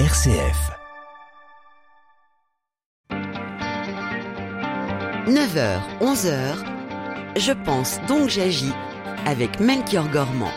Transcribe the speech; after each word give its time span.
RCF. 0.00 0.72
9h, 5.28 5.78
11h, 6.00 6.56
je 7.36 7.52
pense 7.64 8.00
donc 8.08 8.28
j'agis 8.28 8.72
avec 9.24 9.60
Melchior 9.60 10.08
Gormand. 10.08 10.50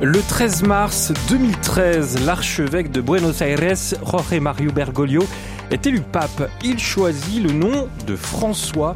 Le 0.00 0.20
13 0.22 0.62
mars 0.62 1.12
2013, 1.28 2.24
l'archevêque 2.24 2.92
de 2.92 3.00
Buenos 3.00 3.42
Aires, 3.42 3.74
Jorge 4.06 4.38
Mario 4.40 4.70
Bergoglio, 4.70 5.26
est 5.72 5.84
élu 5.88 6.00
pape. 6.00 6.48
Il 6.62 6.78
choisit 6.78 7.42
le 7.42 7.50
nom 7.50 7.88
de 8.06 8.14
François 8.14 8.94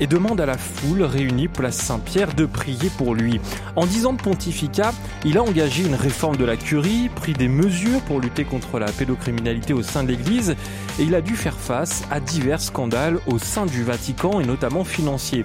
et 0.00 0.06
demande 0.06 0.40
à 0.40 0.46
la 0.46 0.58
foule 0.58 1.02
réunie 1.02 1.48
place 1.48 1.76
Saint-Pierre 1.76 2.34
de 2.34 2.46
prier 2.46 2.90
pour 2.96 3.14
lui. 3.14 3.40
En 3.76 3.86
dix 3.86 4.06
ans 4.06 4.14
de 4.14 4.20
pontificat, 4.20 4.92
il 5.24 5.38
a 5.38 5.42
engagé 5.42 5.84
une 5.84 5.94
réforme 5.94 6.36
de 6.36 6.44
la 6.44 6.56
curie, 6.56 7.10
pris 7.14 7.34
des 7.34 7.48
mesures 7.48 8.00
pour 8.02 8.20
lutter 8.20 8.44
contre 8.44 8.78
la 8.78 8.90
pédocriminalité 8.90 9.72
au 9.72 9.82
sein 9.82 10.02
de 10.02 10.08
l'Église 10.08 10.56
et 10.98 11.02
il 11.02 11.14
a 11.14 11.20
dû 11.20 11.36
faire 11.36 11.56
face 11.56 12.02
à 12.10 12.20
divers 12.20 12.60
scandales 12.60 13.18
au 13.26 13.38
sein 13.38 13.66
du 13.66 13.84
Vatican 13.84 14.40
et 14.40 14.46
notamment 14.46 14.84
financiers. 14.84 15.42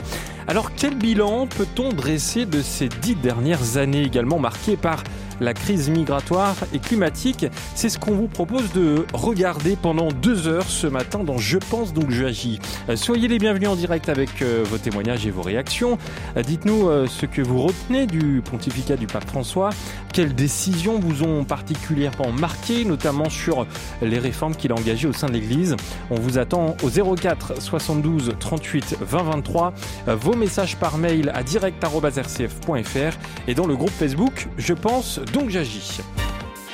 Alors 0.48 0.74
quel 0.76 0.96
bilan 0.96 1.48
peut-on 1.48 1.90
dresser 1.90 2.46
de 2.46 2.62
ces 2.62 2.88
dix 2.88 3.16
dernières 3.16 3.77
années 3.77 4.04
également 4.04 4.40
marquées 4.40 4.77
par 4.77 5.04
la 5.40 5.54
crise 5.54 5.90
migratoire 5.90 6.56
et 6.74 6.80
climatique. 6.80 7.46
C'est 7.76 7.90
ce 7.90 8.00
qu'on 8.00 8.16
vous 8.16 8.28
propose 8.28 8.72
de 8.74 9.06
regarder 9.14 9.76
pendant 9.76 10.10
deux 10.12 10.48
heures 10.48 10.68
ce 10.68 10.88
matin 10.88 11.24
dans 11.24 11.38
Je 11.38 11.58
pense 11.58 11.94
donc 11.94 12.12
je 12.12 12.26
agis. 12.26 12.60
Euh, 12.90 12.96
soyez 12.96 13.28
les 13.28 13.40
bienvenus 13.40 13.70
en 13.70 13.76
direct 13.76 14.10
avec 14.10 14.42
euh, 14.42 14.64
vos 14.66 14.78
témoignages 14.78 15.26
et 15.26 15.32
vos 15.32 15.42
réactions. 15.42 15.98
Euh, 16.38 16.44
dites-nous 16.44 16.90
ce 17.08 17.26
que 17.26 17.42
vous 17.42 17.62
retenez 17.62 18.06
du 18.08 18.42
pontificat 18.44 18.96
du 18.96 19.08
pape 19.08 19.28
François, 19.28 19.70
quelles 20.14 20.36
décisions 20.36 21.00
vous 21.00 21.24
ont 21.24 21.44
particulièrement 21.44 22.32
marqué, 22.32 22.86
notamment 22.86 23.30
sur 23.30 23.66
les 24.02 24.20
réformes 24.20 24.56
qu'il 24.56 24.72
a 24.72 24.76
engagées 24.76 25.08
au 25.08 25.14
sein 25.14 25.28
de 25.28 25.34
l'Église? 25.34 25.76
On 26.12 26.16
vous 26.16 26.38
attend 26.38 26.76
au 26.84 27.16
04 27.16 27.62
72 27.62 28.34
38 28.40 28.98
20 29.02 29.24
23. 29.24 29.74
Vos 30.08 30.36
messages 30.36 30.76
par 30.77 30.98
mail 30.98 31.32
à 31.34 31.44
direct.rcf.fr 31.44 33.18
et 33.48 33.55
dans 33.55 33.68
le 33.68 33.76
groupe 33.76 33.92
Facebook 33.92 34.48
Je 34.58 34.74
pense 34.74 35.20
donc 35.34 35.49
j'agis. 35.49 36.01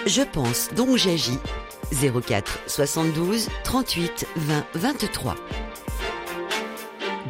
Je 0.05 0.21
pense 0.21 0.69
donc 0.75 0.97
j'agis. 0.97 1.38
04 1.91 2.59
72 2.67 3.49
38 3.63 4.27
20 4.35 4.66
23. 4.75 5.35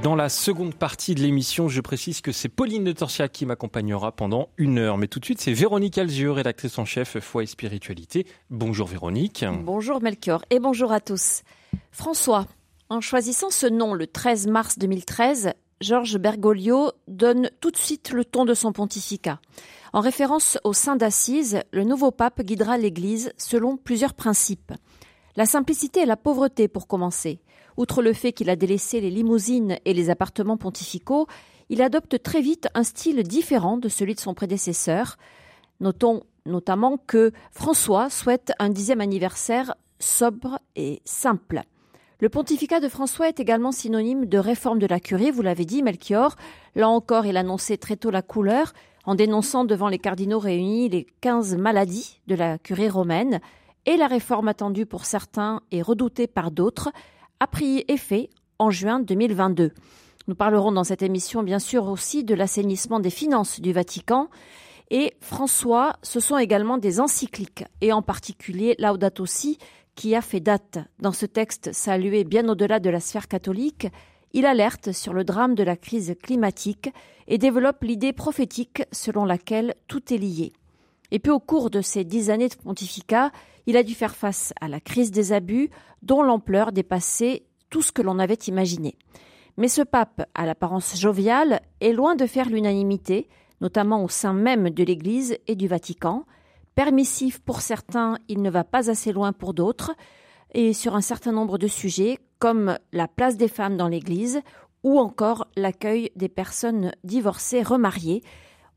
Dans 0.03 0.15
la 0.15 0.29
seconde 0.29 0.73
partie 0.73 1.13
de 1.13 1.21
l'émission, 1.21 1.67
je 1.67 1.79
précise 1.79 2.21
que 2.21 2.31
c'est 2.31 2.49
Pauline 2.49 2.83
de 2.83 2.91
Torsia 2.91 3.27
qui 3.27 3.45
m'accompagnera 3.45 4.11
pendant 4.11 4.49
une 4.57 4.79
heure. 4.79 4.97
Mais 4.97 5.07
tout 5.07 5.19
de 5.19 5.25
suite, 5.25 5.39
c'est 5.39 5.53
Véronique 5.53 5.97
Alzieux, 5.97 6.31
rédactrice 6.31 6.79
en 6.79 6.85
chef 6.85 7.19
Foi 7.19 7.43
et 7.43 7.45
Spiritualité. 7.45 8.25
Bonjour 8.49 8.87
Véronique. 8.87 9.45
Bonjour 9.63 10.01
Melchior 10.01 10.43
et 10.49 10.59
bonjour 10.59 10.91
à 10.91 11.01
tous. 11.01 11.43
François, 11.91 12.47
en 12.89 12.99
choisissant 12.99 13.51
ce 13.51 13.67
nom 13.67 13.93
le 13.93 14.07
13 14.07 14.47
mars 14.47 14.79
2013, 14.79 15.53
Georges 15.81 16.17
Bergoglio 16.17 16.91
donne 17.07 17.49
tout 17.59 17.71
de 17.71 17.77
suite 17.77 18.11
le 18.11 18.25
ton 18.25 18.45
de 18.45 18.53
son 18.53 18.71
pontificat. 18.71 19.39
En 19.93 19.99
référence 19.99 20.57
au 20.63 20.71
Saint 20.71 20.95
d'Assise, 20.95 21.59
le 21.71 21.83
nouveau 21.83 22.11
pape 22.11 22.41
guidera 22.43 22.77
l'Église 22.77 23.33
selon 23.37 23.75
plusieurs 23.75 24.13
principes. 24.13 24.71
La 25.35 25.45
simplicité 25.45 26.01
et 26.01 26.05
la 26.05 26.15
pauvreté 26.15 26.69
pour 26.69 26.87
commencer. 26.87 27.41
Outre 27.75 28.01
le 28.01 28.13
fait 28.13 28.31
qu'il 28.31 28.49
a 28.49 28.55
délaissé 28.55 29.01
les 29.01 29.09
limousines 29.09 29.77
et 29.83 29.93
les 29.93 30.09
appartements 30.09 30.57
pontificaux, 30.57 31.27
il 31.69 31.81
adopte 31.81 32.23
très 32.23 32.41
vite 32.41 32.69
un 32.73 32.83
style 32.83 33.23
différent 33.23 33.77
de 33.77 33.89
celui 33.89 34.15
de 34.15 34.19
son 34.19 34.33
prédécesseur. 34.33 35.17
Notons 35.81 36.23
notamment 36.45 36.97
que 36.97 37.31
François 37.51 38.09
souhaite 38.09 38.53
un 38.59 38.69
dixième 38.69 39.01
anniversaire 39.01 39.75
sobre 39.99 40.59
et 40.75 41.01
simple. 41.05 41.63
Le 42.19 42.29
pontificat 42.29 42.79
de 42.79 42.87
François 42.87 43.27
est 43.27 43.39
également 43.39 43.71
synonyme 43.71 44.25
de 44.25 44.37
réforme 44.37 44.79
de 44.79 44.85
la 44.85 44.99
curie, 44.99 45.31
vous 45.31 45.41
l'avez 45.41 45.65
dit, 45.65 45.81
Melchior. 45.81 46.35
Là 46.75 46.87
encore, 46.87 47.25
il 47.25 47.35
annonçait 47.35 47.77
très 47.77 47.95
tôt 47.95 48.11
la 48.11 48.21
couleur, 48.21 48.73
en 49.05 49.15
dénonçant 49.15 49.65
devant 49.65 49.87
les 49.87 49.99
cardinaux 49.99 50.39
réunis 50.39 50.89
les 50.89 51.07
quinze 51.21 51.55
maladies 51.55 52.19
de 52.27 52.35
la 52.35 52.57
curie 52.57 52.89
romaine, 52.89 53.39
et 53.85 53.97
la 53.97 54.07
réforme 54.07 54.47
attendue 54.47 54.85
pour 54.85 55.05
certains 55.05 55.61
et 55.71 55.81
redoutée 55.81 56.27
par 56.27 56.51
d'autres 56.51 56.91
a 57.39 57.47
pris 57.47 57.83
effet 57.87 58.29
en 58.59 58.69
juin 58.69 58.99
2022. 58.99 59.71
Nous 60.27 60.35
parlerons 60.35 60.71
dans 60.71 60.83
cette 60.83 61.01
émission 61.01 61.41
bien 61.41 61.59
sûr 61.59 61.87
aussi 61.87 62.23
de 62.23 62.35
l'assainissement 62.35 62.99
des 62.99 63.09
finances 63.09 63.59
du 63.59 63.73
Vatican. 63.73 64.29
Et 64.91 65.13
François, 65.19 65.95
ce 66.03 66.19
sont 66.19 66.37
également 66.37 66.77
des 66.77 66.99
encycliques, 66.99 67.63
et 67.81 67.91
en 67.91 68.01
particulier 68.01 68.75
Laudato 68.77 69.25
Si, 69.25 69.57
qui 69.95 70.15
a 70.15 70.21
fait 70.21 70.39
date. 70.39 70.79
Dans 70.99 71.11
ce 71.11 71.25
texte 71.25 71.71
salué 71.73 72.23
bien 72.23 72.47
au-delà 72.47 72.79
de 72.79 72.89
la 72.89 72.99
sphère 72.99 73.27
catholique, 73.27 73.87
il 74.33 74.45
alerte 74.45 74.91
sur 74.91 75.13
le 75.13 75.23
drame 75.23 75.55
de 75.55 75.63
la 75.63 75.75
crise 75.75 76.15
climatique 76.21 76.89
et 77.27 77.37
développe 77.37 77.83
l'idée 77.83 78.13
prophétique 78.13 78.83
selon 78.91 79.25
laquelle 79.25 79.75
tout 79.87 80.13
est 80.13 80.17
lié. 80.17 80.53
Et 81.11 81.19
puis 81.19 81.31
au 81.31 81.39
cours 81.39 81.69
de 81.69 81.81
ces 81.81 82.03
dix 82.03 82.29
années 82.29 82.47
de 82.47 82.55
pontificat, 82.55 83.31
il 83.65 83.77
a 83.77 83.83
dû 83.83 83.93
faire 83.93 84.15
face 84.15 84.53
à 84.61 84.67
la 84.67 84.79
crise 84.79 85.11
des 85.11 85.33
abus 85.33 85.69
dont 86.01 86.23
l'ampleur 86.23 86.71
dépassait 86.71 87.43
tout 87.69 87.81
ce 87.81 87.91
que 87.91 88.01
l'on 88.01 88.19
avait 88.19 88.33
imaginé. 88.47 88.97
Mais 89.57 89.67
ce 89.67 89.81
pape, 89.81 90.23
à 90.33 90.45
l'apparence 90.45 90.97
joviale, 90.97 91.61
est 91.81 91.93
loin 91.93 92.15
de 92.15 92.25
faire 92.25 92.49
l'unanimité, 92.49 93.27
notamment 93.59 94.03
au 94.03 94.09
sein 94.09 94.33
même 94.33 94.69
de 94.69 94.83
l'Église 94.83 95.37
et 95.47 95.55
du 95.55 95.67
Vatican. 95.67 96.25
Permissif 96.73 97.39
pour 97.39 97.61
certains, 97.61 98.17
il 98.27 98.41
ne 98.41 98.49
va 98.49 98.63
pas 98.63 98.89
assez 98.89 99.11
loin 99.11 99.33
pour 99.33 99.53
d'autres, 99.53 99.91
et 100.53 100.73
sur 100.73 100.95
un 100.95 101.01
certain 101.01 101.31
nombre 101.31 101.57
de 101.57 101.67
sujets, 101.67 102.17
comme 102.39 102.77
la 102.91 103.07
place 103.07 103.37
des 103.37 103.47
femmes 103.47 103.77
dans 103.77 103.87
l'Église 103.87 104.41
ou 104.83 104.99
encore 104.99 105.47
l'accueil 105.55 106.11
des 106.15 106.29
personnes 106.29 106.91
divorcées 107.03 107.61
remariées. 107.61 108.23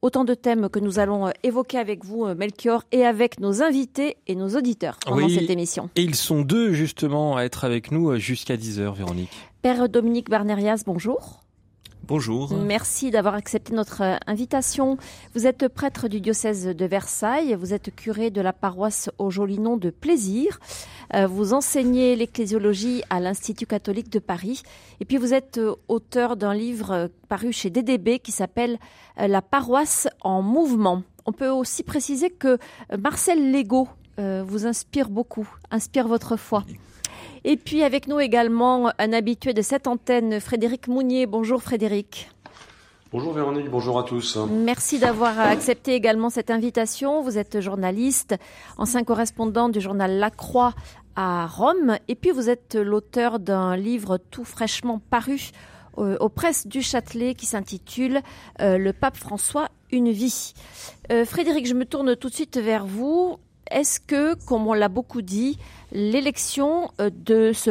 Autant 0.03 0.25
de 0.25 0.35
thèmes 0.35 0.69
que 0.69 0.81
nous 0.81 0.99
allons 0.99 1.33
évoquer 1.43 1.79
avec 1.79 2.05
vous, 2.05 2.27
Melchior, 2.35 2.85
et 2.93 3.07
avec 3.07 3.41
nos 3.41 3.63
invités 3.63 4.19
et 4.27 4.35
nos 4.35 4.51
auditeurs 4.51 4.99
pendant 5.07 5.31
cette 5.31 5.49
émission. 5.49 5.89
Et 5.97 6.03
ils 6.03 6.15
sont 6.15 6.43
deux, 6.43 6.75
justement, 6.75 7.37
à 7.37 7.45
être 7.45 7.65
avec 7.65 7.91
nous 7.91 8.15
jusqu'à 8.17 8.57
10h, 8.57 8.95
Véronique. 8.95 9.33
Père 9.63 9.89
Dominique 9.89 10.29
Barnerias, 10.29 10.83
bonjour. 10.85 11.44
Bonjour. 12.07 12.53
Merci 12.53 13.11
d'avoir 13.11 13.35
accepté 13.35 13.73
notre 13.73 14.03
euh, 14.03 14.17
invitation. 14.27 14.99
Vous 15.35 15.47
êtes 15.47 15.69
prêtre 15.69 16.07
du 16.07 16.21
diocèse 16.21 16.67
de 16.67 16.85
Versailles, 16.85 17.55
vous 17.55 17.73
êtes 17.73 17.95
curé 17.95 18.31
de 18.31 18.43
la 18.43 18.53
paroisse 18.53 19.09
au 19.17 19.31
joli 19.31 19.59
nom 19.59 19.79
de 19.79 19.89
Plaisir, 19.89 20.61
euh, 21.15 21.27
vous 21.27 21.55
enseignez 21.55 22.15
l'ecclésiologie 22.15 23.03
à 23.09 23.21
l'Institut 23.21 23.65
catholique 23.65 24.11
de 24.11 24.19
Paris 24.19 24.63
et 25.01 25.07
puis 25.07 25.17
vous 25.17 25.33
êtes 25.33 25.57
euh, 25.57 25.77
auteur 25.89 26.37
d'un 26.37 26.53
livre 26.53 27.09
paru 27.31 27.53
chez 27.53 27.71
DDB 27.71 28.19
qui 28.19 28.33
s'appelle 28.33 28.79
La 29.17 29.41
paroisse 29.41 30.07
en 30.21 30.43
mouvement. 30.43 31.05
On 31.25 31.33
peut 31.33 31.49
aussi 31.49 31.85
préciser 31.85 32.29
que 32.29 32.59
Marcel 32.99 33.51
Lego 33.51 33.89
vous 34.19 34.67
inspire 34.67 35.09
beaucoup, 35.09 35.49
inspire 35.71 36.07
votre 36.07 36.37
foi. 36.37 36.65
Et 37.47 37.59
puis 37.59 37.83
avec 37.83 38.09
nous 38.09 38.21
également 38.21 38.91
un 38.99 39.13
habitué 39.13 39.53
de 39.53 39.61
cette 39.61 39.87
antenne, 39.87 40.41
Frédéric 40.41 40.89
Mounier. 40.89 41.27
Bonjour 41.27 41.63
Frédéric. 41.63 42.31
Bonjour 43.13 43.35
Véronique, 43.35 43.69
bonjour 43.71 43.99
à 43.99 44.03
tous. 44.05 44.39
Merci 44.51 44.99
d'avoir 44.99 45.39
accepté 45.39 45.93
également 45.93 46.31
cette 46.31 46.51
invitation. 46.51 47.21
Vous 47.21 47.37
êtes 47.37 47.61
journaliste, 47.61 48.35
ancien 48.79 49.05
correspondant 49.05 49.69
du 49.69 49.79
journal 49.79 50.19
La 50.19 50.31
Croix 50.31 50.73
à 51.17 51.47
Rome, 51.47 51.99
et 52.09 52.15
puis 52.15 52.31
vous 52.31 52.49
êtes 52.49 52.77
l'auteur 52.77 53.39
d'un 53.39 53.77
livre 53.77 54.19
tout 54.31 54.45
fraîchement 54.45 54.99
paru 55.11 55.51
euh, 55.99 56.17
aux 56.21 56.31
presses 56.31 56.67
du 56.67 56.81
Châtelet 56.81 57.35
qui 57.35 57.47
s'intitule 57.47 58.21
euh, 58.63 58.79
Le 58.79 58.93
pape 58.95 59.19
François, 59.19 59.69
une 59.93 60.11
vie. 60.11 60.55
Euh, 61.13 61.27
Frédéric, 61.27 61.69
je 61.69 61.75
me 61.75 61.85
tourne 61.85 62.17
tout 62.17 62.31
de 62.31 62.35
suite 62.35 62.57
vers 62.57 62.87
vous. 62.87 63.39
Est-ce 63.71 64.01
que, 64.01 64.35
comme 64.47 64.67
on 64.67 64.75
l'a 64.75 64.89
beaucoup 64.89 65.23
dit, 65.23 65.59
l'élection 65.93 66.91
euh, 67.01 67.11
de 67.15 67.53
ce 67.53 67.71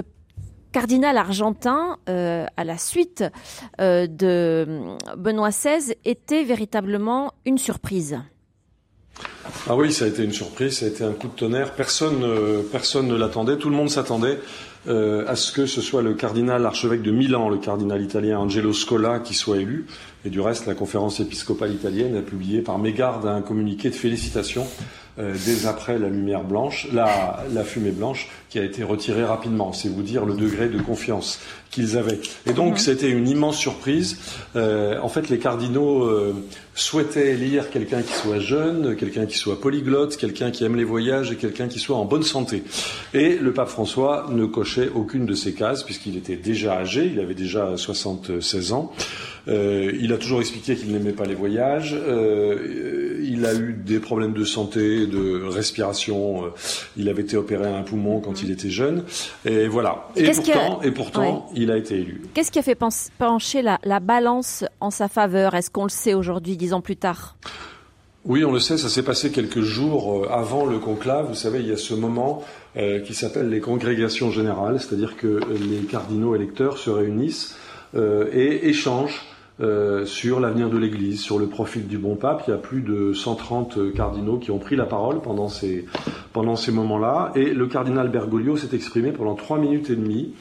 cardinal 0.71 1.17
argentin 1.17 1.97
euh, 2.09 2.45
à 2.57 2.63
la 2.63 2.77
suite 2.79 3.23
euh, 3.79 4.07
de 4.07 4.95
Benoît 5.17 5.51
XVI 5.51 5.93
était 6.03 6.43
véritablement 6.43 7.33
une 7.45 7.59
surprise? 7.59 8.19
Ah 9.69 9.75
oui, 9.75 9.93
ça 9.93 10.05
a 10.05 10.07
été 10.07 10.23
une 10.23 10.31
surprise, 10.31 10.79
ça 10.79 10.85
a 10.85 10.89
été 10.89 11.03
un 11.03 11.11
coup 11.11 11.27
de 11.27 11.33
tonnerre. 11.33 11.75
Personne, 11.75 12.25
personne 12.71 13.07
ne 13.07 13.15
l'attendait, 13.15 13.57
tout 13.57 13.69
le 13.69 13.75
monde 13.75 13.89
s'attendait 13.89 14.39
à 14.87 15.35
ce 15.35 15.51
que 15.51 15.67
ce 15.67 15.81
soit 15.81 16.01
le 16.01 16.15
cardinal 16.15 16.65
archevêque 16.65 17.03
de 17.03 17.11
Milan, 17.11 17.47
le 17.49 17.57
cardinal 17.57 18.01
italien 18.01 18.39
Angelo 18.39 18.73
Scola, 18.73 19.19
qui 19.19 19.35
soit 19.35 19.57
élu. 19.57 19.85
Et 20.25 20.29
du 20.29 20.39
reste, 20.39 20.65
la 20.65 20.73
conférence 20.73 21.19
épiscopale 21.19 21.73
italienne 21.73 22.15
a 22.15 22.21
publié 22.21 22.61
par 22.61 22.79
mégarde 22.79 23.25
un 23.25 23.41
communiqué 23.41 23.89
de 23.89 23.95
félicitations 23.95 24.65
euh, 25.19 25.35
dès 25.45 25.67
après 25.67 25.99
la 25.99 26.09
lumière 26.09 26.43
blanche, 26.43 26.87
la, 26.91 27.43
la, 27.53 27.63
fumée 27.63 27.91
blanche, 27.91 28.29
qui 28.49 28.57
a 28.57 28.63
été 28.63 28.83
retirée 28.83 29.25
rapidement. 29.25 29.73
C'est 29.73 29.89
vous 29.89 30.01
dire 30.01 30.25
le 30.25 30.33
degré 30.33 30.69
de 30.69 30.79
confiance 30.79 31.39
qu'ils 31.69 31.97
avaient. 31.97 32.19
Et 32.47 32.53
donc, 32.53 32.73
mhm. 32.73 32.77
c'était 32.77 33.09
une 33.09 33.27
immense 33.27 33.57
surprise. 33.57 34.17
Euh, 34.55 34.97
en 35.01 35.09
fait, 35.09 35.29
les 35.29 35.39
cardinaux 35.39 36.05
euh, 36.05 36.33
souhaitaient 36.73 37.33
élire 37.33 37.69
quelqu'un 37.69 38.01
qui 38.01 38.13
soit 38.13 38.39
jeune, 38.39 38.95
quelqu'un 38.95 39.25
qui 39.25 39.33
qui 39.33 39.39
soit 39.39 39.59
polyglotte, 39.59 40.15
quelqu'un 40.15 40.51
qui 40.51 40.63
aime 40.63 40.75
les 40.75 40.83
voyages 40.83 41.31
et 41.31 41.35
quelqu'un 41.37 41.67
qui 41.67 41.79
soit 41.79 41.97
en 41.97 42.05
bonne 42.05 42.21
santé. 42.21 42.63
Et 43.15 43.35
le 43.35 43.51
pape 43.51 43.67
François 43.67 44.27
ne 44.29 44.45
cochait 44.45 44.89
aucune 44.93 45.25
de 45.25 45.33
ces 45.33 45.53
cases 45.53 45.81
puisqu'il 45.81 46.15
était 46.17 46.35
déjà 46.35 46.77
âgé, 46.77 47.09
il 47.11 47.19
avait 47.19 47.33
déjà 47.33 47.75
76 47.75 48.73
ans. 48.73 48.93
Euh, 49.47 49.91
il 49.99 50.13
a 50.13 50.17
toujours 50.17 50.39
expliqué 50.39 50.75
qu'il 50.75 50.91
n'aimait 50.93 51.11
pas 51.11 51.25
les 51.25 51.35
voyages. 51.35 51.93
Euh, 51.93 53.19
il 53.21 53.45
a 53.45 53.53
eu 53.53 53.73
des 53.73 53.99
problèmes 53.99 54.33
de 54.33 54.45
santé, 54.45 55.05
de 55.05 55.43
respiration. 55.43 56.45
Euh, 56.45 56.49
il 56.95 57.09
avait 57.09 57.23
été 57.23 57.35
opéré 57.35 57.65
à 57.65 57.75
un 57.75 57.81
poumon 57.81 58.21
quand 58.21 58.41
il 58.41 58.51
était 58.51 58.69
jeune. 58.69 59.03
Et 59.43 59.67
voilà. 59.67 60.07
Et 60.15 60.31
pourtant, 60.31 60.81
et 60.81 60.91
pourtant 60.91 61.49
il 61.55 61.71
a 61.71 61.77
été 61.77 61.95
élu. 61.95 62.21
Qu'est-ce 62.33 62.51
qui 62.51 62.59
a 62.59 62.63
fait 62.63 62.77
pencher 63.17 63.61
la, 63.61 63.79
la 63.83 63.99
balance 63.99 64.63
en 64.79 64.91
sa 64.91 65.09
faveur? 65.09 65.55
Est-ce 65.55 65.69
qu'on 65.69 65.83
le 65.83 65.89
sait 65.89 66.13
aujourd'hui, 66.13 66.55
dix 66.55 66.73
ans 66.73 66.81
plus 66.81 66.95
tard? 66.95 67.35
Oui, 68.25 68.45
on 68.45 68.53
le 68.53 68.59
sait, 68.59 68.77
ça 68.77 68.87
s'est 68.87 69.03
passé 69.03 69.31
quelques 69.31 69.59
jours 69.59 70.25
avant 70.31 70.65
le 70.65 70.79
conclave. 70.79 71.27
Vous 71.27 71.35
savez, 71.35 71.59
il 71.59 71.67
y 71.67 71.73
a 71.73 71.77
ce 71.77 71.93
moment 71.93 72.41
qui 73.05 73.13
s'appelle 73.13 73.49
les 73.49 73.59
congrégations 73.59 74.31
générales, 74.31 74.79
c'est-à-dire 74.79 75.17
que 75.17 75.41
les 75.51 75.85
cardinaux 75.85 76.33
électeurs 76.33 76.77
se 76.77 76.89
réunissent 76.89 77.57
et 77.93 78.69
échangent 78.69 79.21
euh, 79.61 80.05
sur 80.05 80.39
l'avenir 80.39 80.69
de 80.69 80.77
l'Église, 80.77 81.21
sur 81.21 81.37
le 81.37 81.47
profil 81.47 81.87
du 81.87 81.97
bon 81.97 82.15
pape. 82.15 82.43
Il 82.47 82.51
y 82.51 82.53
a 82.53 82.57
plus 82.57 82.81
de 82.81 83.13
130 83.13 83.93
cardinaux 83.93 84.37
qui 84.37 84.51
ont 84.51 84.59
pris 84.59 84.75
la 84.75 84.85
parole 84.85 85.21
pendant 85.21 85.47
ces, 85.47 85.85
pendant 86.31 86.55
ces 86.55 86.71
moments-là. 86.71 87.31
Et 87.35 87.53
le 87.53 87.67
cardinal 87.67 88.09
Bergoglio 88.09 88.57
s'est 88.57 88.75
exprimé 88.75 89.11
pendant 89.11 89.35
trois 89.35 89.59
minutes 89.59 89.89
et 89.89 89.95
demie. 89.95 90.33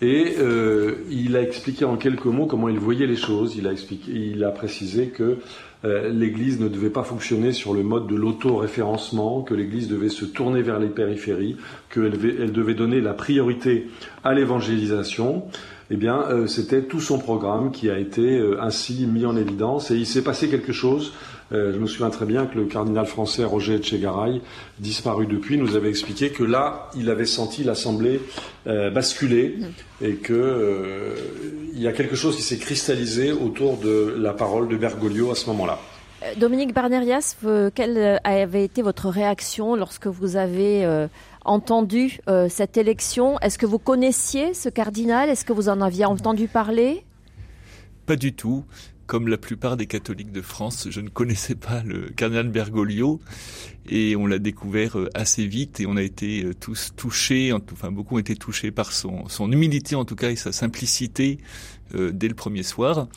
Et 0.00 0.36
euh, 0.38 0.96
il 1.10 1.36
a 1.36 1.42
expliqué 1.42 1.84
en 1.84 1.96
quelques 1.96 2.26
mots 2.26 2.46
comment 2.46 2.68
il 2.68 2.78
voyait 2.78 3.06
les 3.06 3.16
choses. 3.16 3.56
Il 3.56 3.66
a, 3.66 3.72
expliqué, 3.72 4.12
il 4.12 4.44
a 4.44 4.50
précisé 4.50 5.08
que 5.08 5.38
euh, 5.84 6.08
l'Église 6.10 6.60
ne 6.60 6.68
devait 6.68 6.90
pas 6.90 7.02
fonctionner 7.02 7.52
sur 7.52 7.74
le 7.74 7.82
mode 7.82 8.06
de 8.06 8.14
l'auto-référencement, 8.14 9.42
que 9.42 9.54
l'Église 9.54 9.88
devait 9.88 10.08
se 10.08 10.24
tourner 10.24 10.62
vers 10.62 10.78
les 10.78 10.88
périphéries, 10.88 11.56
qu'elle 11.92 12.18
elle 12.40 12.52
devait 12.52 12.74
donner 12.74 13.00
la 13.00 13.14
priorité 13.14 13.88
à 14.24 14.34
l'évangélisation 14.34 15.44
eh 15.90 15.96
bien, 15.96 16.22
euh, 16.28 16.46
c'était 16.46 16.82
tout 16.82 17.00
son 17.00 17.18
programme 17.18 17.70
qui 17.70 17.88
a 17.88 17.98
été 17.98 18.38
euh, 18.38 18.62
ainsi 18.62 19.06
mis 19.06 19.24
en 19.24 19.36
évidence. 19.36 19.90
Et 19.90 19.96
il 19.96 20.06
s'est 20.06 20.22
passé 20.22 20.48
quelque 20.48 20.72
chose. 20.72 21.14
Euh, 21.50 21.72
je 21.72 21.78
me 21.78 21.86
souviens 21.86 22.10
très 22.10 22.26
bien 22.26 22.44
que 22.44 22.58
le 22.58 22.66
cardinal 22.66 23.06
français 23.06 23.42
Roger 23.44 23.76
Etchegaray, 23.76 24.42
disparu 24.80 25.26
depuis, 25.26 25.56
nous 25.56 25.76
avait 25.76 25.88
expliqué 25.88 26.28
que 26.28 26.44
là, 26.44 26.90
il 26.94 27.08
avait 27.08 27.24
senti 27.26 27.64
l'Assemblée 27.64 28.20
basculer 28.66 29.56
et 30.02 30.16
que 30.16 31.14
il 31.72 31.80
y 31.80 31.88
a 31.88 31.92
quelque 31.92 32.16
chose 32.16 32.36
qui 32.36 32.42
s'est 32.42 32.58
cristallisé 32.58 33.32
autour 33.32 33.78
de 33.78 34.14
la 34.18 34.34
parole 34.34 34.68
de 34.68 34.76
Bergoglio 34.76 35.30
à 35.30 35.34
ce 35.34 35.46
moment-là. 35.46 35.78
Dominique 36.36 36.74
Barnerias, 36.74 37.36
quelle 37.74 38.20
avait 38.24 38.64
été 38.64 38.82
votre 38.82 39.08
réaction 39.08 39.74
lorsque 39.74 40.06
vous 40.06 40.36
avez 40.36 40.86
entendu 41.48 42.20
euh, 42.28 42.48
cette 42.48 42.76
élection. 42.76 43.38
Est-ce 43.40 43.58
que 43.58 43.66
vous 43.66 43.78
connaissiez 43.78 44.54
ce 44.54 44.68
cardinal? 44.68 45.28
Est-ce 45.28 45.44
que 45.44 45.52
vous 45.52 45.68
en 45.68 45.80
aviez 45.80 46.04
entendu 46.04 46.46
parler? 46.46 47.04
Pas 48.06 48.16
du 48.16 48.34
tout. 48.34 48.64
Comme 49.06 49.28
la 49.28 49.38
plupart 49.38 49.78
des 49.78 49.86
catholiques 49.86 50.32
de 50.32 50.42
France, 50.42 50.88
je 50.90 51.00
ne 51.00 51.08
connaissais 51.08 51.54
pas 51.54 51.82
le 51.82 52.10
cardinal 52.10 52.48
Bergoglio 52.48 53.20
et 53.88 54.16
on 54.16 54.26
l'a 54.26 54.38
découvert 54.38 54.98
euh, 54.98 55.08
assez 55.14 55.46
vite 55.46 55.80
et 55.80 55.86
on 55.86 55.96
a 55.96 56.02
été 56.02 56.44
euh, 56.44 56.52
tous 56.52 56.92
touchés, 56.94 57.54
enfin 57.54 57.90
beaucoup 57.90 58.16
ont 58.16 58.18
été 58.18 58.36
touchés 58.36 58.70
par 58.70 58.92
son, 58.92 59.26
son 59.28 59.50
humilité 59.50 59.94
en 59.94 60.04
tout 60.04 60.16
cas 60.16 60.30
et 60.30 60.36
sa 60.36 60.52
simplicité 60.52 61.38
dès 61.94 62.28
le 62.28 62.34
premier 62.34 62.62
soir. 62.62 63.08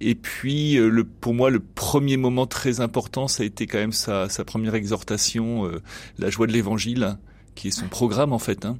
Et 0.00 0.14
puis, 0.14 0.78
pour 1.20 1.34
moi, 1.34 1.50
le 1.50 1.60
premier 1.60 2.16
moment 2.16 2.46
très 2.46 2.80
important, 2.80 3.28
ça 3.28 3.42
a 3.42 3.46
été 3.46 3.66
quand 3.66 3.76
même 3.76 3.92
sa, 3.92 4.30
sa 4.30 4.42
première 4.42 4.74
exhortation, 4.74 5.70
la 6.18 6.30
joie 6.30 6.46
de 6.46 6.52
l'Évangile, 6.52 7.18
qui 7.54 7.68
est 7.68 7.70
son 7.70 7.88
programme 7.88 8.32
en 8.32 8.38
fait, 8.38 8.64
hein, 8.64 8.78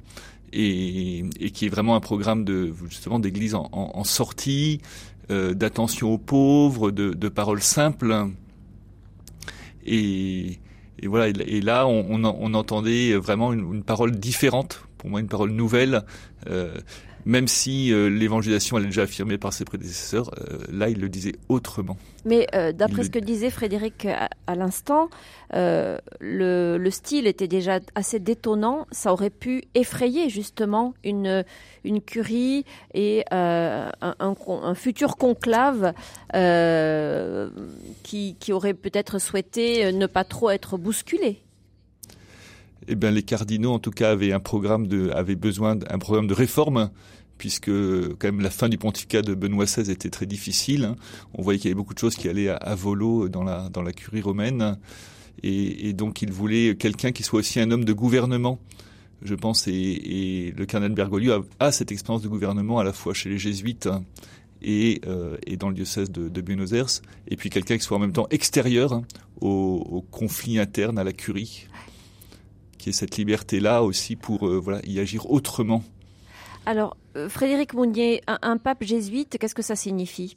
et, 0.53 1.25
et, 1.39 1.51
qui 1.51 1.65
est 1.65 1.69
vraiment 1.69 1.95
un 1.95 1.99
programme 1.99 2.45
de 2.45 2.73
justement 2.89 3.19
d'église 3.19 3.55
en, 3.55 3.69
en, 3.71 4.03
sortie, 4.03 4.81
euh, 5.31 5.53
d'attention 5.53 6.13
aux 6.13 6.17
pauvres, 6.17 6.91
de, 6.91 7.13
de 7.13 7.29
paroles 7.29 7.61
simples. 7.61 8.27
Et, 9.85 10.59
et 10.99 11.07
voilà. 11.07 11.27
Et 11.27 11.61
là, 11.61 11.87
on, 11.87 12.23
on, 12.23 12.53
entendait 12.53 13.13
vraiment 13.15 13.53
une, 13.53 13.73
une, 13.73 13.83
parole 13.83 14.11
différente, 14.11 14.85
pour 14.97 15.09
moi, 15.09 15.19
une 15.19 15.27
parole 15.27 15.51
nouvelle. 15.51 16.03
Euh, 16.47 16.75
même 17.25 17.47
si 17.47 17.91
euh, 17.91 18.07
l'évangélisation 18.07 18.77
elle 18.77 18.83
est 18.83 18.87
déjà 18.87 19.03
affirmée 19.03 19.37
par 19.37 19.51
ses 19.51 19.65
prédécesseurs, 19.65 20.31
euh, 20.39 20.59
là 20.71 20.89
il 20.89 20.99
le 20.99 21.09
disait 21.09 21.33
autrement. 21.49 21.97
Mais 22.23 22.47
euh, 22.55 22.71
d'après 22.71 23.03
ce 23.03 23.09
que 23.09 23.19
disait 23.19 23.49
Frédéric 23.49 24.07
à, 24.47 24.55
l'instant, 24.55 25.09
le, 25.51 26.89
style 26.89 27.27
était 27.27 27.47
déjà 27.47 27.79
assez 27.93 28.19
détonnant, 28.19 28.87
ça 28.91 29.11
aurait 29.11 29.29
pu 29.29 29.63
effrayer 29.75 30.29
justement 30.29 30.93
une, 31.03 31.43
une 31.83 32.01
curie 32.01 32.65
et 32.93 33.23
un, 33.31 33.91
un, 34.01 34.75
futur 34.75 35.17
conclave 35.17 35.93
qui, 38.03 38.35
qui 38.39 38.53
aurait 38.53 38.73
peut-être 38.73 39.19
souhaité 39.19 39.91
ne 39.91 40.07
pas 40.07 40.23
trop 40.23 40.49
être 40.49 40.77
bousculé 40.77 41.44
eh 42.87 42.95
bien, 42.95 43.11
les 43.11 43.23
cardinaux, 43.23 43.71
en 43.71 43.79
tout 43.79 43.91
cas, 43.91 44.11
avaient 44.11 44.31
un 44.31 44.39
programme 44.39 44.87
de, 44.87 45.09
avaient 45.11 45.35
besoin 45.35 45.75
d'un 45.75 45.97
programme 45.97 46.27
de 46.27 46.33
réforme 46.33 46.89
puisque 47.37 47.69
quand 47.69 48.27
même 48.27 48.41
la 48.41 48.49
fin 48.49 48.69
du 48.69 48.77
pontificat 48.77 49.21
de 49.21 49.33
Benoît 49.33 49.65
XVI 49.65 49.91
était 49.91 50.09
très 50.09 50.25
difficile. 50.25 50.85
Hein. 50.85 50.95
On 51.33 51.41
voyait 51.41 51.59
qu'il 51.59 51.69
y 51.69 51.71
avait 51.71 51.77
beaucoup 51.77 51.93
de 51.93 51.99
choses 51.99 52.15
qui 52.15 52.29
allaient 52.29 52.49
à, 52.49 52.75
volo 52.75 53.29
dans 53.29 53.43
la, 53.43 53.69
dans 53.69 53.81
la 53.81 53.91
curie 53.91 54.21
romaine. 54.21 54.77
Et, 55.43 55.89
et 55.89 55.93
donc 55.93 56.21
il 56.21 56.31
voulait 56.31 56.75
quelqu'un 56.75 57.11
qui 57.11 57.23
soit 57.23 57.39
aussi 57.39 57.59
un 57.59 57.71
homme 57.71 57.83
de 57.83 57.93
gouvernement, 57.93 58.59
je 59.21 59.35
pense. 59.35 59.67
Et, 59.67 60.53
le 60.55 60.65
cardinal 60.65 60.95
Bergoglio 60.95 61.45
a, 61.59 61.71
cette 61.71 61.91
expérience 61.91 62.21
de 62.21 62.29
gouvernement 62.29 62.79
à 62.79 62.83
la 62.83 62.93
fois 62.93 63.13
chez 63.13 63.29
les 63.29 63.37
jésuites 63.37 63.89
et, 64.61 65.01
euh, 65.05 65.37
et 65.45 65.57
dans 65.57 65.69
le 65.69 65.75
diocèse 65.75 66.09
de, 66.09 66.29
de, 66.29 66.41
Buenos 66.41 66.71
Aires. 66.71 66.87
Et 67.27 67.35
puis 67.35 67.49
quelqu'un 67.49 67.77
qui 67.77 67.83
soit 67.83 67.97
en 67.97 67.99
même 67.99 68.13
temps 68.13 68.27
extérieur 68.31 68.93
hein, 68.93 69.03
au, 69.41 69.85
au 69.89 70.01
conflit 70.01 70.57
interne 70.57 70.97
à 70.97 71.03
la 71.03 71.11
curie, 71.11 71.67
ait 72.89 72.93
cette 72.93 73.17
liberté-là 73.17 73.83
aussi 73.83 74.15
pour 74.15 74.47
euh, 74.47 74.59
voilà, 74.59 74.79
y 74.85 74.99
agir 74.99 75.29
autrement 75.31 75.83
alors, 76.67 76.97
euh, 77.15 77.29
Frédéric 77.29 77.75
Mounier, 77.75 78.23
un, 78.27 78.57
pape 78.57 78.83
jésuite, 78.83 79.37
qu'est-ce 79.39 79.53
que 79.53 79.61
ça 79.61 79.75
signifie? 79.75 80.35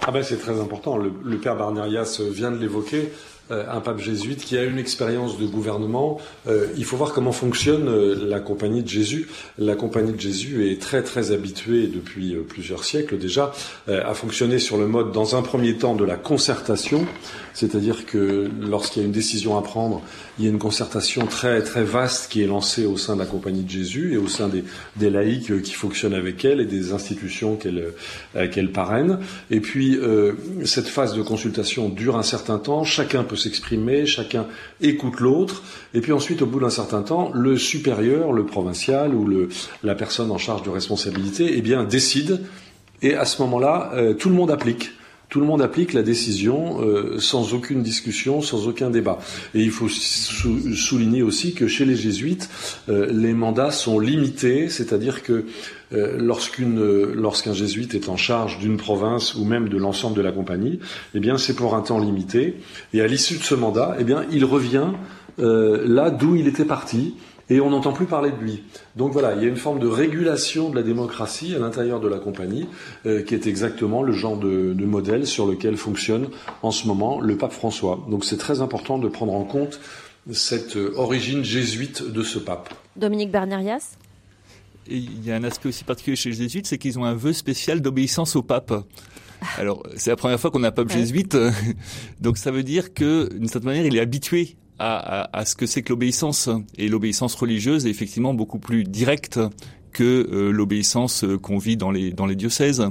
Ah 0.00 0.10
ben 0.10 0.22
c'est 0.24 0.38
très 0.38 0.58
important. 0.58 0.96
Le, 0.96 1.12
le 1.22 1.38
père 1.38 1.56
Barnerias 1.56 2.20
vient 2.32 2.50
de 2.50 2.56
l'évoquer. 2.56 3.12
Euh, 3.50 3.64
un 3.70 3.80
pape 3.80 3.98
jésuite 3.98 4.44
qui 4.44 4.56
a 4.56 4.64
une 4.64 4.78
expérience 4.78 5.38
de 5.38 5.46
gouvernement. 5.46 6.18
Euh, 6.46 6.66
il 6.76 6.84
faut 6.84 6.96
voir 6.96 7.12
comment 7.12 7.32
fonctionne 7.32 7.88
euh, 7.88 8.28
la 8.28 8.38
compagnie 8.38 8.82
de 8.82 8.88
Jésus. 8.88 9.28
La 9.58 9.74
compagnie 9.74 10.12
de 10.12 10.20
Jésus 10.20 10.70
est 10.70 10.80
très 10.80 11.02
très 11.02 11.32
habituée 11.32 11.88
depuis 11.88 12.36
plusieurs 12.48 12.84
siècles 12.84 13.18
déjà 13.18 13.52
à 13.88 14.14
fonctionner 14.14 14.58
sur 14.58 14.78
le 14.78 14.86
mode, 14.86 15.12
dans 15.12 15.36
un 15.36 15.42
premier 15.42 15.76
temps, 15.76 15.94
de 15.94 16.04
la 16.04 16.16
concertation, 16.16 17.06
c'est-à-dire 17.54 18.06
que 18.06 18.48
lorsqu'il 18.60 19.02
y 19.02 19.04
a 19.04 19.06
une 19.06 19.12
décision 19.12 19.58
à 19.58 19.62
prendre, 19.62 20.02
il 20.38 20.44
y 20.44 20.48
a 20.48 20.50
une 20.50 20.58
concertation 20.58 21.26
très 21.26 21.62
très 21.62 21.82
vaste 21.82 22.30
qui 22.30 22.42
est 22.42 22.46
lancée 22.46 22.86
au 22.86 22.96
sein 22.96 23.14
de 23.14 23.20
la 23.20 23.26
compagnie 23.26 23.62
de 23.62 23.70
Jésus 23.70 24.14
et 24.14 24.16
au 24.16 24.28
sein 24.28 24.48
des, 24.48 25.10
laïcs 25.10 25.62
qui 25.62 25.72
fonctionnent 25.72 26.14
avec 26.14 26.44
elle 26.44 26.60
et 26.60 26.66
des 26.66 26.92
institutions 26.92 27.56
qu'elle 27.56 27.92
qu'elle 28.52 28.70
parraine. 28.70 29.18
Et 29.50 29.60
puis 29.60 29.98
cette 30.64 30.88
phase 30.88 31.14
de 31.14 31.22
consultation 31.22 31.88
dure 31.88 32.16
un 32.16 32.22
certain 32.22 32.58
temps. 32.58 32.84
Chacun 32.84 33.24
peut 33.24 33.36
s'exprimer, 33.40 34.06
chacun 34.06 34.46
écoute 34.80 35.20
l'autre, 35.20 35.62
et 35.94 36.00
puis 36.00 36.12
ensuite, 36.12 36.42
au 36.42 36.46
bout 36.46 36.60
d'un 36.60 36.70
certain 36.70 37.02
temps, 37.02 37.30
le 37.34 37.56
supérieur, 37.56 38.32
le 38.32 38.46
provincial 38.46 39.14
ou 39.14 39.26
le, 39.26 39.48
la 39.82 39.94
personne 39.94 40.30
en 40.30 40.38
charge 40.38 40.62
de 40.62 40.70
responsabilité, 40.70 41.54
eh 41.56 41.62
bien, 41.62 41.84
décide, 41.84 42.42
et 43.02 43.14
à 43.14 43.24
ce 43.24 43.40
moment-là, 43.42 43.92
euh, 43.94 44.14
tout 44.14 44.28
le 44.28 44.34
monde 44.34 44.50
applique 44.50 44.92
tout 45.30 45.38
le 45.38 45.46
monde 45.46 45.62
applique 45.62 45.92
la 45.92 46.02
décision 46.02 46.82
euh, 46.82 47.20
sans 47.20 47.54
aucune 47.54 47.82
discussion, 47.82 48.42
sans 48.42 48.66
aucun 48.66 48.90
débat. 48.90 49.20
Et 49.54 49.60
il 49.60 49.70
faut 49.70 49.88
souligner 49.88 51.22
aussi 51.22 51.54
que 51.54 51.68
chez 51.68 51.84
les 51.84 51.94
jésuites, 51.94 52.50
euh, 52.88 53.06
les 53.10 53.32
mandats 53.32 53.70
sont 53.70 54.00
limités, 54.00 54.68
c'est-à-dire 54.68 55.22
que 55.22 55.46
lorsqu'une, 55.92 56.80
lorsqu'un 57.12 57.52
jésuite 57.52 57.94
est 57.94 58.08
en 58.08 58.16
charge 58.16 58.58
d'une 58.58 58.76
province 58.76 59.34
ou 59.34 59.44
même 59.44 59.68
de 59.68 59.76
l'ensemble 59.76 60.16
de 60.16 60.22
la 60.22 60.32
compagnie, 60.32 60.78
eh 61.14 61.20
bien 61.20 61.36
c'est 61.36 61.54
pour 61.54 61.74
un 61.74 61.82
temps 61.82 61.98
limité. 61.98 62.56
Et 62.94 63.00
à 63.00 63.06
l'issue 63.06 63.38
de 63.38 63.42
ce 63.42 63.54
mandat, 63.54 63.96
eh 63.98 64.04
bien 64.04 64.24
il 64.30 64.44
revient 64.44 64.88
là 65.38 66.10
d'où 66.10 66.36
il 66.36 66.46
était 66.46 66.64
parti 66.64 67.14
et 67.50 67.60
on 67.60 67.70
n'entend 67.70 67.92
plus 67.92 68.06
parler 68.06 68.30
de 68.30 68.36
lui. 68.36 68.62
Donc 68.96 69.12
voilà, 69.12 69.34
il 69.34 69.42
y 69.42 69.44
a 69.44 69.48
une 69.48 69.56
forme 69.56 69.80
de 69.80 69.88
régulation 69.88 70.70
de 70.70 70.76
la 70.76 70.82
démocratie 70.82 71.54
à 71.54 71.58
l'intérieur 71.58 72.00
de 72.00 72.08
la 72.08 72.18
compagnie, 72.18 72.68
euh, 73.04 73.22
qui 73.22 73.34
est 73.34 73.46
exactement 73.46 74.02
le 74.02 74.12
genre 74.12 74.38
de, 74.38 74.72
de, 74.72 74.84
modèle 74.86 75.26
sur 75.26 75.46
lequel 75.46 75.76
fonctionne 75.76 76.28
en 76.62 76.70
ce 76.70 76.86
moment 76.86 77.20
le 77.20 77.36
pape 77.36 77.52
François. 77.52 78.06
Donc 78.08 78.24
c'est 78.24 78.38
très 78.38 78.60
important 78.60 78.98
de 78.98 79.08
prendre 79.08 79.34
en 79.34 79.44
compte 79.44 79.80
cette 80.30 80.76
euh, 80.76 80.92
origine 80.96 81.42
jésuite 81.42 82.02
de 82.02 82.22
ce 82.22 82.38
pape. 82.38 82.72
Dominique 82.96 83.32
Il 84.90 85.24
y 85.24 85.30
a 85.30 85.36
un 85.36 85.44
aspect 85.44 85.68
aussi 85.68 85.84
particulier 85.84 86.16
chez 86.16 86.30
les 86.30 86.36
jésuites, 86.36 86.66
c'est 86.66 86.78
qu'ils 86.78 86.98
ont 86.98 87.04
un 87.04 87.14
vœu 87.14 87.32
spécial 87.32 87.80
d'obéissance 87.80 88.36
au 88.36 88.42
pape. 88.42 88.72
Alors, 89.56 89.82
c'est 89.96 90.10
la 90.10 90.16
première 90.16 90.38
fois 90.38 90.50
qu'on 90.50 90.64
a 90.64 90.68
un 90.68 90.72
pape 90.72 90.92
jésuite, 90.92 91.36
donc 92.20 92.36
ça 92.36 92.50
veut 92.50 92.62
dire 92.62 92.92
que, 92.92 93.28
d'une 93.32 93.48
certaine 93.48 93.70
manière, 93.70 93.86
il 93.86 93.96
est 93.96 94.00
habitué 94.00 94.56
à, 94.78 95.22
à, 95.22 95.38
à 95.38 95.44
ce 95.44 95.54
que 95.54 95.66
c'est 95.66 95.82
que 95.82 95.90
l'obéissance. 95.90 96.48
Et 96.76 96.88
l'obéissance 96.88 97.34
religieuse 97.34 97.86
est 97.86 97.90
effectivement 97.90 98.34
beaucoup 98.34 98.58
plus 98.58 98.84
directe 98.84 99.38
que 99.92 100.28
euh, 100.30 100.50
l'obéissance 100.50 101.24
euh, 101.24 101.38
qu'on 101.38 101.58
vit 101.58 101.76
dans 101.76 101.90
les 101.90 102.12
dans 102.12 102.26
les 102.26 102.36
diocèses. 102.36 102.84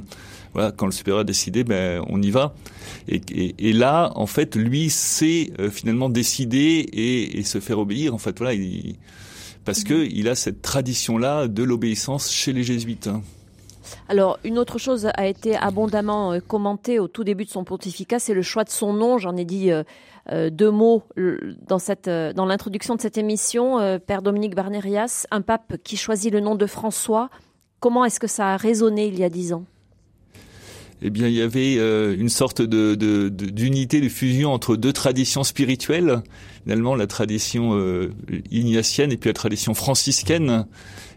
Voilà, 0.54 0.72
quand 0.72 0.86
le 0.86 0.92
supérieur 0.92 1.20
a 1.20 1.24
décidé, 1.24 1.64
ben 1.64 2.04
on 2.08 2.22
y 2.22 2.32
va. 2.32 2.56
Et, 3.08 3.22
et, 3.32 3.70
et 3.70 3.74
là, 3.74 4.12
en 4.16 4.26
fait, 4.26 4.56
lui 4.56 4.90
sait 4.90 5.52
euh, 5.60 5.70
finalement 5.70 6.10
décider 6.10 6.88
et, 6.92 7.40
et, 7.40 7.44
se 7.44 7.60
faire 7.60 7.78
obéir. 7.80 8.16
En 8.16 8.18
fait, 8.18 8.38
voilà, 8.40 8.56
il, 8.56 8.96
parce 9.70 9.84
que 9.84 9.94
il 9.94 10.28
a 10.28 10.34
cette 10.34 10.64
tradition-là 10.64 11.48
de 11.48 11.62
l'obéissance 11.62 12.32
chez 12.32 12.54
les 12.54 12.64
jésuites. 12.64 13.08
Alors, 14.08 14.40
une 14.44 14.58
autre 14.58 14.80
chose 14.80 15.08
a 15.14 15.28
été 15.28 15.56
abondamment 15.56 16.40
commentée 16.48 16.98
au 16.98 17.08
tout 17.08 17.24
début 17.24 17.46
de 17.46 17.52
son 17.52 17.64
pontificat, 17.64 18.18
c'est 18.18 18.34
le 18.34 18.42
choix 18.42 18.64
de 18.64 18.72
son 18.72 18.94
nom. 18.94 19.20
J'en 19.20 19.38
ai 19.38 19.46
dit 19.46 19.70
euh, 20.32 20.50
deux 20.50 20.72
mots 20.72 21.04
dans, 21.68 21.78
cette, 21.78 22.08
euh, 22.08 22.34
dans 22.34 22.48
l'introduction 22.48 22.96
de 22.96 23.02
cette 23.02 23.20
émission, 23.20 23.78
euh, 23.78 24.00
Père 24.00 24.24
Dominique 24.24 24.56
Barnerias, 24.56 25.28
un 25.30 25.42
pape 25.42 25.78
qui 25.84 25.98
choisit 25.98 26.34
le 26.34 26.40
nom 26.40 26.56
de 26.56 26.66
François. 26.66 27.30
Comment 27.80 28.06
est-ce 28.06 28.20
que 28.20 28.26
ça 28.26 28.54
a 28.54 28.58
résonné 28.58 29.06
il 29.06 29.20
y 29.20 29.24
a 29.24 29.30
dix 29.30 29.54
ans? 29.54 29.66
Eh 31.02 31.10
bien, 31.10 31.28
il 31.28 31.34
y 31.34 31.42
avait 31.42 31.76
une 32.16 32.30
sorte 32.30 32.62
de, 32.62 32.96
d'unité, 33.30 34.02
de, 34.02 34.10
fusion 34.10 34.52
entre 34.54 34.76
deux 34.76 34.94
traditions 34.94 35.44
spirituelles. 35.44 36.22
Finalement, 36.64 36.96
la 36.96 37.08
tradition 37.08 37.80
ignatienne 38.52 39.12
et 39.12 39.18
puis 39.18 39.30
la 39.30 39.34
tradition 39.34 39.74
franciscaine 39.74 40.66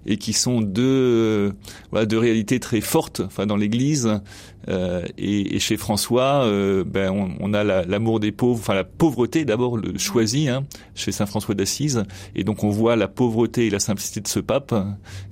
et 0.06 0.16
qui 0.16 0.32
sont 0.32 0.60
deux, 0.60 0.82
euh, 0.82 1.52
voilà, 1.90 2.06
deux 2.06 2.18
réalités 2.18 2.58
très 2.60 2.80
fortes 2.80 3.20
enfin, 3.20 3.46
dans 3.46 3.56
l'Église. 3.56 4.20
Euh, 4.68 5.04
et, 5.18 5.56
et, 5.56 5.58
chez 5.58 5.76
François, 5.76 6.44
euh, 6.44 6.84
ben, 6.84 7.10
on, 7.10 7.30
on 7.40 7.54
a 7.54 7.64
l'amour 7.64 8.20
des 8.20 8.30
pauvres, 8.30 8.60
enfin 8.60 8.74
la 8.74 8.84
pauvreté 8.84 9.44
d'abord 9.44 9.76
le 9.76 9.98
choisi 9.98 10.48
hein, 10.48 10.64
chez 10.94 11.10
Saint 11.10 11.26
François 11.26 11.56
d'Assise, 11.56 12.04
et 12.36 12.44
donc 12.44 12.62
on 12.62 12.70
voit 12.70 12.94
la 12.94 13.08
pauvreté 13.08 13.66
et 13.66 13.70
la 13.70 13.80
simplicité 13.80 14.20
de 14.20 14.28
ce 14.28 14.38
pape 14.38 14.72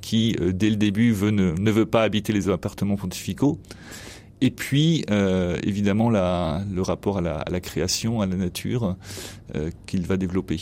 qui, 0.00 0.36
euh, 0.40 0.52
dès 0.52 0.70
le 0.70 0.76
début, 0.76 1.12
veut, 1.12 1.30
ne, 1.30 1.52
ne, 1.52 1.70
veut 1.70 1.86
pas 1.86 2.02
habiter 2.02 2.32
les 2.32 2.48
appartements 2.48 2.96
pontificaux. 2.96 3.60
Et 4.40 4.50
puis, 4.50 5.04
euh, 5.10 5.58
évidemment, 5.62 6.10
la, 6.10 6.62
le 6.72 6.82
rapport 6.82 7.18
à 7.18 7.20
la, 7.20 7.36
à 7.38 7.50
la, 7.50 7.60
création, 7.60 8.20
à 8.20 8.26
la 8.26 8.36
nature, 8.36 8.96
euh, 9.54 9.70
qu'il 9.86 10.06
va 10.06 10.16
développer. 10.16 10.60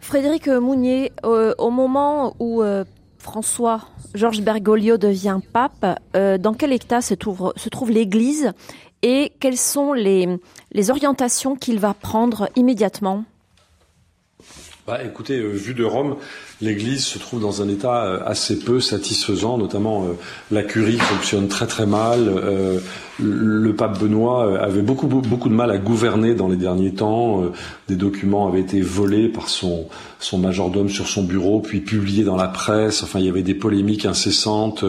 Frédéric 0.00 0.48
Mounier, 0.48 1.12
euh, 1.24 1.54
au 1.58 1.70
moment 1.70 2.36
où 2.38 2.62
euh, 2.62 2.84
François 3.18 3.88
Georges 4.14 4.42
Bergoglio 4.42 4.98
devient 4.98 5.40
pape, 5.52 5.98
euh, 6.14 6.38
dans 6.38 6.54
quel 6.54 6.72
état 6.72 7.00
se 7.00 7.14
trouve, 7.14 7.52
se 7.56 7.68
trouve 7.68 7.90
l'Église 7.90 8.52
et 9.02 9.32
quelles 9.40 9.56
sont 9.56 9.92
les, 9.92 10.28
les 10.72 10.90
orientations 10.90 11.56
qu'il 11.56 11.78
va 11.78 11.94
prendre 11.94 12.48
immédiatement? 12.54 13.24
Bah, 14.86 15.02
écoutez, 15.02 15.38
euh, 15.38 15.48
vu 15.48 15.72
de 15.72 15.84
Rome, 15.84 16.16
l'Église 16.64 17.04
se 17.04 17.18
trouve 17.18 17.40
dans 17.40 17.62
un 17.62 17.68
état 17.68 18.04
euh, 18.04 18.18
assez 18.24 18.58
peu 18.58 18.80
satisfaisant, 18.80 19.58
notamment 19.58 20.04
euh, 20.04 20.12
la 20.50 20.62
curie 20.62 20.98
fonctionne 20.98 21.48
très 21.48 21.66
très 21.66 21.86
mal. 21.86 22.20
Euh, 22.28 22.78
le 23.20 23.72
pape 23.76 24.00
Benoît 24.00 24.58
avait 24.60 24.82
beaucoup 24.82 25.06
beaucoup 25.06 25.48
de 25.48 25.54
mal 25.54 25.70
à 25.70 25.78
gouverner 25.78 26.34
dans 26.34 26.48
les 26.48 26.56
derniers 26.56 26.92
temps. 26.92 27.44
Des 27.86 27.94
documents 27.94 28.48
avaient 28.48 28.60
été 28.60 28.80
volés 28.80 29.28
par 29.28 29.48
son 29.48 29.86
son 30.18 30.38
majordome 30.38 30.88
sur 30.88 31.06
son 31.06 31.22
bureau, 31.22 31.60
puis 31.60 31.80
publiés 31.80 32.24
dans 32.24 32.34
la 32.34 32.48
presse. 32.48 33.04
Enfin, 33.04 33.20
il 33.20 33.26
y 33.26 33.28
avait 33.28 33.44
des 33.44 33.54
polémiques 33.54 34.04
incessantes. 34.04 34.84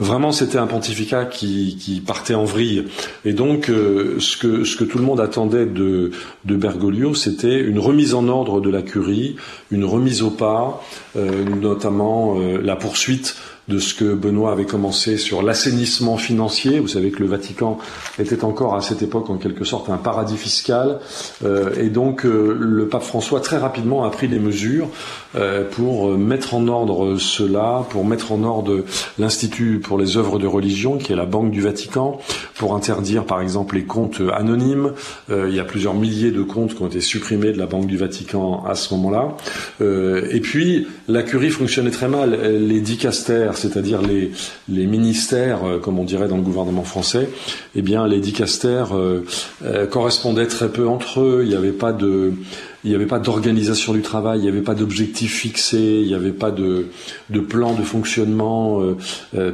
Vraiment, 0.00 0.32
c'était 0.32 0.58
un 0.58 0.66
pontificat 0.66 1.24
qui, 1.24 1.78
qui 1.80 2.00
partait 2.00 2.34
en 2.34 2.44
vrille. 2.44 2.84
Et 3.24 3.32
donc, 3.32 3.68
ce 3.68 4.36
que 4.36 4.64
ce 4.64 4.76
que 4.76 4.84
tout 4.84 4.98
le 4.98 5.04
monde 5.04 5.20
attendait 5.20 5.64
de 5.64 6.10
de 6.44 6.56
Bergoglio, 6.56 7.14
c'était 7.14 7.58
une 7.58 7.78
remise 7.78 8.12
en 8.12 8.28
ordre 8.28 8.60
de 8.60 8.68
la 8.68 8.82
curie, 8.82 9.36
une 9.70 9.86
remise 9.86 10.20
au 10.20 10.30
pas. 10.30 10.82
Euh, 11.14 11.44
notamment 11.44 12.38
euh, 12.38 12.58
la 12.62 12.74
poursuite 12.74 13.36
de 13.68 13.78
ce 13.78 13.94
que 13.94 14.12
Benoît 14.14 14.52
avait 14.52 14.64
commencé 14.64 15.16
sur 15.16 15.42
l'assainissement 15.42 16.16
financier. 16.16 16.80
Vous 16.80 16.88
savez 16.88 17.10
que 17.10 17.20
le 17.20 17.28
Vatican 17.28 17.78
était 18.18 18.44
encore 18.44 18.74
à 18.74 18.80
cette 18.80 19.02
époque 19.02 19.30
en 19.30 19.36
quelque 19.36 19.64
sorte 19.64 19.88
un 19.88 19.98
paradis 19.98 20.36
fiscal. 20.36 20.98
Euh, 21.44 21.70
et 21.78 21.88
donc 21.88 22.26
euh, 22.26 22.56
le 22.58 22.88
pape 22.88 23.04
François 23.04 23.40
très 23.40 23.58
rapidement 23.58 24.04
a 24.04 24.10
pris 24.10 24.26
des 24.26 24.40
mesures 24.40 24.88
euh, 25.36 25.64
pour 25.68 26.10
mettre 26.18 26.54
en 26.54 26.66
ordre 26.66 27.16
cela, 27.18 27.86
pour 27.90 28.04
mettre 28.04 28.32
en 28.32 28.42
ordre 28.42 28.84
l'Institut 29.18 29.78
pour 29.78 29.96
les 29.96 30.16
œuvres 30.16 30.38
de 30.40 30.46
religion, 30.46 30.98
qui 30.98 31.12
est 31.12 31.16
la 31.16 31.26
Banque 31.26 31.52
du 31.52 31.60
Vatican, 31.60 32.18
pour 32.56 32.74
interdire 32.74 33.24
par 33.24 33.40
exemple 33.40 33.76
les 33.76 33.84
comptes 33.84 34.20
anonymes. 34.34 34.92
Il 35.30 35.54
y 35.54 35.60
a 35.60 35.64
plusieurs 35.64 35.94
milliers 35.94 36.30
de 36.30 36.42
comptes 36.42 36.74
qui 36.74 36.82
ont 36.82 36.88
été 36.88 37.00
supprimés 37.00 37.52
de 37.52 37.58
la 37.58 37.66
Banque 37.66 37.86
du 37.86 37.96
Vatican 37.96 38.64
à 38.66 38.74
ce 38.74 38.92
moment-là. 38.94 39.36
Et 39.80 40.40
puis 40.40 40.86
la 41.08 41.22
curie 41.22 41.50
fonctionnait 41.50 41.90
très 41.90 42.08
mal. 42.08 42.38
Les 42.66 42.80
dicastères 42.80 43.51
c'est-à-dire 43.56 44.00
les, 44.02 44.86
ministères, 44.86 45.64
euh, 45.64 45.78
comme 45.78 45.98
on 45.98 46.04
dirait 46.04 46.28
dans 46.28 46.36
le 46.36 46.42
gouvernement 46.42 46.84
français, 46.84 47.28
eh 47.74 47.82
bien, 47.82 48.06
les 48.06 48.20
dicastères 48.20 48.96
euh, 48.96 49.24
euh, 49.64 49.86
correspondaient 49.86 50.46
très 50.46 50.68
peu 50.68 50.86
entre 50.88 51.20
eux. 51.20 51.40
Il 51.42 51.48
n'y 51.48 51.56
avait 51.56 51.72
pas 51.72 51.92
de 51.92 52.34
il 52.84 52.90
n'y 52.90 52.96
avait 52.96 53.06
pas 53.06 53.20
d'organisation 53.20 53.92
du 53.92 54.02
travail, 54.02 54.40
il 54.40 54.42
n'y 54.42 54.48
avait 54.48 54.60
pas 54.60 54.74
d'objectif 54.74 55.32
fixé, 55.32 55.78
il 55.78 56.08
n'y 56.08 56.14
avait 56.14 56.32
pas 56.32 56.50
de, 56.50 56.88
plan 57.48 57.74
de 57.74 57.82
fonctionnement, 57.82 58.80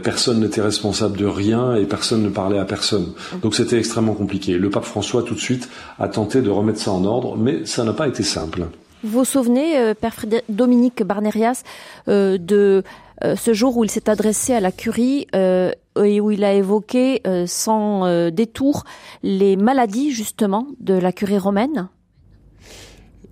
personne 0.03 0.41
n'était 0.41 0.63
responsable 0.63 1.19
de 1.19 1.27
rien 1.27 1.75
et 1.75 1.85
personne 1.85 2.23
ne 2.23 2.31
parlait 2.31 2.59
à 2.59 2.65
personne. 2.65 3.13
Donc 3.43 3.55
c'était 3.55 3.77
extrêmement 3.77 4.15
compliqué. 4.15 4.57
Le 4.57 4.71
pape 4.71 4.87
François 4.87 5.23
tout 5.23 5.35
de 5.35 5.41
suite 5.41 5.69
a 5.99 6.09
tenté 6.09 6.41
de 6.41 6.49
remettre 6.49 6.79
ça 6.79 6.91
en 6.91 7.05
ordre, 7.05 7.37
mais 7.37 7.67
ça 7.67 7.85
n'a 7.85 7.93
pas 7.93 8.09
été 8.09 8.23
simple. 8.23 8.63
Vous 9.05 9.19
vous 9.19 9.25
souvenez, 9.27 9.93
Père 10.01 10.15
Dominique 10.49 11.03
Barnerias, 11.03 11.65
de 12.07 12.83
ce 13.23 13.53
jour 13.53 13.77
où 13.77 13.85
il 13.85 13.91
s'est 13.91 14.09
adressé 14.09 14.55
à 14.55 14.61
la 14.61 14.73
curie 14.73 15.27
euh, 15.35 15.73
et 16.03 16.21
où 16.21 16.31
il 16.31 16.45
a 16.45 16.53
évoqué 16.53 17.21
euh, 17.27 17.47
sans 17.47 18.31
détour 18.31 18.85
les 19.23 19.57
maladies 19.57 20.11
justement 20.11 20.67
de 20.81 20.95
la 20.95 21.13
curie 21.13 21.39
romaine 21.39 21.89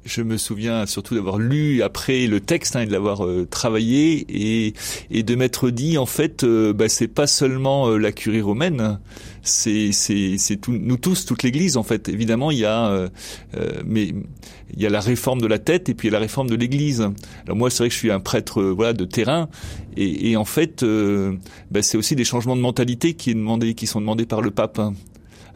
je 0.07 0.23
me 0.23 0.37
souviens 0.37 0.87
surtout 0.87 1.15
d'avoir 1.17 1.39
lu 1.39 1.83
après 1.83 2.27
le 2.27 2.41
texte 2.41 2.77
hein, 2.77 2.83
et 2.83 2.87
de 2.87 2.93
l'avoir 2.93 3.27
euh, 3.27 3.45
travaillé 3.45 4.25
et, 4.29 4.75
et 5.11 5.23
de 5.23 5.35
m'être 5.35 5.71
dit 5.71 5.99
en 5.99 6.07
fait 6.07 6.45
euh, 6.45 6.73
bah, 6.73 6.89
c'est 6.89 7.09
pas 7.09 7.27
seulement 7.27 7.89
euh, 7.89 7.99
la 7.99 8.13
curie 8.13 8.41
romaine 8.41 9.01
c'est 9.43 9.91
c'est 9.93 10.37
nous 10.69 10.97
tous 10.97 11.25
toute 11.25 11.43
l'Église 11.43 11.77
en 11.77 11.85
fait. 11.85 12.09
Évidemment 12.09 12.51
il 12.51 12.59
y 12.59 12.65
a 12.65 13.09
mais 13.85 14.13
il 14.75 14.83
y 14.83 14.87
a 14.87 14.91
la 14.91 14.99
réforme 14.99 15.41
de 15.41 15.47
la 15.47 15.61
tête 15.61 15.89
et 15.89 15.95
puis 15.95 16.09
il 16.09 16.11
y 16.11 16.15
a 16.15 16.19
la 16.19 16.23
réforme 16.23 16.51
de 16.51 16.57
l'Église. 16.57 17.09
Alors 17.45 17.57
moi 17.57 17.71
c'est 17.71 17.79
vrai 17.79 17.89
que 17.89 17.95
je 17.95 17.99
suis 17.99 18.11
un 18.11 18.19
prêtre 18.19 18.61
voilà 18.61 18.93
de 18.93 19.05
terrain 19.05 19.49
et, 19.97 20.33
et 20.33 20.37
en 20.37 20.45
fait 20.45 20.85
bah, 21.71 21.83
c'est 21.83 21.97
aussi 21.97 22.17
des 22.17 22.25
changements 22.25 22.57
de 22.57 22.61
mentalité 22.61 23.15
qui 23.15 23.31
est 23.31 23.35
demandé 23.35 23.75
qui 23.75 23.87
sont 23.87 24.01
demandés 24.01 24.27
par 24.27 24.43
le 24.43 24.51
pape 24.51 24.81
hein. 24.81 24.95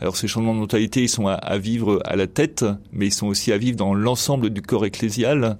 Alors 0.00 0.16
ces 0.16 0.28
changements 0.28 0.54
de 0.54 0.60
mentalité, 0.60 1.02
ils 1.02 1.08
sont 1.08 1.26
à, 1.26 1.34
à, 1.34 1.58
vivre 1.58 2.00
à 2.04 2.16
la 2.16 2.26
tête, 2.26 2.64
mais 2.90 3.08
ils 3.08 3.14
sont 3.14 3.26
aussi 3.26 3.52
à 3.52 3.58
vivre 3.58 3.76
dans 3.76 3.94
l'ensemble 3.94 4.50
du 4.50 4.62
corps 4.62 4.86
ecclésial, 4.86 5.58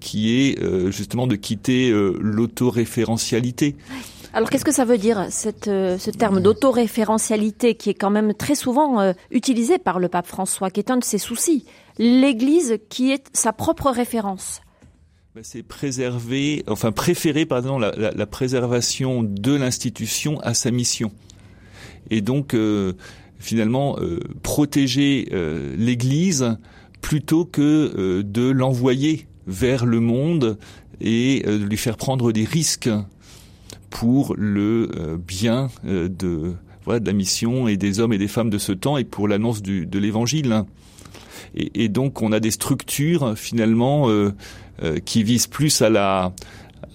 qui 0.00 0.34
est 0.34 0.60
euh, 0.60 0.90
justement 0.90 1.26
de 1.26 1.36
quitter 1.36 1.90
euh, 1.90 2.18
l'autoréférentialité. 2.20 3.76
Alors 4.32 4.50
qu'est-ce 4.50 4.64
que 4.64 4.72
ça 4.72 4.84
veut 4.84 4.98
dire 4.98 5.28
cette, 5.30 5.68
euh, 5.68 5.96
ce 5.98 6.10
terme 6.10 6.42
d'autoréférentialité 6.42 7.74
qui 7.74 7.88
est 7.88 7.94
quand 7.94 8.10
même 8.10 8.34
très 8.34 8.54
souvent 8.54 9.00
euh, 9.00 9.12
utilisé 9.30 9.78
par 9.78 9.98
le 9.98 10.08
pape 10.08 10.26
François, 10.26 10.68
qui 10.70 10.80
est 10.80 10.90
un 10.90 10.98
de 10.98 11.04
ses 11.04 11.18
soucis? 11.18 11.64
L'Église 11.98 12.78
qui 12.90 13.12
est 13.12 13.24
sa 13.32 13.54
propre 13.54 13.90
référence. 13.90 14.60
Ben, 15.34 15.42
c'est 15.42 15.62
préserver, 15.62 16.64
enfin 16.66 16.92
préférer 16.92 17.46
pardon 17.46 17.78
la, 17.78 17.92
la, 17.96 18.10
la 18.10 18.26
préservation 18.26 19.22
de 19.22 19.54
l'institution 19.54 20.38
à 20.40 20.52
sa 20.54 20.70
mission. 20.70 21.12
Et 22.10 22.20
donc 22.20 22.52
euh, 22.52 22.92
finalement 23.38 23.96
euh, 23.98 24.20
protéger 24.42 25.28
euh, 25.32 25.74
l'Église 25.76 26.58
plutôt 27.00 27.44
que 27.44 27.92
euh, 27.96 28.22
de 28.22 28.48
l'envoyer 28.48 29.26
vers 29.46 29.86
le 29.86 30.00
monde 30.00 30.58
et 31.00 31.42
de 31.46 31.64
lui 31.64 31.76
faire 31.76 31.96
prendre 31.96 32.32
des 32.32 32.44
risques 32.44 32.90
pour 33.90 34.34
le 34.36 35.18
bien 35.18 35.68
de, 35.84 36.54
voilà, 36.84 37.00
de 37.00 37.06
la 37.06 37.12
mission 37.12 37.68
et 37.68 37.76
des 37.76 38.00
hommes 38.00 38.14
et 38.14 38.18
des 38.18 38.28
femmes 38.28 38.48
de 38.48 38.56
ce 38.56 38.72
temps 38.72 38.96
et 38.96 39.04
pour 39.04 39.28
l'annonce 39.28 39.62
de 39.62 39.98
l'Évangile. 39.98 40.64
Et, 41.54 41.84
et, 41.84 41.88
donc 41.88 42.22
on 42.22 42.32
a 42.32 42.40
des 42.40 42.50
structures 42.50 43.36
finalement 43.36 44.08
euh, 44.08 44.32
euh, 44.82 44.98
qui 45.04 45.22
visent 45.22 45.46
plus 45.46 45.82
à 45.82 45.90
la 45.90 46.32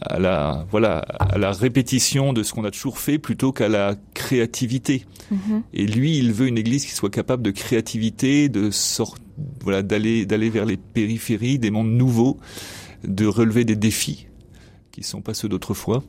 à 0.02 0.20
la 0.20 0.66
voilà 0.72 1.00
à 1.20 1.38
la 1.38 1.52
répétition 1.52 2.34
de 2.34 2.44
ce 2.44 2.54
qu'on 2.54 2.64
a 2.64 2.72
toujours 2.72 3.00
fait 3.00 3.18
plutôt 3.20 3.52
qu'à 3.52 3.70
la 3.70 3.96
créativité. 4.14 5.06
Mm 5.30 5.36
-hmm. 5.36 5.62
Et 5.74 5.86
lui, 5.86 6.18
il 6.18 6.34
veut 6.34 6.48
une 6.48 6.58
église 6.58 6.86
qui 6.86 6.92
soit 6.92 7.10
capable 7.10 7.44
de 7.44 7.52
créativité, 7.52 8.50
de 8.50 8.72
sort 8.72 9.16
voilà 9.64 9.82
d'aller 9.82 10.26
d'aller 10.26 10.50
vers 10.50 10.66
les 10.66 10.78
périphéries, 10.78 11.60
des 11.60 11.72
mondes 11.72 11.92
nouveaux, 11.92 12.38
de 13.04 13.26
relever 13.26 13.66
des 13.66 13.76
défis 13.76 14.28
qui 14.92 15.04
sont 15.04 15.22
pas 15.22 15.34
ceux 15.34 15.50
d'autrefois. 15.50 16.04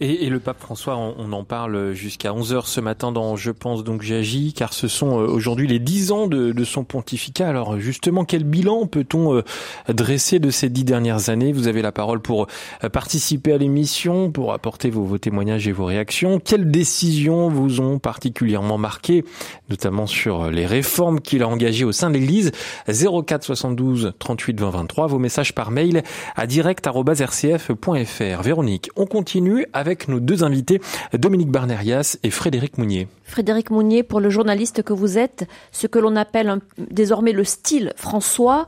Et, 0.00 0.28
le 0.28 0.40
pape 0.40 0.60
François, 0.60 0.96
on, 0.96 1.32
en 1.32 1.44
parle 1.44 1.92
jusqu'à 1.92 2.30
11h 2.30 2.66
ce 2.66 2.80
matin 2.80 3.12
dans 3.12 3.36
Je 3.36 3.50
pense 3.50 3.84
donc 3.84 4.02
j'agis, 4.02 4.52
car 4.52 4.72
ce 4.72 4.88
sont 4.88 5.20
euh, 5.20 5.26
aujourd'hui 5.26 5.66
les 5.66 5.78
10 5.78 6.12
ans 6.12 6.26
de, 6.26 6.64
son 6.64 6.84
pontificat. 6.84 7.48
Alors 7.48 7.78
justement, 7.78 8.24
quel 8.24 8.44
bilan 8.44 8.86
peut-on 8.86 9.36
euh, 9.36 9.42
dresser 9.88 10.38
de 10.38 10.50
ces 10.50 10.68
dix 10.68 10.84
dernières 10.84 11.28
années? 11.28 11.52
Vous 11.52 11.68
avez 11.68 11.82
la 11.82 11.92
parole 11.92 12.20
pour 12.20 12.46
euh, 12.82 12.88
participer 12.88 13.52
à 13.52 13.58
l'émission, 13.58 14.30
pour 14.30 14.52
apporter 14.52 14.90
vos, 14.90 15.04
vos 15.04 15.18
témoignages 15.18 15.68
et 15.68 15.72
vos 15.72 15.84
réactions. 15.84 16.40
Quelles 16.40 16.70
décisions 16.70 17.48
vous 17.48 17.80
ont 17.80 17.98
particulièrement 17.98 18.78
marqué, 18.78 19.24
notamment 19.68 20.06
sur 20.06 20.50
les 20.50 20.66
réformes 20.66 21.20
qu'il 21.20 21.42
a 21.42 21.48
engagées 21.48 21.84
au 21.84 21.92
sein 21.92 22.10
de 22.10 22.14
l'Église? 22.14 22.52
04 22.88 23.44
72 23.44 24.12
38 24.18 24.60
20 24.60 24.70
23, 24.70 25.06
vos 25.06 25.18
messages 25.18 25.54
par 25.54 25.70
mail 25.70 26.02
à 26.36 26.46
direct.rcf.fr. 26.46 28.42
Véronique, 28.42 28.90
on 28.96 29.06
continue 29.06 29.63
avec 29.72 30.08
nos 30.08 30.20
deux 30.20 30.44
invités, 30.44 30.80
Dominique 31.12 31.50
Barnerias 31.50 32.16
et 32.22 32.30
Frédéric 32.30 32.78
Mounier. 32.78 33.08
Frédéric 33.24 33.70
Mounier, 33.70 34.02
pour 34.02 34.20
le 34.20 34.30
journaliste 34.30 34.82
que 34.82 34.92
vous 34.92 35.18
êtes, 35.18 35.46
ce 35.72 35.86
que 35.86 35.98
l'on 35.98 36.16
appelle 36.16 36.58
désormais 36.90 37.32
le 37.32 37.44
style 37.44 37.92
François, 37.96 38.66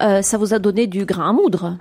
euh, 0.00 0.22
ça 0.22 0.38
vous 0.38 0.54
a 0.54 0.58
donné 0.58 0.86
du 0.86 1.04
grain 1.04 1.30
à 1.30 1.32
moudre 1.32 1.78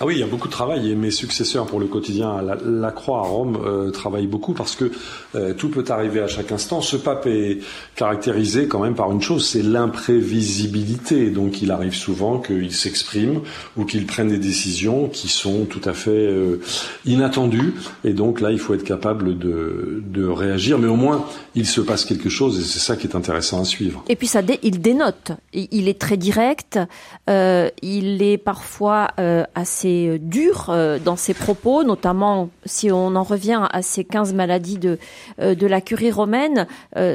ah 0.00 0.06
oui, 0.06 0.14
il 0.14 0.20
y 0.20 0.22
a 0.22 0.26
beaucoup 0.26 0.46
de 0.46 0.52
travail 0.52 0.92
et 0.92 0.94
mes 0.94 1.10
successeurs 1.10 1.66
pour 1.66 1.80
le 1.80 1.86
quotidien 1.86 2.30
à 2.30 2.56
la, 2.64 2.90
Croix 2.92 3.18
à 3.18 3.22
Rome 3.22 3.58
euh, 3.66 3.90
travaillent 3.90 4.28
beaucoup 4.28 4.54
parce 4.54 4.76
que 4.76 4.92
euh, 5.34 5.54
tout 5.54 5.70
peut 5.70 5.84
arriver 5.88 6.20
à 6.20 6.28
chaque 6.28 6.52
instant. 6.52 6.80
Ce 6.80 6.96
pape 6.96 7.26
est 7.26 7.58
caractérisé 7.96 8.68
quand 8.68 8.78
même 8.78 8.94
par 8.94 9.10
une 9.10 9.20
chose, 9.20 9.44
c'est 9.44 9.62
l'imprévisibilité. 9.62 11.30
Donc 11.30 11.62
il 11.62 11.72
arrive 11.72 11.94
souvent 11.94 12.38
qu'il 12.38 12.72
s'exprime 12.72 13.40
ou 13.76 13.84
qu'il 13.84 14.06
prenne 14.06 14.28
des 14.28 14.38
décisions 14.38 15.08
qui 15.08 15.26
sont 15.26 15.64
tout 15.64 15.82
à 15.84 15.94
fait 15.94 16.10
euh, 16.10 16.60
inattendues. 17.04 17.74
Et 18.04 18.12
donc 18.12 18.40
là, 18.40 18.52
il 18.52 18.60
faut 18.60 18.74
être 18.74 18.84
capable 18.84 19.36
de, 19.36 20.00
de 20.06 20.28
réagir. 20.28 20.78
Mais 20.78 20.86
au 20.86 20.96
moins, 20.96 21.24
il 21.56 21.66
se 21.66 21.80
passe 21.80 22.04
quelque 22.04 22.28
chose 22.28 22.60
et 22.60 22.62
c'est 22.62 22.78
ça 22.78 22.94
qui 22.94 23.08
est 23.08 23.16
intéressant 23.16 23.60
à 23.60 23.64
suivre. 23.64 24.04
Et 24.08 24.14
puis 24.14 24.28
ça, 24.28 24.42
il 24.62 24.80
dénote. 24.80 25.32
Il 25.52 25.88
est 25.88 25.98
très 25.98 26.16
direct. 26.16 26.78
il 27.26 28.22
est 28.22 28.38
parfois 28.38 29.08
assez 29.56 29.87
euh, 30.08 30.18
dur 30.20 30.66
euh, 30.68 30.98
dans 30.98 31.16
ses 31.16 31.34
propos, 31.34 31.84
notamment 31.84 32.50
si 32.64 32.90
on 32.90 33.14
en 33.16 33.22
revient 33.22 33.62
à 33.70 33.82
ces 33.82 34.04
15 34.04 34.34
maladies 34.34 34.78
de, 34.78 34.98
euh, 35.40 35.54
de 35.54 35.66
la 35.66 35.80
curie 35.80 36.10
romaine. 36.10 36.66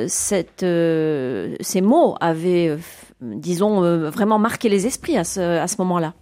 Cette, 0.08 0.62
ces 0.62 1.82
mots 1.82 2.16
avaient, 2.20 2.78
disons, 3.22 3.82
vraiment 4.10 4.40
marqué 4.40 4.70
les 4.70 4.86
esprits 4.86 5.18
à 5.18 5.24
ce, 5.24 5.40
à 5.40 5.68
ce 5.68 5.76
moment-là. 5.80 6.14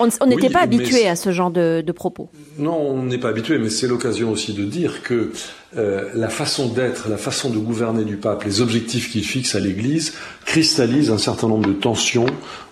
On 0.00 0.26
n'était 0.26 0.50
pas 0.50 0.60
habitué 0.60 1.08
à 1.08 1.16
ce 1.16 1.32
genre 1.32 1.50
de, 1.50 1.82
de 1.84 1.92
propos. 1.92 2.28
Non, 2.58 2.76
on 2.76 3.02
n'est 3.02 3.18
pas 3.18 3.28
habitué, 3.28 3.58
mais 3.58 3.70
c'est 3.70 3.86
l'occasion 3.86 4.30
aussi 4.30 4.52
de 4.52 4.64
dire 4.64 5.02
que 5.02 5.32
euh, 5.76 6.10
la 6.14 6.28
façon 6.28 6.68
d'être, 6.68 7.08
la 7.08 7.16
façon 7.16 7.50
de 7.50 7.58
gouverner 7.58 8.04
du 8.04 8.16
pape, 8.16 8.44
les 8.44 8.60
objectifs 8.60 9.10
qu'il 9.10 9.24
fixe 9.24 9.54
à 9.54 9.60
l'Église 9.60 10.14
cristallisent 10.44 11.10
un 11.10 11.18
certain 11.18 11.48
nombre 11.48 11.66
de 11.66 11.72
tensions 11.72 12.26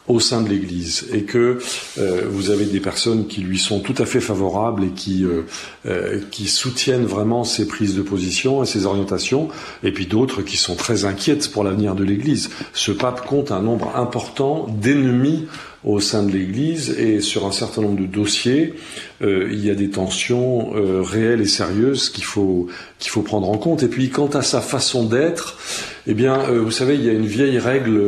au 0.08 0.18
sein 0.20 0.42
de 0.42 0.48
l'Église 0.48 1.08
et 1.12 1.22
que 1.22 1.58
euh, 1.98 2.22
vous 2.28 2.50
avez 2.50 2.64
des 2.64 2.80
personnes 2.80 3.26
qui 3.26 3.40
lui 3.40 3.58
sont 3.58 3.80
tout 3.80 3.94
à 3.98 4.06
fait 4.06 4.20
favorables 4.20 4.84
et 4.84 4.90
qui 4.90 5.24
euh, 5.24 6.20
qui 6.30 6.48
soutiennent 6.48 7.04
vraiment 7.04 7.44
ses 7.44 7.68
prises 7.68 7.94
de 7.94 8.02
position 8.02 8.62
et 8.62 8.66
ses 8.66 8.84
orientations 8.84 9.48
et 9.84 9.92
puis 9.92 10.06
d'autres 10.06 10.42
qui 10.42 10.56
sont 10.56 10.74
très 10.74 11.04
inquiètes 11.04 11.50
pour 11.50 11.62
l'avenir 11.64 11.94
de 11.94 12.04
l'Église. 12.04 12.50
Ce 12.72 12.90
pape 12.90 13.26
compte 13.26 13.52
un 13.52 13.62
nombre 13.62 13.92
important 13.96 14.66
d'ennemis 14.68 15.46
au 15.84 16.00
sein 16.00 16.22
de 16.22 16.30
l'Église 16.30 16.90
et 16.90 17.20
sur 17.20 17.46
un 17.46 17.52
certain 17.52 17.82
nombre 17.82 18.00
de 18.00 18.06
dossiers, 18.06 18.74
euh, 19.22 19.48
il 19.52 19.64
y 19.64 19.70
a 19.70 19.74
des 19.74 19.90
tensions 19.90 20.74
euh, 20.74 21.00
réelles 21.02 21.40
et 21.40 21.46
sérieuses 21.46 22.10
qu'il 22.10 22.24
faut 22.24 22.66
qu'il 22.98 23.10
faut 23.10 23.22
prendre 23.22 23.48
en 23.48 23.56
compte. 23.56 23.82
Et 23.82 23.88
puis 23.88 24.10
quant 24.10 24.28
à 24.28 24.42
sa 24.42 24.60
façon 24.60 25.04
d'être, 25.04 25.58
eh 26.06 26.14
bien, 26.14 26.40
euh, 26.48 26.60
vous 26.60 26.70
savez, 26.70 26.94
il 26.94 27.04
y 27.04 27.08
a 27.08 27.12
une 27.12 27.26
vieille 27.26 27.58
règle 27.58 28.00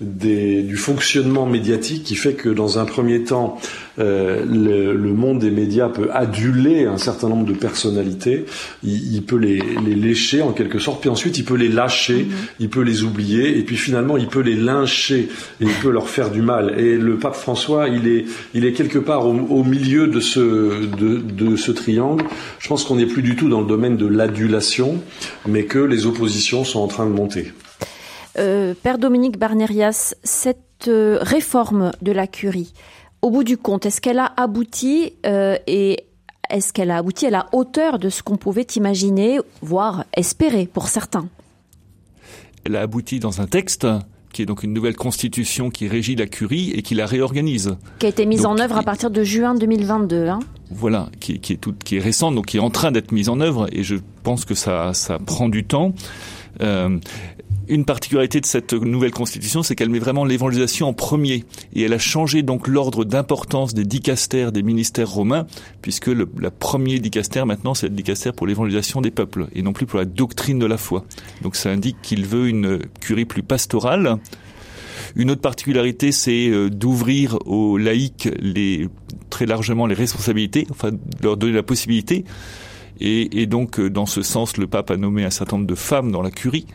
des, 0.00 0.62
du 0.62 0.76
fonctionnement 0.76 1.46
médiatique 1.46 2.04
qui 2.04 2.16
fait 2.16 2.34
que 2.34 2.48
dans 2.48 2.78
un 2.78 2.84
premier 2.84 3.24
temps, 3.24 3.58
le, 3.98 4.92
le, 4.92 5.12
monde 5.14 5.38
des 5.38 5.50
médias 5.50 5.88
peut 5.88 6.10
aduler 6.12 6.84
un 6.84 6.98
certain 6.98 7.30
nombre 7.30 7.46
de 7.46 7.54
personnalités, 7.54 8.44
il, 8.84 9.14
il, 9.14 9.22
peut 9.22 9.38
les, 9.38 9.62
les 9.86 9.94
lécher 9.94 10.42
en 10.42 10.52
quelque 10.52 10.78
sorte, 10.78 11.00
puis 11.00 11.08
ensuite 11.08 11.38
il 11.38 11.46
peut 11.46 11.54
les 11.54 11.70
lâcher, 11.70 12.24
mm-hmm. 12.24 12.60
il 12.60 12.68
peut 12.68 12.82
les 12.82 13.04
oublier, 13.04 13.56
et 13.58 13.62
puis 13.62 13.76
finalement 13.76 14.18
il 14.18 14.26
peut 14.28 14.40
les 14.40 14.54
lyncher, 14.54 15.30
et 15.60 15.64
il 15.64 15.72
peut 15.82 15.90
leur 15.90 16.10
faire 16.10 16.30
du 16.30 16.42
mal. 16.42 16.78
Et 16.78 16.98
le 16.98 17.16
pape 17.16 17.36
François, 17.36 17.88
il 17.88 18.06
est, 18.06 18.26
il 18.52 18.66
est 18.66 18.72
quelque 18.72 18.98
part 18.98 19.26
au, 19.26 19.32
au 19.32 19.64
milieu 19.64 20.08
de 20.08 20.20
ce 20.20 20.45
de, 20.46 21.56
ce 21.56 21.72
triangle, 21.72 22.24
je 22.58 22.68
pense 22.68 22.84
qu'on 22.84 22.96
n'est 22.96 23.06
plus 23.06 23.22
du 23.22 23.36
tout 23.36 23.48
dans 23.48 23.60
le 23.60 23.66
domaine 23.66 23.96
de 23.96 24.06
l'adulation, 24.06 25.02
mais 25.46 25.64
que 25.64 25.78
les 25.78 26.06
oppositions 26.06 26.64
sont 26.64 26.80
en 26.80 26.88
train 26.88 27.06
de 27.06 27.12
monter. 27.12 27.52
Euh, 28.38 28.74
Père 28.82 28.98
Dominique 28.98 29.38
Barnerias, 29.38 30.14
cette 30.22 30.88
euh, 30.88 31.18
réforme 31.20 31.92
de 32.02 32.12
la 32.12 32.26
curie, 32.26 32.72
au 33.22 33.30
bout 33.30 33.44
du 33.44 33.56
compte, 33.56 33.86
est-ce 33.86 34.00
qu'elle 34.00 34.18
a 34.18 34.32
abouti 34.36 35.14
euh, 35.24 35.56
et 35.66 36.04
est-ce 36.50 36.72
qu'elle 36.72 36.90
a 36.90 36.98
abouti 36.98 37.26
à 37.26 37.30
la 37.30 37.46
hauteur 37.52 37.98
de 37.98 38.08
ce 38.08 38.22
qu'on 38.22 38.36
pouvait 38.36 38.66
imaginer, 38.76 39.40
voire 39.62 40.04
espérer 40.14 40.66
pour 40.66 40.88
certains? 40.88 41.28
Elle 42.64 42.76
a 42.76 42.82
abouti 42.82 43.20
dans 43.20 43.40
un 43.40 43.46
texte 43.46 43.86
qui 44.36 44.42
est 44.42 44.46
donc 44.46 44.64
une 44.64 44.74
nouvelle 44.74 44.96
constitution 44.96 45.70
qui 45.70 45.88
régit 45.88 46.14
la 46.14 46.26
curie 46.26 46.70
et 46.72 46.82
qui 46.82 46.94
la 46.94 47.06
réorganise. 47.06 47.74
Qui 47.98 48.04
a 48.04 48.10
été 48.10 48.26
mise 48.26 48.44
en 48.44 48.58
œuvre 48.58 48.76
à 48.76 48.82
partir 48.82 49.10
de 49.10 49.24
juin 49.24 49.54
2022. 49.54 50.28
Hein 50.28 50.40
voilà, 50.70 51.08
qui, 51.20 51.40
qui, 51.40 51.54
est 51.54 51.56
tout, 51.56 51.74
qui 51.82 51.96
est 51.96 52.00
récente, 52.00 52.34
donc 52.34 52.44
qui 52.44 52.58
est 52.58 52.60
en 52.60 52.68
train 52.68 52.92
d'être 52.92 53.12
mise 53.12 53.30
en 53.30 53.40
œuvre, 53.40 53.66
et 53.72 53.82
je 53.82 53.96
pense 54.24 54.44
que 54.44 54.54
ça, 54.54 54.92
ça 54.92 55.18
prend 55.18 55.48
du 55.48 55.64
temps. 55.64 55.94
Euh, 56.60 56.98
une 57.68 57.84
particularité 57.84 58.40
de 58.40 58.46
cette 58.46 58.72
nouvelle 58.72 59.10
constitution, 59.10 59.62
c'est 59.62 59.74
qu'elle 59.74 59.90
met 59.90 59.98
vraiment 59.98 60.24
l'évangélisation 60.24 60.88
en 60.88 60.92
premier. 60.92 61.44
Et 61.74 61.82
elle 61.82 61.92
a 61.92 61.98
changé 61.98 62.42
donc 62.42 62.68
l'ordre 62.68 63.04
d'importance 63.04 63.74
des 63.74 63.84
dicastères 63.84 64.52
des 64.52 64.62
ministères 64.62 65.10
romains, 65.10 65.46
puisque 65.82 66.06
le 66.06 66.26
premier 66.50 66.98
dicaster 66.98 67.44
maintenant, 67.44 67.74
c'est 67.74 67.88
le 67.88 67.94
dicaster 67.94 68.32
pour 68.32 68.46
l'évangélisation 68.46 69.00
des 69.00 69.10
peuples, 69.10 69.48
et 69.54 69.62
non 69.62 69.72
plus 69.72 69.86
pour 69.86 69.98
la 69.98 70.04
doctrine 70.04 70.58
de 70.58 70.66
la 70.66 70.78
foi. 70.78 71.04
Donc 71.42 71.56
ça 71.56 71.70
indique 71.70 71.96
qu'il 72.02 72.26
veut 72.26 72.48
une 72.48 72.80
curie 73.00 73.24
plus 73.24 73.42
pastorale. 73.42 74.18
Une 75.14 75.30
autre 75.30 75.40
particularité, 75.40 76.12
c'est 76.12 76.48
euh, 76.48 76.68
d'ouvrir 76.68 77.38
aux 77.46 77.78
laïcs 77.78 78.28
très 79.30 79.46
largement 79.46 79.86
les 79.86 79.94
responsabilités, 79.94 80.66
enfin 80.70 80.90
de 80.90 80.98
leur 81.22 81.36
donner 81.36 81.52
la 81.52 81.62
possibilité 81.62 82.24
et, 83.00 83.42
et, 83.42 83.46
donc, 83.46 83.78
euh, 83.78 83.90
dans 83.90 84.06
ce 84.06 84.22
sens, 84.22 84.56
le 84.56 84.66
pape 84.66 84.90
a 84.90 84.96
nommé 84.96 85.24
un 85.24 85.30
certain 85.30 85.56
nombre 85.56 85.68
de 85.68 85.74
femmes 85.74 86.10
dans 86.12 86.22
la 86.22 86.30
curie, 86.30 86.66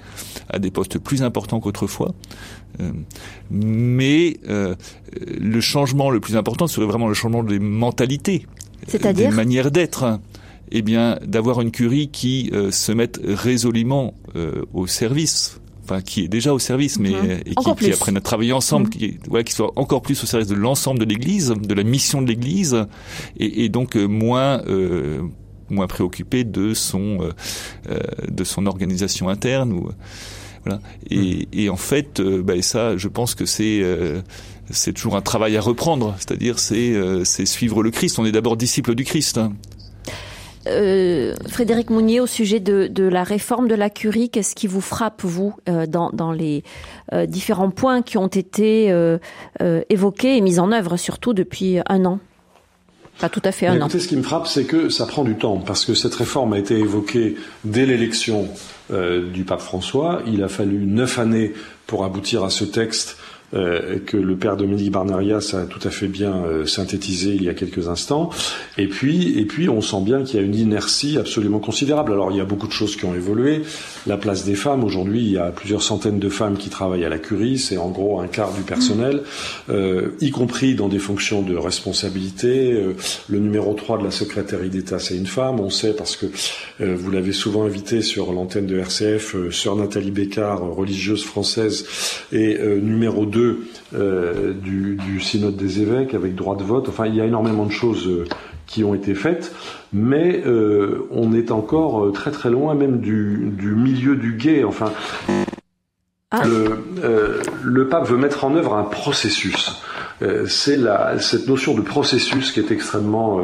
à 0.50 0.60
des 0.60 0.72
postes 0.72 1.00
plus 1.00 1.24
importants 1.24 1.60
qu'autrefois. 1.60 2.14
Euh, 2.80 2.92
mais 3.50 4.38
euh, 4.48 4.76
le 5.40 5.62
changement 5.62 6.10
le 6.10 6.20
plus 6.20 6.38
important 6.38 6.68
serait 6.68 6.86
vraiment 6.86 7.08
le 7.08 7.14
changement 7.14 7.44
des 7.44 7.60
mentalités, 7.60 8.46
des 9.14 9.30
manières 9.30 9.72
d'être. 9.72 10.20
Eh 10.74 10.82
bien, 10.82 11.20
d'avoir 11.26 11.60
une 11.60 11.72
curie 11.72 12.08
qui 12.08 12.50
se 12.72 12.94
mette 12.94 13.20
résolument 13.22 14.14
au 14.74 14.88
service 14.88 15.60
enfin 15.84 16.02
qui 16.02 16.24
est 16.24 16.28
déjà 16.28 16.54
au 16.54 16.60
service, 16.60 17.00
mais 17.00 17.10
mhm. 17.10 17.40
et 17.46 17.56
qui, 17.56 17.76
qui 17.76 17.92
apprennent 17.92 18.18
à 18.18 18.22
travailler 18.22 18.54
ensemble, 18.54 18.88
mhm. 18.88 18.92
qui, 18.92 19.20
voilà, 19.28 19.44
qui 19.44 19.54
soit 19.54 19.72
encore 19.76 20.02
plus 20.02 20.22
au 20.24 20.26
service 20.26 20.48
de 20.48 20.56
l'ensemble 20.56 21.00
de 21.00 21.06
l'Église, 21.06 21.50
de 21.50 21.74
la 21.74 21.84
mission 21.84 22.22
de 22.22 22.28
l'Église, 22.28 22.86
et, 23.38 23.66
et, 23.66 23.70
donc 23.70 23.96
moins 23.96 24.62
euh, 24.68 25.22
moins 25.72 25.88
préoccupé 25.88 26.44
de 26.44 26.74
son 26.74 27.22
euh, 27.22 27.30
euh, 27.90 28.00
de 28.30 28.44
son 28.44 28.66
organisation 28.66 29.30
interne 29.30 29.74
ou 29.74 29.90
voilà. 30.64 30.80
Et, 31.10 31.18
hmm. 31.18 31.46
et 31.54 31.70
en 31.70 31.76
fait, 31.76 32.20
euh, 32.20 32.44
bah, 32.44 32.62
ça, 32.62 32.96
je 32.96 33.08
pense 33.08 33.34
que 33.34 33.46
c'est 33.46 33.84
c'est 34.70 34.94
toujours 34.94 35.16
un 35.16 35.22
travail 35.22 35.58
à 35.58 35.62
reprendre. 35.62 36.16
C'est-à-dire, 36.20 36.60
c'est 36.60 36.94
c'est 37.24 37.46
suivre 37.46 37.82
le 37.82 37.92
Christ. 37.92 38.20
On 38.20 38.26
est 38.26 38.32
d'abord 38.32 38.58
disciple 38.58 38.94
du 38.96 39.04
Christ. 39.04 39.38
Hein. 39.38 39.54
Frédéric 41.48 41.90
Mounier, 41.90 42.20
au 42.20 42.28
sujet 42.28 42.60
de, 42.60 42.86
de, 42.86 43.04
la 43.04 43.24
réforme 43.24 43.68
de 43.68 43.74
la 43.74 43.90
curie, 43.90 44.30
qu'est-ce 44.30 44.54
qui 44.54 44.68
vous 44.68 44.80
frappe, 44.80 45.24
vous, 45.24 45.56
dans, 45.66 46.12
dans, 46.12 46.32
les 46.32 46.64
différents 47.26 47.72
points 47.72 48.04
qui 48.04 48.20
ont 48.20 48.28
été 48.28 48.96
évoqués 49.90 50.38
et 50.38 50.42
mis 50.42 50.60
en 50.60 50.72
œuvre, 50.72 50.98
surtout 50.98 51.34
depuis 51.34 51.80
un 51.88 52.06
an? 52.06 52.20
Pas 53.20 53.30
tout 53.30 53.42
à 53.44 53.52
fait 53.52 53.68
un 53.68 53.76
écoutez, 53.76 54.00
ce 54.00 54.08
qui 54.08 54.16
me 54.16 54.24
frappe, 54.24 54.48
c'est 54.48 54.64
que 54.64 54.90
ça 54.90 55.06
prend 55.06 55.24
du 55.24 55.36
temps, 55.36 55.58
parce 55.58 55.86
que 55.86 55.94
cette 55.94 56.16
réforme 56.16 56.54
a 56.54 56.58
été 56.58 56.78
évoquée 56.78 57.36
dès 57.64 57.86
l'élection 57.86 58.48
euh, 58.92 59.30
du 59.30 59.44
pape 59.44 59.62
François. 59.62 60.22
Il 60.26 60.44
a 60.44 60.48
fallu 60.48 60.86
neuf 60.86 61.20
années 61.20 61.54
pour 61.88 62.04
aboutir 62.04 62.44
à 62.44 62.50
ce 62.50 62.64
texte 62.64 63.18
euh, 63.54 64.00
que 64.06 64.16
le 64.16 64.38
père 64.38 64.56
Dominique 64.56 64.92
Barnerias 64.92 65.54
a 65.54 65.66
tout 65.66 65.86
à 65.86 65.92
fait 65.92 66.08
bien 66.08 66.44
euh, 66.46 66.66
synthétisé 66.66 67.32
il 67.36 67.44
y 67.44 67.50
a 67.50 67.54
quelques 67.54 67.90
instants. 67.90 68.30
Et 68.78 68.88
puis, 68.88 69.38
et 69.38 69.46
puis, 69.46 69.68
on 69.68 69.82
sent 69.82 70.02
bien 70.02 70.24
qu'il 70.24 70.40
y 70.40 70.44
a 70.44 70.46
une 70.46 70.56
inertie 70.56 71.18
absolument 71.18 71.60
considérable. 71.60 72.14
Alors, 72.14 72.32
il 72.32 72.38
y 72.38 72.42
a 72.42 72.46
beaucoup 72.46 72.68
de 72.68 72.72
choses 72.72 72.96
qui 72.96 73.06
ont 73.06 73.14
évolué. 73.14 73.64
La 74.08 74.18
place 74.18 74.46
des 74.46 74.56
femmes, 74.56 74.84
aujourd'hui, 74.84 75.20
il 75.20 75.32
y 75.32 75.38
a 75.38 75.52
plusieurs 75.52 75.82
centaines 75.82 76.20
de 76.20 76.30
femmes 76.30 76.58
qui 76.58 76.70
travaillent 76.70 77.04
à 77.04 77.10
la 77.10 77.20
curie. 77.20 77.58
C'est 77.58 77.78
en 77.78 77.90
gros 77.90 78.22
un 78.22 78.28
quart 78.28 78.54
du 78.54 78.62
personnel, 78.62 79.24
euh, 79.70 80.12
y 80.22 80.32
compris 80.32 80.76
dans 80.76 80.88
des 80.88 81.00
fonctions 81.00 81.42
de 81.42 81.56
responsabilité. 81.56 82.72
Euh, 82.72 82.94
le 83.28 83.40
numéro 83.40 83.74
3 83.74 83.98
de 83.98 84.04
la 84.06 84.12
secrétaire 84.12 84.62
d'État, 84.62 85.00
c'est 85.00 85.18
une 85.18 85.28
femme. 85.28 85.60
On 85.60 85.70
sait 85.70 85.94
parce 85.94 86.16
que 86.16 86.28
vous 86.80 87.12
l'avez 87.12 87.32
souvent 87.32 87.66
invité 87.66 88.02
sur 88.02 88.32
l'antenne 88.32 88.66
de 88.66 88.78
RCF, 88.78 89.36
sœur 89.52 89.76
Nathalie 89.76 90.12
Bécard, 90.12 90.62
religieuse 90.62 91.24
française, 91.24 91.86
et 92.32 92.58
numéro 92.82 93.26
2 93.26 93.41
euh, 93.94 94.54
du, 94.54 95.20
synode 95.20 95.56
des 95.56 95.82
évêques 95.82 96.14
avec 96.14 96.36
droit 96.36 96.56
de 96.56 96.64
vote. 96.64 96.88
Enfin, 96.90 97.06
il 97.08 97.16
y 97.16 97.22
a 97.22 97.26
énormément 97.26 97.66
de 97.66 97.72
choses 97.72 98.08
euh, 98.08 98.26
qui 98.68 98.84
ont 98.84 98.94
été 98.94 99.14
faites, 99.16 99.54
mais 99.94 100.42
euh, 100.46 101.08
on 101.12 101.34
est 101.34 101.52
encore 101.52 102.12
très 102.14 102.32
très 102.32 102.50
loin 102.50 102.74
même 102.74 103.00
du, 103.00 103.52
milieu 103.76 104.16
du 104.16 104.34
guet. 104.34 104.64
Enfin, 104.64 104.92
ah. 106.32 106.44
le, 106.46 107.88
pape 107.90 108.08
veut 108.08 108.18
mettre 108.18 108.46
en 108.46 108.56
œuvre 108.56 108.76
un 108.76 108.84
processus. 108.84 109.82
c'est 110.48 110.80
cette 111.20 111.48
notion 111.48 111.74
de 111.74 111.82
processus 111.82 112.52
qui 112.52 112.62
est 112.62 112.72
extrêmement 112.72 113.42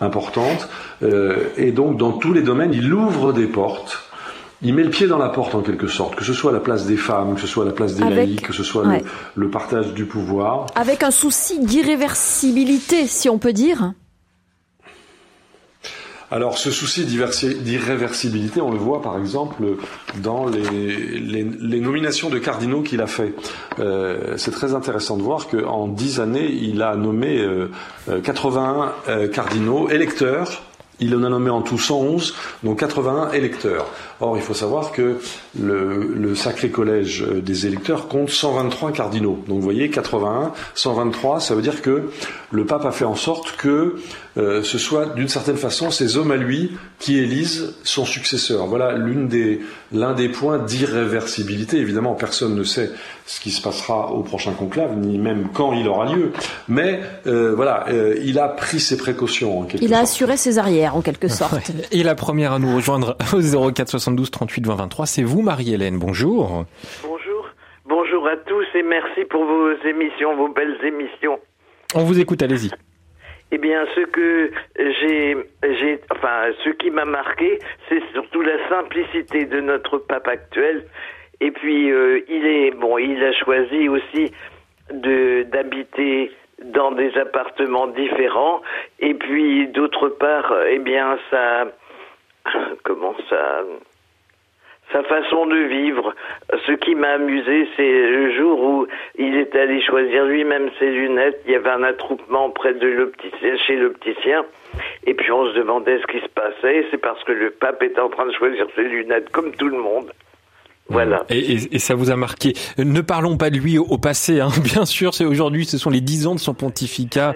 importante. 0.00 0.68
et 1.56 1.70
donc, 1.70 1.96
dans 1.96 2.12
tous 2.12 2.32
les 2.32 2.42
domaines, 2.42 2.72
il 2.74 2.92
ouvre 2.92 3.32
des 3.32 3.46
portes 3.46 4.03
il 4.62 4.74
met 4.74 4.82
le 4.82 4.90
pied 4.90 5.06
dans 5.06 5.18
la 5.18 5.28
porte 5.28 5.54
en 5.54 5.60
quelque 5.60 5.88
sorte, 5.88 6.14
que 6.14 6.24
ce 6.24 6.32
soit 6.32 6.52
la 6.52 6.60
place 6.60 6.86
des 6.86 6.96
femmes, 6.96 7.34
que 7.34 7.40
ce 7.40 7.46
soit 7.46 7.64
la 7.64 7.72
place 7.72 7.94
des 7.94 8.04
laïcs, 8.08 8.42
que 8.42 8.52
ce 8.52 8.64
soit 8.64 8.84
le, 9.34 9.50
partage 9.50 9.92
du 9.94 10.06
pouvoir. 10.06 10.66
Avec 10.74 11.02
un 11.02 11.10
souci 11.10 11.58
d'irréversibilité, 11.60 13.06
si 13.06 13.28
on 13.28 13.38
peut 13.38 13.52
dire. 13.52 13.92
Alors 16.30 16.58
ce 16.58 16.70
souci 16.70 17.04
d'irréversibilité, 17.04 18.60
on 18.60 18.72
le 18.72 18.78
voit 18.78 19.02
par 19.02 19.18
exemple 19.18 19.62
dans 20.16 20.46
les, 20.46 21.44
nominations 21.80 22.30
de 22.30 22.38
cardinaux 22.38 22.82
qu'il 22.82 23.02
a 23.02 23.06
fait. 23.06 23.34
Euh, 23.78 24.34
c'est 24.36 24.50
très 24.50 24.74
intéressant 24.74 25.16
de 25.16 25.22
voir 25.22 25.46
qu'en 25.46 25.86
dix 25.86 26.18
années, 26.18 26.50
il 26.50 26.82
a 26.82 26.96
nommé 26.96 27.46
81 28.24 28.82
euh, 28.82 28.86
euh, 29.08 29.28
cardinaux 29.28 29.88
électeurs 29.90 30.62
il 31.00 31.14
en 31.16 31.24
a 31.24 31.28
nommé 31.28 31.50
en 31.50 31.62
tout 31.62 31.78
111, 31.78 32.34
dont 32.62 32.74
81 32.74 33.32
électeurs. 33.32 33.86
Or, 34.20 34.36
il 34.36 34.42
faut 34.42 34.54
savoir 34.54 34.92
que 34.92 35.18
le, 35.60 36.34
Sacré 36.34 36.70
Collège 36.70 37.22
euh, 37.22 37.40
des 37.40 37.66
électeurs 37.66 38.08
compte 38.08 38.30
123 38.30 38.92
cardinaux. 38.92 39.42
Donc, 39.48 39.58
vous 39.58 39.62
voyez, 39.62 39.90
81, 39.90 40.52
123, 40.74 41.40
ça 41.40 41.54
veut 41.54 41.62
dire 41.62 41.82
que 41.82 42.10
le 42.50 42.64
pape 42.64 42.84
a 42.84 42.92
fait 42.92 43.04
en 43.04 43.14
sorte 43.14 43.56
que 43.56 43.96
euh, 44.36 44.62
ce 44.62 44.78
soit, 44.78 45.06
d'une 45.14 45.28
certaine 45.28 45.56
façon, 45.56 45.90
ces 45.90 46.16
hommes 46.16 46.30
à 46.30 46.36
lui 46.36 46.72
qui 46.98 47.18
élisent 47.18 47.74
son 47.82 48.04
successeur. 48.04 48.66
Voilà 48.66 48.92
l'une 48.92 49.28
des, 49.28 49.60
l'un 49.92 50.12
des 50.12 50.28
points 50.28 50.58
d'irréversibilité. 50.58 51.78
Évidemment, 51.78 52.14
personne 52.14 52.54
ne 52.54 52.64
sait 52.64 52.90
ce 53.26 53.40
qui 53.40 53.50
se 53.50 53.62
passera 53.62 54.12
au 54.12 54.22
prochain 54.22 54.52
conclave, 54.52 54.96
ni 54.96 55.18
même 55.18 55.48
quand 55.52 55.72
il 55.72 55.88
aura 55.88 56.12
lieu. 56.12 56.32
Mais 56.68 57.00
euh, 57.26 57.54
voilà, 57.54 57.86
il 58.22 58.38
a 58.38 58.48
pris 58.48 58.80
ses 58.80 58.96
précautions. 58.96 59.60
En 59.60 59.64
quelque 59.64 59.84
il 59.84 59.94
a 59.94 60.00
assuré 60.00 60.36
ses 60.36 60.58
arrières, 60.58 60.96
en 60.96 61.00
quelque 61.00 61.28
sorte. 61.34 61.70
Et 61.90 62.02
la 62.02 62.14
première 62.14 62.52
à 62.52 62.58
nous 62.58 62.76
rejoindre 62.76 63.16
au 63.32 63.70
04 63.72 63.98
72 64.04 64.30
38 64.30 64.66
20 64.66 64.74
23. 64.74 65.06
C'est 65.06 65.22
vous, 65.22 65.40
Marie-Hélène. 65.40 65.98
Bonjour. 65.98 66.64
Bonjour. 67.02 67.48
Bonjour 67.86 68.28
à 68.28 68.36
tous 68.36 68.66
et 68.74 68.82
merci 68.82 69.24
pour 69.30 69.44
vos 69.44 69.72
émissions, 69.84 70.36
vos 70.36 70.48
belles 70.48 70.78
émissions. 70.84 71.38
On 71.94 72.04
vous 72.04 72.20
écoute, 72.20 72.42
allez-y. 72.42 72.70
Eh 73.50 73.56
bien, 73.56 73.86
ce 73.94 74.00
que 74.00 74.50
j'ai, 74.76 75.36
j'ai, 75.62 76.00
enfin, 76.10 76.52
ce 76.64 76.70
qui 76.70 76.90
m'a 76.90 77.06
marqué, 77.06 77.58
c'est 77.88 78.02
surtout 78.12 78.42
la 78.42 78.68
simplicité 78.68 79.46
de 79.46 79.60
notre 79.60 79.96
pape 79.98 80.28
actuel. 80.28 80.84
Et 81.40 81.50
puis, 81.50 81.90
euh, 81.90 82.20
il 82.28 82.46
est, 82.46 82.70
bon, 82.72 82.98
il 82.98 83.22
a 83.24 83.32
choisi 83.32 83.88
aussi 83.88 84.32
de 84.92 85.44
d'habiter 85.44 86.30
dans 86.62 86.92
des 86.92 87.16
appartements 87.16 87.86
différents. 87.86 88.60
Et 89.00 89.14
puis, 89.14 89.68
d'autre 89.68 90.08
part, 90.08 90.52
eh 90.68 90.78
bien, 90.78 91.18
ça, 91.30 91.66
comment 92.82 93.14
ça, 93.30 93.62
sa 94.92 95.02
façon 95.02 95.46
de 95.46 95.56
vivre. 95.56 96.14
Ce 96.66 96.72
qui 96.72 96.94
m'a 96.94 97.14
amusé, 97.14 97.66
c'est 97.76 97.82
le 97.82 98.36
jour 98.36 98.60
où 98.60 98.86
il 99.18 99.36
est 99.36 99.54
allé 99.56 99.82
choisir 99.82 100.24
lui-même 100.24 100.70
ses 100.78 100.90
lunettes. 100.90 101.40
Il 101.46 101.52
y 101.52 101.56
avait 101.56 101.70
un 101.70 101.82
attroupement 101.82 102.50
près 102.50 102.74
de 102.74 102.86
l'opticien, 102.86 103.56
chez 103.66 103.76
l'opticien. 103.76 104.44
Et 105.06 105.14
puis 105.14 105.30
on 105.32 105.46
se 105.46 105.56
demandait 105.56 105.98
ce 106.00 106.06
qui 106.06 106.20
se 106.20 106.28
passait. 106.28 106.86
C'est 106.90 106.98
parce 106.98 107.22
que 107.24 107.32
le 107.32 107.50
pape 107.50 107.82
était 107.82 108.00
en 108.00 108.08
train 108.08 108.26
de 108.26 108.32
choisir 108.32 108.66
ses 108.76 108.84
lunettes 108.84 109.30
comme 109.30 109.52
tout 109.52 109.68
le 109.68 109.78
monde. 109.78 110.10
Voilà. 110.88 111.24
Et, 111.30 111.78
ça 111.78 111.94
vous 111.94 112.10
a 112.10 112.16
marqué. 112.16 112.52
Ne 112.76 113.00
parlons 113.00 113.38
pas 113.38 113.48
de 113.48 113.56
lui 113.56 113.78
au, 113.78 113.96
passé, 113.98 114.40
hein. 114.40 114.50
bien 114.62 114.84
sûr. 114.84 115.14
C'est 115.14 115.24
aujourd'hui, 115.24 115.64
ce 115.64 115.78
sont 115.78 115.90
les 115.90 116.02
dix 116.02 116.26
ans 116.26 116.34
de 116.34 116.40
son 116.40 116.54
pontificat. 116.54 117.32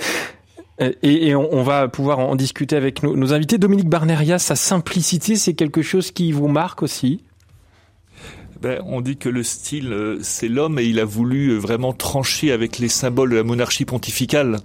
Euh, 0.80 0.92
et, 1.02 1.34
on, 1.34 1.62
va 1.62 1.88
pouvoir 1.88 2.18
en 2.18 2.36
discuter 2.36 2.76
avec 2.76 3.02
nos, 3.02 3.16
nos 3.16 3.32
invités. 3.32 3.58
Dominique 3.58 3.88
Barneria, 3.88 4.38
sa 4.38 4.54
simplicité, 4.54 5.34
c'est 5.34 5.54
quelque 5.54 5.82
chose 5.82 6.10
qui 6.12 6.30
vous 6.30 6.48
marque 6.48 6.82
aussi? 6.82 7.24
Ben, 8.60 8.82
on 8.86 9.00
dit 9.00 9.16
que 9.16 9.28
le 9.28 9.42
style, 9.42 9.92
euh, 9.92 10.18
c'est 10.22 10.48
l'homme 10.48 10.78
et 10.78 10.84
il 10.84 10.98
a 10.98 11.04
voulu 11.04 11.50
euh, 11.50 11.58
vraiment 11.58 11.92
trancher 11.92 12.50
avec 12.50 12.78
les 12.78 12.88
symboles 12.88 13.30
de 13.30 13.36
la 13.36 13.44
monarchie 13.44 13.84
pontificale. 13.84 14.58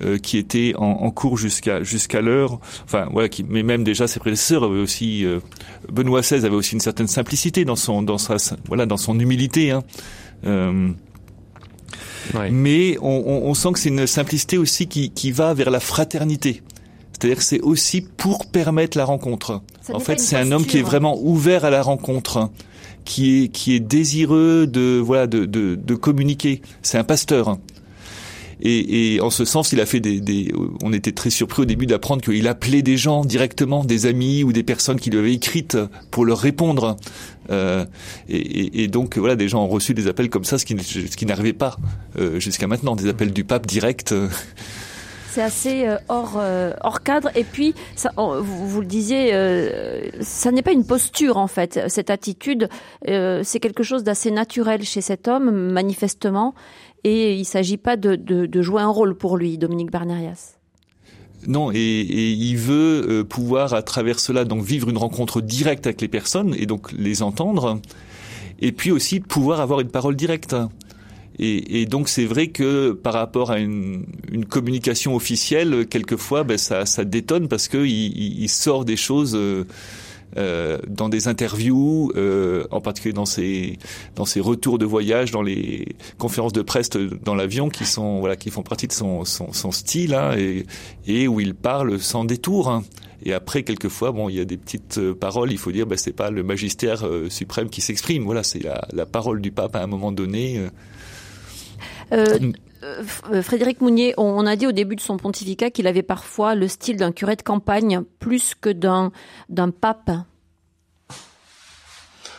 Euh, 0.00 0.16
qui 0.16 0.38
était 0.38 0.74
en, 0.76 1.10
cours 1.10 1.36
jusqu'à 1.36 1.82
jusqu'à 1.82 2.20
l'heure. 2.20 2.60
Enfin 2.84 3.08
voilà, 3.10 3.28
qui, 3.28 3.42
mais 3.42 3.64
même 3.64 3.82
déjà 3.82 4.06
ses 4.06 4.20
prédécesseurs 4.20 4.62
avaient 4.62 4.78
aussi 4.78 5.26
Benoît 5.90 6.20
XVI 6.20 6.44
avait 6.44 6.54
aussi 6.54 6.74
une 6.74 6.80
certaine 6.80 7.08
simplicité 7.08 7.64
dans 7.64 7.74
son 7.74 8.02
dans 8.02 8.18
sa 8.18 8.36
voilà 8.68 8.86
dans 8.86 8.96
son 8.96 9.18
humilité. 9.18 9.72
Hein. 9.72 9.82
Mais 12.52 12.96
on, 13.00 13.42
on, 13.44 13.54
sent 13.54 13.72
que 13.72 13.80
c'est 13.80 13.88
une 13.88 14.06
simplicité 14.06 14.56
aussi 14.56 14.86
qui, 14.86 15.10
qui 15.10 15.32
va 15.32 15.52
vers 15.52 15.70
la 15.70 15.80
fraternité. 15.80 16.62
C'est-à-dire 17.10 17.38
que 17.38 17.42
c'est 17.42 17.60
aussi 17.62 18.00
pour 18.00 18.46
permettre 18.46 18.96
la 18.96 19.04
rencontre. 19.04 19.62
en 19.92 19.98
fait, 19.98 20.20
c'est 20.20 20.36
un 20.36 20.52
homme 20.52 20.64
qui 20.64 20.78
est 20.78 20.82
vraiment 20.82 21.18
ouvert 21.20 21.64
à 21.64 21.70
la 21.70 21.82
rencontre 21.82 22.50
qui 23.08 23.44
est 23.44 23.48
qui 23.48 23.74
est 23.74 23.80
désireux 23.80 24.66
de 24.66 24.98
voilà 25.02 25.26
de 25.26 25.46
de, 25.46 25.74
de 25.74 25.94
communiquer. 25.94 26.60
C'est 26.82 26.98
un 26.98 27.04
pasteur. 27.04 27.56
Et, 28.60 29.14
et, 29.14 29.20
en 29.20 29.30
ce 29.30 29.44
sens, 29.44 29.70
il 29.70 29.80
a 29.80 29.86
fait 29.86 30.00
des, 30.00 30.20
des, 30.20 30.52
On 30.82 30.92
était 30.92 31.12
très 31.12 31.30
surpris 31.30 31.62
au 31.62 31.64
début 31.64 31.86
d'apprendre 31.86 32.22
qu'il 32.22 32.48
appelait 32.48 32.82
des 32.82 32.96
gens 32.96 33.24
directement, 33.24 33.84
des 33.84 34.06
amis 34.06 34.42
ou 34.42 34.52
des 34.52 34.64
personnes 34.64 34.98
qui 34.98 35.10
lui 35.10 35.18
avaient 35.20 35.32
écrites 35.32 35.78
pour 36.10 36.24
leur 36.24 36.38
répondre. 36.38 36.96
Euh, 37.50 37.84
et, 38.28 38.82
et, 38.82 38.88
donc 38.88 39.16
voilà, 39.16 39.36
des 39.36 39.48
gens 39.48 39.62
ont 39.62 39.68
reçu 39.68 39.94
des 39.94 40.08
appels 40.08 40.28
comme 40.28 40.42
ça, 40.42 40.58
ce 40.58 40.64
qui, 40.64 40.76
ce 40.82 41.16
qui 41.16 41.24
n'arrivait 41.24 41.52
pas 41.52 41.76
euh, 42.18 42.40
jusqu'à 42.40 42.66
maintenant, 42.66 42.96
des 42.96 43.08
appels 43.08 43.32
du 43.32 43.44
pape 43.44 43.64
direct. 43.64 44.12
C'est 45.38 45.44
assez 45.44 45.86
euh, 45.86 45.98
hors, 46.08 46.36
euh, 46.36 46.72
hors 46.82 47.02
cadre. 47.02 47.30
Et 47.36 47.44
puis, 47.44 47.72
vous, 48.16 48.80
le 48.80 48.86
disiez, 48.86 49.30
euh, 49.32 50.10
ça 50.20 50.50
n'est 50.50 50.62
pas 50.62 50.72
une 50.72 50.84
posture 50.84 51.36
en 51.36 51.46
fait. 51.46 51.80
Cette 51.86 52.10
attitude, 52.10 52.68
c'est 53.06 53.60
quelque 53.60 53.84
chose 53.84 54.02
d'assez 54.02 54.32
naturel 54.32 54.82
chez 54.82 55.00
cet 55.00 55.28
homme, 55.28 55.50
manifestement. 55.50 56.54
Et 57.04 57.34
il 57.34 57.40
ne 57.40 57.44
s'agit 57.44 57.76
pas 57.76 57.96
de, 57.96 58.62
jouer 58.62 58.82
un 58.82 58.88
rôle 58.88 59.16
pour 59.16 59.36
lui, 59.36 59.58
Dominique 59.58 59.92
Barnerias. 59.92 60.56
Non, 61.46 61.70
et, 61.70 61.76
et, 61.76 62.30
il 62.30 62.56
veut 62.56 63.24
pouvoir 63.28 63.74
à 63.74 63.82
travers 63.82 64.18
cela 64.18 64.44
donc 64.44 64.64
vivre 64.64 64.88
une 64.90 64.98
rencontre 64.98 65.40
directe 65.40 65.86
avec 65.86 66.00
les 66.00 66.08
personnes 66.08 66.52
et 66.58 66.66
donc 66.66 66.90
les 66.90 67.22
entendre, 67.22 67.80
et 68.58 68.72
puis 68.72 68.90
aussi 68.90 69.20
pouvoir 69.20 69.60
avoir 69.60 69.78
une 69.78 69.90
parole 69.90 70.16
directe. 70.16 70.56
Et, 71.38 71.82
et 71.82 71.86
donc 71.86 72.08
c'est 72.08 72.24
vrai 72.24 72.48
que 72.48 72.92
par 72.92 73.14
rapport 73.14 73.50
à 73.50 73.58
une, 73.58 74.06
une 74.30 74.44
communication 74.44 75.14
officielle, 75.14 75.86
quelquefois, 75.88 76.44
ben, 76.44 76.58
ça, 76.58 76.86
ça 76.86 77.04
détonne 77.04 77.48
parce 77.48 77.68
que 77.68 77.78
il, 77.78 78.42
il, 78.42 78.48
sort 78.48 78.84
des 78.84 78.96
choses. 78.96 79.34
Euh, 79.34 79.64
euh, 80.36 80.76
dans 80.86 81.08
des 81.08 81.26
interviews, 81.26 82.12
euh, 82.14 82.66
en 82.70 82.82
particulier 82.82 83.14
dans 83.14 83.24
ses 83.24 83.78
dans 84.14 84.26
ses 84.26 84.40
retours 84.40 84.78
de 84.78 84.84
voyage, 84.84 85.30
dans 85.30 85.40
les 85.40 85.96
conférences 86.18 86.52
de 86.52 86.60
presse 86.60 86.90
dans 86.90 87.34
l'avion, 87.34 87.70
qui 87.70 87.86
sont 87.86 88.20
voilà 88.20 88.36
qui 88.36 88.50
font 88.50 88.62
partie 88.62 88.86
de 88.86 88.92
son 88.92 89.24
son, 89.24 89.54
son 89.54 89.72
style 89.72 90.12
hein, 90.12 90.36
et 90.36 90.66
et 91.06 91.28
où 91.28 91.40
il 91.40 91.54
parle 91.54 91.98
sans 91.98 92.26
détour. 92.26 92.68
Hein. 92.68 92.84
Et 93.22 93.32
après, 93.32 93.62
quelquefois, 93.62 94.12
bon, 94.12 94.28
il 94.28 94.36
y 94.36 94.40
a 94.40 94.44
des 94.44 94.56
petites 94.56 94.98
euh, 94.98 95.14
paroles. 95.14 95.50
Il 95.50 95.58
faut 95.58 95.72
dire, 95.72 95.86
ben, 95.86 95.98
c'est 95.98 96.12
pas 96.12 96.30
le 96.30 96.42
magistère 96.42 97.04
euh, 97.04 97.28
suprême 97.28 97.68
qui 97.68 97.80
s'exprime. 97.80 98.24
Voilà, 98.24 98.42
c'est 98.42 98.62
la, 98.62 98.86
la, 98.92 99.06
parole 99.06 99.40
du 99.40 99.50
pape 99.50 99.74
à 99.74 99.82
un 99.82 99.86
moment 99.86 100.12
donné. 100.12 100.58
Euh, 100.58 100.68
Frédéric 103.42 103.80
Mounier, 103.80 104.14
on 104.16 104.46
a 104.46 104.56
dit 104.56 104.66
au 104.66 104.72
début 104.72 104.96
de 104.96 105.00
son 105.00 105.16
pontificat 105.16 105.70
qu'il 105.70 105.86
avait 105.86 106.02
parfois 106.02 106.54
le 106.54 106.68
style 106.68 106.96
d'un 106.96 107.12
curé 107.12 107.36
de 107.36 107.42
campagne 107.42 108.02
plus 108.20 108.54
que 108.54 108.70
d'un 108.70 109.12
d'un 109.48 109.70
pape. 109.70 110.10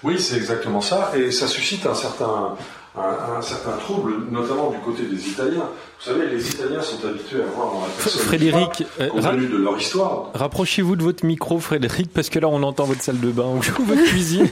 Oui, 0.04 0.20
c'est 0.20 0.38
exactement 0.38 0.80
ça, 0.80 1.12
et 1.16 1.30
ça 1.32 1.48
suscite 1.48 1.86
un 1.86 1.94
certain 1.94 2.56
un, 2.98 3.42
certain 3.42 3.78
trouble, 3.78 4.14
notamment 4.32 4.72
du 4.72 4.80
côté 4.80 5.04
des 5.04 5.28
Italiens. 5.28 5.70
Vous 6.00 6.12
savez, 6.12 6.28
les 6.28 6.50
Italiens 6.50 6.82
sont 6.82 7.06
habitués 7.08 7.42
à 7.42 7.46
voir 7.46 7.74
dans 7.74 7.82
la 7.82 7.88
personne 7.88 8.22
Frédéric, 8.22 8.84
euh, 9.00 9.08
compte 9.10 9.24
tenu 9.24 9.48
de 9.48 9.58
leur 9.58 9.80
histoire. 9.80 10.32
Rapprochez-vous 10.34 10.96
de 10.96 11.04
votre 11.04 11.26
micro, 11.26 11.60
Frédéric, 11.60 12.12
parce 12.12 12.30
que 12.30 12.40
là, 12.40 12.48
on 12.48 12.64
entend 12.64 12.86
votre 12.86 13.02
salle 13.02 13.20
de 13.20 13.32
bain 13.32 13.46
ou 13.46 13.62
votre 13.84 14.04
cuisine. 14.06 14.50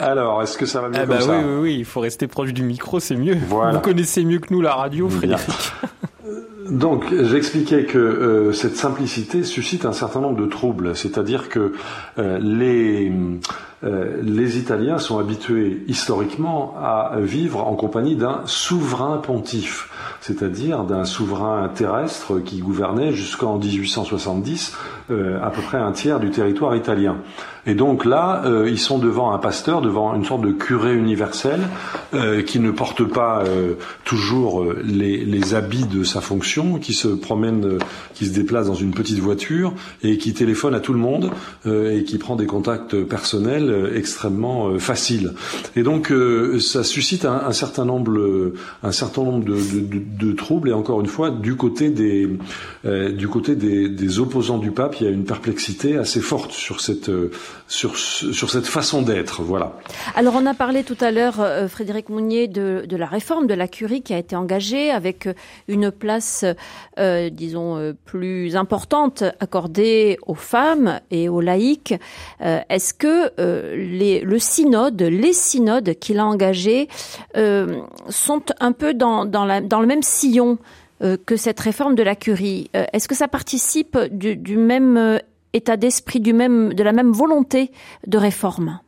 Alors, 0.00 0.42
est-ce 0.42 0.58
que 0.58 0.66
ça 0.66 0.80
va 0.80 0.88
mieux 0.88 0.96
ah 0.96 1.06
comme 1.06 1.16
bah 1.16 1.20
ça 1.20 1.38
oui, 1.38 1.44
oui, 1.44 1.58
oui, 1.60 1.76
il 1.78 1.84
faut 1.84 2.00
rester 2.00 2.26
proche 2.26 2.52
du 2.52 2.62
micro, 2.62 3.00
c'est 3.00 3.16
mieux. 3.16 3.36
Voilà. 3.48 3.72
Vous 3.72 3.80
connaissez 3.80 4.24
mieux 4.24 4.38
que 4.38 4.52
nous 4.52 4.60
la 4.60 4.74
radio, 4.74 5.08
Frédéric. 5.08 5.44
Donc, 6.70 7.04
j'expliquais 7.12 7.84
que 7.84 7.98
euh, 7.98 8.52
cette 8.52 8.76
simplicité 8.76 9.42
suscite 9.44 9.84
un 9.84 9.92
certain 9.92 10.20
nombre 10.20 10.40
de 10.40 10.46
troubles, 10.46 10.96
c'est-à-dire 10.96 11.48
que 11.50 11.72
euh, 12.18 12.38
les 12.38 13.12
euh, 13.84 14.22
les 14.22 14.56
Italiens 14.56 14.96
sont 14.98 15.18
habitués 15.18 15.84
historiquement 15.88 16.74
à 16.80 17.16
vivre 17.18 17.66
en 17.66 17.74
compagnie 17.74 18.16
d'un 18.16 18.40
souverain 18.46 19.18
pontife, 19.18 19.90
c'est-à-dire 20.26 20.84
d'un 20.84 21.04
souverain 21.04 21.68
terrestre 21.68 22.40
qui 22.40 22.60
gouvernait 22.60 23.12
jusqu'en 23.12 23.58
1870 23.58 24.76
à 25.10 25.50
peu 25.50 25.60
près 25.60 25.76
un 25.76 25.92
tiers 25.92 26.18
du 26.18 26.30
territoire 26.30 26.74
italien. 26.74 27.18
Et 27.66 27.74
donc 27.74 28.04
là, 28.04 28.42
euh, 28.44 28.68
ils 28.68 28.78
sont 28.78 28.98
devant 28.98 29.32
un 29.32 29.38
pasteur, 29.38 29.80
devant 29.80 30.14
une 30.14 30.24
sorte 30.24 30.42
de 30.42 30.52
curé 30.52 30.94
universel 30.94 31.60
euh, 32.12 32.42
qui 32.42 32.60
ne 32.60 32.70
porte 32.70 33.04
pas 33.04 33.42
euh, 33.42 33.74
toujours 34.04 34.66
les, 34.84 35.24
les, 35.24 35.54
habits 35.54 35.86
de 35.86 36.04
sa 36.04 36.20
fonction, 36.20 36.78
qui 36.78 36.92
se 36.92 37.08
promène, 37.08 37.78
qui 38.12 38.26
se 38.26 38.32
déplace 38.32 38.66
dans 38.66 38.74
une 38.74 38.92
petite 38.92 39.18
voiture 39.18 39.72
et 40.02 40.18
qui 40.18 40.34
téléphone 40.34 40.74
à 40.74 40.80
tout 40.80 40.92
le 40.92 40.98
monde 40.98 41.30
et 41.66 42.04
qui 42.04 42.18
prend 42.18 42.34
des 42.34 42.46
contacts 42.46 42.96
personnels 43.04 43.92
extrêmement 43.94 44.78
faciles. 44.78 45.34
Et 45.76 45.82
donc 45.82 46.12
ça 46.60 46.82
suscite 46.82 47.24
un, 47.24 47.42
un, 47.46 47.52
certain 47.52 47.84
nombre, 47.84 48.52
un 48.82 48.92
certain 48.92 49.22
nombre 49.22 49.44
de, 49.44 49.54
de, 49.54 49.98
de, 49.98 50.02
troubles. 50.36 50.70
Et 50.70 50.72
encore 50.72 51.00
une 51.00 51.06
fois, 51.06 51.30
du 51.30 51.56
côté 51.56 51.90
des, 51.90 52.28
du 52.84 53.28
côté 53.28 53.56
des, 53.56 53.88
des 53.88 54.18
opposants 54.18 54.58
du 54.58 54.70
pape, 54.70 54.96
il 55.00 55.04
y 55.04 55.06
a 55.06 55.12
une 55.12 55.24
perplexité 55.24 55.96
assez 55.96 56.20
forte 56.20 56.52
sur 56.52 56.80
cette 56.80 57.10
sur, 57.66 57.96
sur 57.96 58.50
cette 58.50 58.66
façon 58.66 59.02
d'être. 59.02 59.42
Voilà. 59.42 59.72
Alors 60.14 60.34
on 60.36 60.46
a 60.46 60.54
parlé 60.54 60.84
tout 60.84 60.96
à 61.00 61.10
l'heure, 61.10 61.40
euh, 61.40 61.66
Frédéric 61.68 62.08
Mounier, 62.08 62.46
de, 62.46 62.84
de, 62.86 62.96
la 62.96 63.06
réforme 63.06 63.46
de 63.46 63.54
la 63.54 63.68
curie 63.68 64.02
qui 64.02 64.12
a 64.12 64.18
été 64.18 64.36
engagée 64.36 64.90
avec 64.90 65.26
euh, 65.26 65.34
une 65.68 65.90
place, 65.90 66.44
euh, 66.98 67.30
disons, 67.30 67.76
euh, 67.76 67.92
plus 68.04 68.56
importante 68.56 69.24
accordée 69.40 70.18
aux 70.26 70.34
femmes 70.34 71.00
et 71.10 71.28
aux 71.28 71.40
laïcs. 71.40 71.94
Euh, 72.42 72.60
Est-ce 72.68 72.94
que 72.94 73.32
les, 73.74 74.20
le 74.20 74.38
synode, 74.38 75.00
les 75.02 75.32
synodes 75.32 75.94
qu'il 75.94 76.18
a 76.18 76.26
engagés 76.26 76.88
sont 78.08 78.42
un 78.60 78.72
peu 78.72 78.94
dans, 78.94 79.24
dans, 79.24 79.44
la, 79.44 79.60
dans 79.60 79.80
le 79.80 79.86
même 79.86 80.02
sillon 80.04 80.58
que 81.26 81.36
cette 81.36 81.60
réforme 81.60 81.96
de 81.96 82.02
la 82.02 82.14
curie 82.14 82.70
Est-ce 82.72 83.08
que 83.08 83.14
ça 83.14 83.28
participe 83.28 83.98
du, 84.10 84.56
même 84.56 85.20
état 85.52 85.76
d'esprit 85.76 86.20
de 86.20 86.82
la 86.82 86.92
même 86.92 87.10
volonté 87.12 87.72
de 88.06 88.16
réforme? 88.16 88.78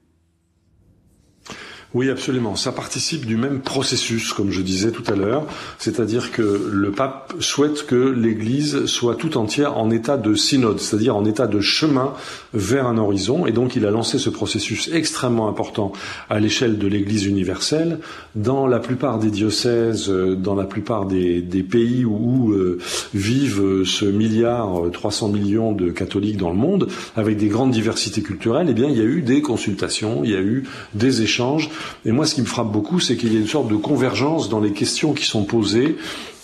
Oui, 1.97 2.11
absolument. 2.11 2.57
Ça 2.57 2.73
participe 2.73 3.25
du 3.25 3.39
même 3.39 3.61
processus, 3.61 4.35
comme 4.35 4.51
je 4.51 4.61
disais 4.61 4.91
tout 4.91 5.11
à 5.11 5.17
l'heure, 5.17 5.47
c'est-à-dire 5.79 6.31
que 6.31 6.71
le 6.71 6.91
pape 6.91 7.33
souhaite 7.41 7.87
que 7.87 7.95
l'Église 7.95 8.85
soit 8.85 9.15
tout 9.15 9.39
entière 9.39 9.79
en 9.79 9.91
état 9.91 10.19
de 10.19 10.35
synode, 10.35 10.79
c'est-à-dire 10.79 11.17
en 11.17 11.25
état 11.25 11.47
de 11.47 11.59
chemin 11.63 12.13
vers 12.53 12.87
un 12.87 12.99
horizon, 12.99 13.47
et 13.47 13.53
donc 13.53 13.77
il 13.77 13.87
a 13.87 13.91
lancé 13.91 14.19
ce 14.19 14.29
processus 14.29 14.91
extrêmement 14.93 15.49
important 15.49 15.93
à 16.29 16.39
l'échelle 16.39 16.77
de 16.77 16.87
l'Église 16.87 17.25
universelle, 17.25 18.01
dans 18.35 18.67
la 18.67 18.79
plupart 18.79 19.19
des 19.19 19.31
diocèses, 19.31 20.11
dans 20.11 20.55
la 20.55 20.65
plupart 20.65 21.07
des, 21.07 21.41
pays 21.63 22.05
où, 22.05 22.53
euh, 22.53 22.77
vivent 23.15 23.85
ce 23.87 24.05
milliard 24.05 24.83
300 24.93 25.29
millions 25.29 25.73
de 25.73 25.89
catholiques 25.89 26.37
dans 26.37 26.51
le 26.51 26.57
monde, 26.57 26.89
avec 27.17 27.39
des 27.39 27.49
grandes 27.49 27.71
diversités 27.71 28.21
culturelles, 28.21 28.67
eh 28.69 28.75
bien 28.75 28.91
il 28.91 28.99
y 28.99 29.01
a 29.01 29.05
eu 29.05 29.23
des 29.23 29.41
consultations, 29.41 30.21
il 30.25 30.33
y 30.33 30.37
a 30.37 30.43
eu 30.43 30.65
des 30.93 31.23
échanges, 31.23 31.71
et 32.05 32.13
moi, 32.13 32.27
ce 32.27 32.35
qui 32.35 32.41
me 32.41 32.47
frappe 32.47 32.71
beaucoup, 32.71 33.01
c'est 33.01 33.17
qu'il 33.17 33.33
y 33.33 33.37
a 33.37 33.41
une 33.41 33.47
sorte 33.47 33.69
de 33.69 33.77
convergence 33.77 34.49
dans 34.49 34.61
les 34.61 34.73
questions 34.73 35.13
qui 35.13 35.25
sont 35.25 35.45
posées 35.45 35.97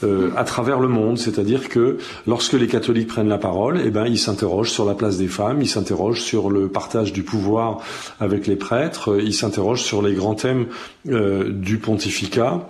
euh, 0.04 0.30
à 0.36 0.44
travers 0.44 0.80
le 0.80 0.88
monde, 0.88 1.18
c'est-à-dire 1.18 1.68
que 1.68 1.98
lorsque 2.26 2.54
les 2.54 2.66
catholiques 2.66 3.08
prennent 3.08 3.28
la 3.28 3.38
parole, 3.38 3.80
eh 3.84 3.90
ben 3.90 4.06
ils 4.06 4.18
s'interrogent 4.18 4.70
sur 4.70 4.84
la 4.84 4.94
place 4.94 5.18
des 5.18 5.28
femmes, 5.28 5.62
ils 5.62 5.68
s'interrogent 5.68 6.22
sur 6.22 6.50
le 6.50 6.68
partage 6.68 7.12
du 7.12 7.22
pouvoir 7.22 7.78
avec 8.18 8.46
les 8.46 8.56
prêtres, 8.56 9.20
ils 9.22 9.34
s'interrogent 9.34 9.82
sur 9.82 10.02
les 10.02 10.14
grands 10.14 10.34
thèmes 10.34 10.66
euh, 11.08 11.50
du 11.50 11.78
pontificat. 11.78 12.66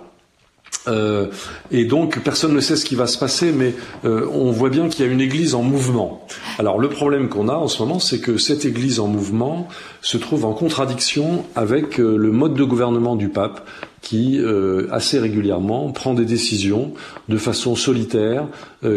Euh, 0.87 1.27
et 1.71 1.85
donc 1.85 2.19
personne 2.23 2.53
ne 2.53 2.59
sait 2.59 2.75
ce 2.75 2.85
qui 2.85 2.95
va 2.95 3.07
se 3.07 3.17
passer, 3.17 3.51
mais 3.51 3.73
euh, 4.05 4.27
on 4.31 4.51
voit 4.51 4.69
bien 4.69 4.89
qu'il 4.89 5.05
y 5.05 5.07
a 5.07 5.11
une 5.11 5.21
Église 5.21 5.55
en 5.55 5.63
mouvement. 5.63 6.25
Alors 6.59 6.79
le 6.79 6.89
problème 6.89 7.29
qu'on 7.29 7.47
a 7.47 7.53
en 7.53 7.67
ce 7.67 7.81
moment, 7.81 7.99
c'est 7.99 8.19
que 8.19 8.37
cette 8.37 8.65
Église 8.65 8.99
en 8.99 9.07
mouvement 9.07 9.67
se 10.01 10.17
trouve 10.17 10.45
en 10.45 10.53
contradiction 10.53 11.45
avec 11.55 11.99
euh, 11.99 12.17
le 12.17 12.31
mode 12.31 12.55
de 12.55 12.63
gouvernement 12.63 13.15
du 13.15 13.29
pape, 13.29 13.67
qui 14.01 14.37
assez 14.91 15.17
régulièrement 15.17 15.89
prend 15.91 16.13
des 16.13 16.25
décisions 16.25 16.91
de 17.29 17.37
façon 17.37 17.77
solitaire, 17.77 18.49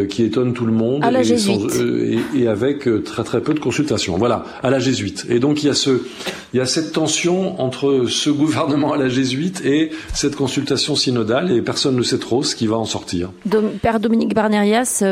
qui 0.08 0.24
étonne 0.24 0.52
tout 0.52 0.66
le 0.66 0.72
monde 0.72 1.04
à 1.04 1.12
la 1.12 1.22
et, 1.22 2.18
et, 2.34 2.40
et, 2.40 2.48
avec 2.48 2.88
très 3.04 3.22
très 3.22 3.40
peu 3.40 3.54
de 3.54 3.60
consultations. 3.60 4.16
Voilà, 4.16 4.44
à 4.64 4.68
la 4.68 4.80
jésuite. 4.80 5.24
Et 5.28 5.38
donc 5.38 5.62
il 5.62 5.66
y 5.66 5.70
a 5.70 5.74
ce, 5.74 6.00
il 6.52 6.58
y 6.58 6.60
a 6.60 6.66
cette 6.66 6.92
tension 6.92 7.60
entre 7.60 8.06
ce 8.08 8.30
gouvernement 8.30 8.94
à 8.94 8.96
la 8.96 9.08
jésuite 9.08 9.62
et 9.64 9.90
cette 10.14 10.34
consultation 10.34 10.96
synodale, 10.96 11.52
et 11.52 11.60
personne 11.60 11.75
ne 11.84 12.02
sait 12.02 12.18
trop 12.18 12.42
ce 12.42 12.56
qui 12.56 12.66
va 12.66 12.76
en 12.76 12.84
sortir. 12.84 13.32
Père 13.82 14.00
Dominique 14.00 14.34
Barnerias, 14.34 15.04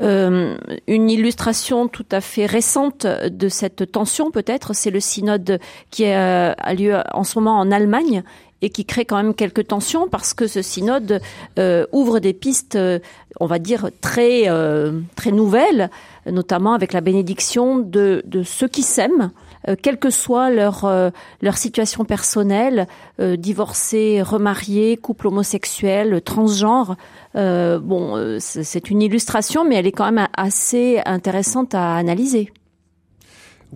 euh, 0.00 0.56
une 0.86 1.10
illustration 1.10 1.88
tout 1.88 2.06
à 2.10 2.20
fait 2.20 2.46
récente 2.46 3.06
de 3.06 3.48
cette 3.48 3.90
tension, 3.90 4.30
peut-être, 4.30 4.74
c'est 4.74 4.90
le 4.90 5.00
synode 5.00 5.58
qui 5.90 6.04
a 6.06 6.74
lieu 6.74 6.96
en 7.12 7.24
ce 7.24 7.38
moment 7.38 7.58
en 7.58 7.70
Allemagne 7.70 8.22
et 8.64 8.70
qui 8.70 8.86
crée 8.86 9.04
quand 9.04 9.16
même 9.16 9.34
quelques 9.34 9.66
tensions 9.66 10.08
parce 10.08 10.32
que 10.32 10.46
ce 10.46 10.62
synode 10.62 11.20
euh, 11.58 11.86
ouvre 11.92 12.18
des 12.18 12.32
pistes, 12.32 12.76
euh, 12.76 12.98
on 13.38 13.46
va 13.46 13.58
dire, 13.58 13.90
très, 14.00 14.48
euh, 14.48 15.00
nouvelles, 15.30 15.90
notamment 16.26 16.72
avec 16.72 16.94
la 16.94 17.02
bénédiction 17.02 17.78
de 17.78 18.22
ceux 18.44 18.68
qui 18.68 18.82
s'aiment, 18.82 19.32
euh, 19.68 19.76
quelle 19.80 19.98
que 19.98 20.10
soit 20.10 20.50
leur, 20.50 20.84
euh, 20.84 21.10
situation 21.54 22.04
personnelle, 22.04 22.86
euh, 23.20 23.36
divorcés, 23.36 24.22
remariés, 24.22 24.96
couple 24.96 25.28
homosexuel, 25.28 26.20
transgenre. 26.22 26.96
bon, 27.34 28.38
c'est 28.40 28.90
une 28.90 29.02
illustration, 29.02 29.64
mais 29.64 29.76
elle 29.76 29.86
est 29.86 29.92
quand 29.92 30.10
même 30.10 30.28
assez 30.36 31.00
intéressante 31.04 31.74
à 31.74 31.96
analyser. 31.96 32.52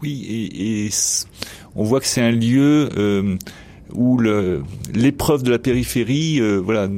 Oui, 0.01 0.27
et, 0.29 0.91
on 1.75 1.83
voit 1.83 2.01
que 2.01 2.07
c'est 2.07 2.23
un 2.23 2.31
lieu 2.31 2.89
où 3.95 4.21
l'épreuve 4.95 5.43
de 5.43 5.51
la 5.51 5.59
périphérie, 5.59 6.41
voilà, 6.61 6.89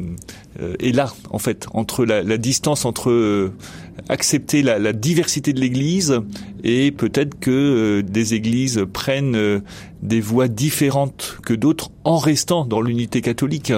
est 0.78 0.94
là 0.94 1.12
en 1.30 1.38
fait 1.38 1.66
entre 1.72 2.04
la, 2.04 2.22
la 2.22 2.38
distance 2.38 2.84
entre 2.84 3.10
euh, 3.10 3.52
accepter 4.08 4.62
la, 4.62 4.78
la, 4.78 4.92
diversité 4.92 5.52
de 5.52 5.60
l'Église 5.60 6.20
et 6.64 6.90
peut-être 6.90 7.38
que 7.38 8.00
des 8.00 8.34
églises 8.34 8.84
prennent 8.92 9.62
des 10.02 10.20
voies 10.20 10.48
différentes 10.48 11.38
que 11.44 11.54
d'autres 11.54 11.90
en 12.04 12.18
restant 12.18 12.64
dans 12.64 12.80
l'unité 12.80 13.20
catholique. 13.20 13.72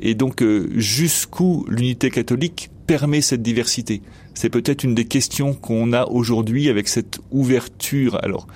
Et 0.00 0.14
donc 0.14 0.44
jusqu'où 0.76 1.66
l'unité 1.68 2.10
catholique 2.10 2.70
permet 2.86 3.20
cette 3.20 3.42
diversité? 3.42 4.02
C'est 4.34 4.48
peut-être 4.48 4.84
une 4.84 4.94
des 4.94 5.04
questions 5.04 5.54
qu'on 5.54 5.92
a 5.92 6.06
aujourd'hui 6.06 6.68
avec 6.68 6.88
cette 6.88 7.20
ouverture. 7.30 8.18
Alors 8.22 8.46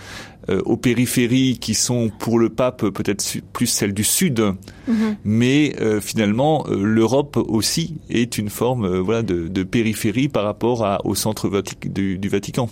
euh, 0.51 0.61
aux 0.65 0.77
périphéries 0.77 1.59
qui 1.59 1.75
sont 1.75 2.11
pour 2.19 2.39
le 2.39 2.51
pape 2.51 2.87
peut-être 2.91 3.25
plus 3.53 3.67
celles 3.67 3.95
du 3.95 4.05
sud, 4.05 4.41
mm-hmm. 4.41 5.17
mais 5.25 5.75
euh, 5.81 6.01
finalement 6.01 6.67
euh, 6.69 6.83
l'Europe 6.83 7.37
aussi 7.37 7.97
est 8.11 8.37
une 8.37 8.51
forme 8.51 8.99
voilà 8.99 9.23
de, 9.23 9.49
de, 9.49 9.63
périphérie 9.63 10.29
par 10.29 10.45
rapport 10.45 10.85
à, 10.85 11.05
au 11.07 11.15
centre 11.15 11.51
du, 11.87 12.19
du 12.19 12.29
Vatican. 12.29 12.69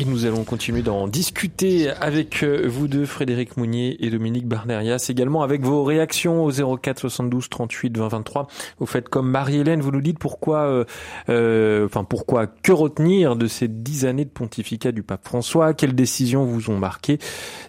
Et 0.00 0.04
nous 0.04 0.26
allons 0.26 0.44
continuer 0.44 0.82
d'en 0.82 1.08
discuter 1.08 1.90
avec 1.90 2.44
euh, 2.44 2.68
vous 2.68 2.86
deux, 2.86 3.04
Frédéric 3.04 3.56
Mounier 3.56 3.96
et 3.98 4.10
Dominique 4.10 4.46
Barnerias, 4.46 5.04
également 5.08 5.42
avec 5.42 5.62
vos 5.62 5.82
réactions 5.82 6.44
au 6.44 6.52
04 6.78 7.00
72 7.00 7.48
38 7.48 7.98
20 7.98 8.06
23. 8.06 8.46
Vous 8.78 8.86
faites 8.86 9.08
comme 9.08 9.28
Marie-Hélène, 9.28 9.80
vous 9.80 9.90
nous 9.90 10.00
dites 10.00 10.20
pourquoi, 10.20 10.60
euh, 10.66 10.84
euh, 11.30 11.86
enfin 11.86 12.04
pourquoi, 12.04 12.46
que 12.46 12.70
retenir 12.70 13.34
de 13.34 13.48
ces 13.48 13.66
dix 13.66 14.04
années 14.04 14.24
de 14.24 14.30
pontificat 14.30 14.92
du 14.92 15.02
pape 15.02 15.24
François, 15.24 15.74
quelles 15.74 15.96
décisions 15.96 16.44
vous 16.44 16.70
ont 16.70 16.78
marqué 16.78 17.18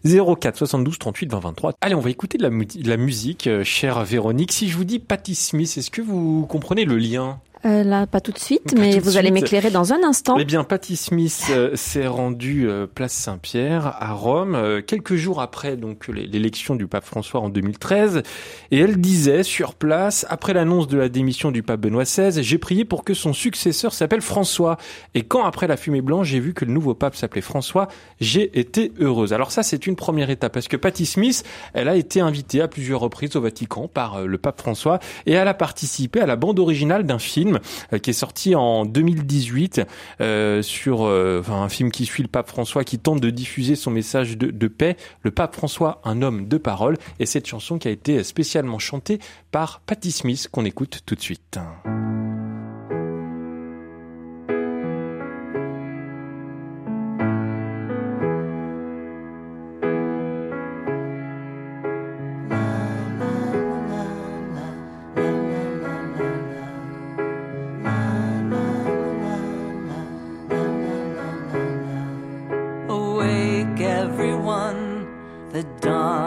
04 0.06 0.56
72 0.56 1.00
38 1.00 1.32
20 1.32 1.40
23. 1.40 1.74
Allez, 1.82 1.96
on 1.96 2.00
va 2.00 2.12
écouter 2.12 2.38
de 2.38 2.44
la, 2.44 2.98
musique, 2.98 3.48
euh, 3.48 3.64
chère 3.64 4.04
Véronique. 4.04 4.52
Si 4.52 4.70
je 4.70 4.78
vous 4.78 4.84
dis 4.86 5.00
Patti 5.00 5.34
Smith, 5.34 5.74
est-ce 5.76 5.90
que 5.90 6.04
vous 6.04 6.46
comprenez 6.48 6.86
le 6.86 6.98
lien? 6.98 7.40
Euh, 7.66 7.84
là, 7.84 8.08
pas 8.08 8.22
tout 8.22 8.32
de 8.32 8.40
suite, 8.40 8.74
mais 8.78 9.00
vous 9.00 9.18
allez 9.18 9.32
m'éclairer 9.32 9.70
dans 9.70 9.92
un 9.92 10.02
instant. 10.04 10.38
Eh 10.40 10.46
bien, 10.46 10.64
Patty 10.64 10.96
Smith 10.96 11.48
euh, 11.52 11.76
s'est 11.76 12.08
rendue 12.08 12.70
euh, 12.70 12.88
place 12.88 13.12
Saint-Pierre 13.12 13.98
à 14.00 14.14
Rome 14.14 14.82
quelques 14.88 15.16
jours 15.16 15.42
après 15.42 15.76
donc 15.76 16.08
l'élection 16.08 16.76
du 16.76 16.88
pape 16.88 17.04
François 17.04 17.42
en 17.42 17.50
2013, 17.50 18.24
et 18.72 18.80
elle 18.80 19.02
disait 19.02 19.44
sur 19.44 19.76
place 19.76 20.26
après 20.30 20.54
l'annonce 20.54 20.88
de 20.88 20.98
la 20.98 21.10
démission 21.10 21.52
du 21.52 21.62
pape 21.62 21.82
Benoît 21.82 22.04
XVI, 22.04 22.42
j'ai 22.42 22.58
prié 22.58 22.86
pour 22.86 23.04
que 23.04 23.14
son 23.14 23.34
successeur 23.34 23.94
s'appelle 23.94 24.22
François. 24.22 24.78
Et 25.14 25.24
quand 25.24 25.44
après 25.44 25.68
la 25.68 25.76
fumée 25.76 26.02
blanche, 26.02 26.28
j'ai 26.28 26.40
vu 26.40 26.54
que 26.54 26.64
le 26.64 26.72
nouveau 26.72 26.94
pape 26.94 27.16
s'appelait 27.16 27.42
François, 27.42 27.90
j'ai 28.22 28.58
été 28.58 28.94
heureuse. 29.02 29.34
Alors 29.34 29.52
ça, 29.52 29.64
c'est 29.64 29.86
une 29.86 29.98
première 29.98 30.30
étape 30.30 30.54
parce 30.54 30.70
que 30.70 30.78
Patty 30.78 31.06
Smith, 31.06 31.44
elle 31.74 31.90
a 31.90 31.96
été 31.96 32.22
invitée 32.22 32.62
à 32.62 32.70
plusieurs 32.70 33.02
reprises 33.02 33.36
au 33.36 33.42
Vatican 33.42 33.90
par 33.90 34.26
le 34.26 34.38
pape 34.38 34.62
François 34.62 35.00
et 35.26 35.34
elle 35.34 35.48
a 35.48 35.54
participé 35.54 36.22
à 36.22 36.26
la 36.26 36.38
bande 36.38 36.60
originale 36.60 37.06
d'un 37.06 37.20
film 37.20 37.49
euh, 37.94 37.98
qui 37.98 38.12
est 38.12 38.14
sorti 38.14 38.56
en 38.56 38.86
2018 38.86 39.82
euh, 40.22 40.62
sur 40.62 41.06
euh, 41.06 41.42
un 41.50 41.70
film 41.70 41.92
qui 41.92 42.06
suit 42.06 42.24
le 42.24 42.30
pape 42.30 42.50
François 42.50 42.84
qui 42.84 43.00
tente 43.00 43.22
de 43.22 43.30
diffuser 43.30 43.76
son 43.76 43.92
message 43.92 44.38
de, 44.38 44.52
de 44.52 44.68
paix. 44.68 44.98
Le 45.24 45.32
pape 45.32 45.56
François, 45.56 46.02
un 46.04 46.22
homme 46.22 46.48
de 46.48 46.58
parole, 46.58 46.98
et 47.20 47.26
cette 47.26 47.48
chanson 47.48 47.78
qui 47.78 47.88
a 47.88 47.92
été 47.92 48.24
spécialement 48.24 48.80
chantée 48.80 49.20
par 49.52 49.82
Patti 49.82 50.12
Smith 50.12 50.48
qu'on 50.52 50.66
écoute 50.66 51.02
tout 51.06 51.16
de 51.16 51.22
suite. 51.22 51.60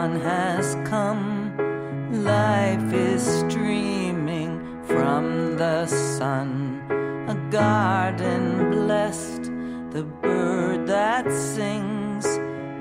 dawn 0.03 0.19
has 0.19 0.75
come. 0.83 1.55
Life 2.25 2.93
is 2.93 3.23
streaming 3.23 4.83
from 4.85 5.55
the 5.57 5.85
sun. 5.87 6.81
A 7.29 7.35
garden 7.49 8.71
blessed, 8.71 9.43
the 9.91 10.03
bird 10.21 10.87
that 10.87 11.31
sings. 11.31 12.25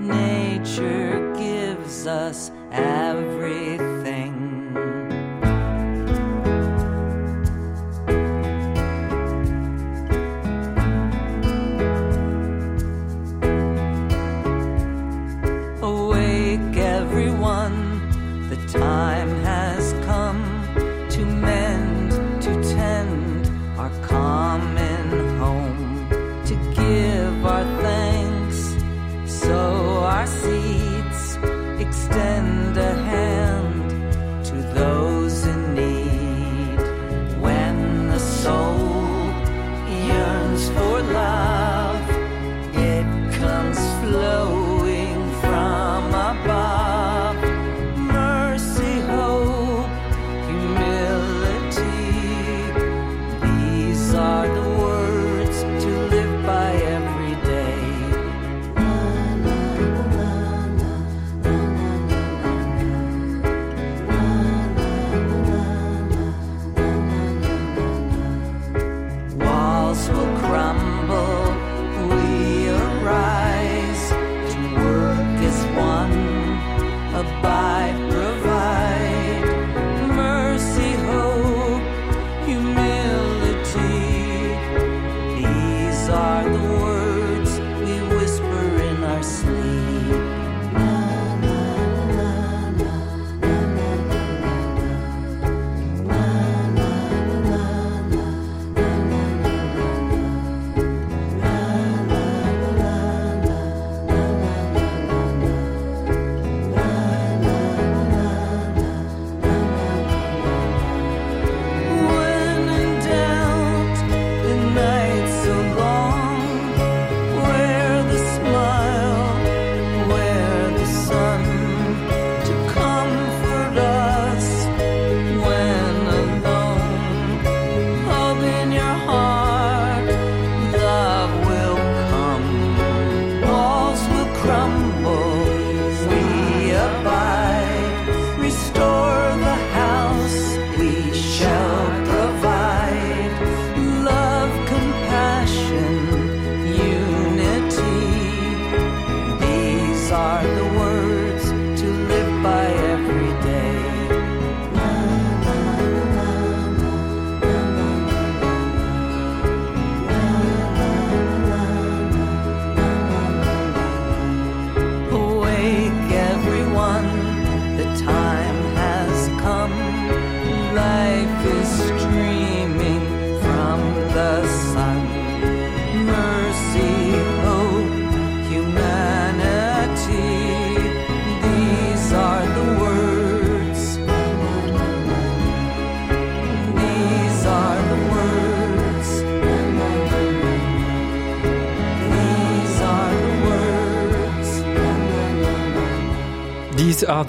Nature 0.00 1.32
gives 1.36 2.06
us 2.08 2.50
everything. 2.72 4.11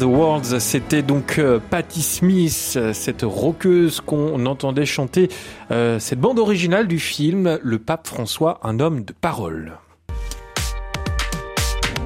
Worlds, 0.02 0.60
c'était 0.60 1.02
donc 1.02 1.38
euh, 1.38 1.60
Patti 1.70 2.02
Smith, 2.02 2.80
cette 2.94 3.22
roqueuse 3.22 4.02
qu'on 4.02 4.46
entendait 4.46 4.86
chanter 4.86 5.30
euh, 5.72 6.00
cette 6.00 6.20
bande 6.20 6.40
originale 6.40 6.88
du 6.88 7.00
film 7.00 7.60
Le 7.62 7.80
Pape 7.80 8.08
François, 8.08 8.60
un 8.64 8.80
homme 8.80 9.04
de 9.04 9.14
parole. 9.14 9.78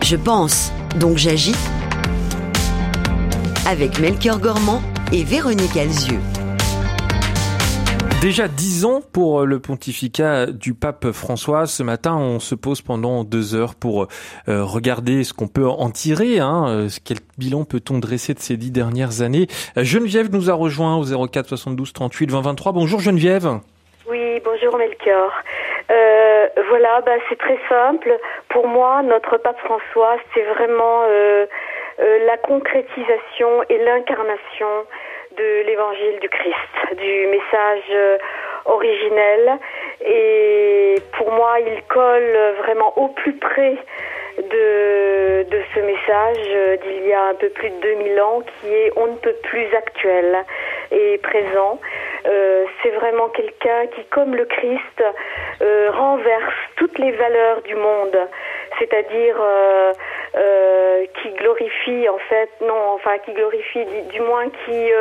Je 0.04 0.16
pense, 0.16 0.72
donc 1.00 1.18
j'agis 1.18 1.56
avec 3.66 4.00
Melchior 4.00 4.40
Gormand 4.40 4.82
et 5.12 5.24
Véronique 5.24 5.76
Alzieux. 5.78 6.20
Déjà 8.20 8.48
dix 8.48 8.84
ans 8.84 9.02
pour 9.14 9.46
le 9.46 9.60
pontificat 9.60 10.48
du 10.48 10.74
pape 10.74 11.12
François. 11.12 11.68
Ce 11.68 11.84
matin, 11.84 12.16
on 12.16 12.40
se 12.40 12.56
pose 12.56 12.82
pendant 12.82 13.24
deux 13.24 13.54
heures 13.54 13.76
pour 13.80 14.08
euh, 14.50 14.64
regarder 14.64 15.24
ce 15.24 15.34
qu'on 15.34 15.48
peut 15.48 15.68
en 15.68 15.92
tirer. 15.92 16.40
Hein. 16.40 16.66
Euh, 16.68 16.88
quel 17.06 17.18
bilan 17.38 17.64
peut-on 17.64 18.00
dresser 18.00 18.34
de 18.34 18.40
ces 18.40 18.58
dix 18.58 18.72
dernières 18.72 19.22
années? 19.22 19.46
Geneviève 19.76 20.32
nous 20.32 20.50
a 20.50 20.56
rejoint 20.56 20.98
au 20.98 21.28
04 21.28 21.48
72 21.48 21.94
38 21.94 22.32
20 22.32 22.42
23. 22.42 22.72
Bonjour 22.72 23.00
Geneviève. 23.00 23.48
Oui, 24.10 24.42
bonjour 24.44 24.76
Melchior. 24.80 25.32
Euh, 25.92 26.48
voilà, 26.70 27.02
bah, 27.02 27.12
c'est 27.30 27.38
très 27.38 27.60
simple. 27.70 28.18
Pour 28.50 28.68
moi, 28.68 29.04
notre 29.04 29.38
pape 29.38 29.60
François, 29.60 30.18
c'est 30.34 30.44
vraiment 30.56 31.04
euh, 31.08 31.46
la 32.00 32.38
concrétisation 32.38 33.64
et 33.70 33.78
l'incarnation 33.78 34.68
de 35.38 35.64
l'évangile 35.66 36.20
du 36.20 36.30
Christ, 36.30 36.98
du 36.98 37.28
message 37.28 37.84
euh, 37.92 38.18
originel. 38.66 39.60
Et 40.06 40.96
pour 41.18 41.32
moi, 41.32 41.60
il 41.60 41.82
colle 41.88 42.38
vraiment 42.64 42.98
au 42.98 43.10
plus 43.10 43.34
près 43.34 43.78
de, 44.38 45.44
de 45.50 45.62
ce 45.74 45.80
message 45.80 46.80
d'il 46.84 47.08
y 47.08 47.14
a 47.14 47.24
un 47.26 47.36
peu 47.36 47.50
plus 47.50 47.70
de 47.70 47.80
2000 47.82 48.22
ans 48.22 48.42
qui 48.42 48.74
est 48.74 48.92
on 48.96 49.08
ne 49.08 49.18
peut 49.18 49.36
plus 49.44 49.74
actuel 49.74 50.46
et 50.92 51.18
présent. 51.20 51.80
Euh, 52.28 52.66
c'est 52.82 52.92
vraiment 52.92 53.30
quelqu'un 53.30 53.88
qui, 53.96 54.04
comme 54.06 54.36
le 54.36 54.46
Christ, 54.46 55.04
euh, 55.62 55.92
renverse 55.92 56.54
toutes 56.76 56.98
les 57.00 57.12
valeurs 57.12 57.62
du 57.62 57.76
monde, 57.76 58.18
c'est-à-dire 58.80 59.36
euh, 59.40 59.94
euh, 60.36 61.06
qui 61.22 61.30
glorifie 61.32 62.08
en 62.10 62.18
fait, 62.30 62.50
non, 62.62 62.94
enfin 62.94 63.18
qui 63.20 63.34
glorifie 63.34 63.86
du, 64.12 64.22
moins 64.22 64.50
qui 64.50 64.92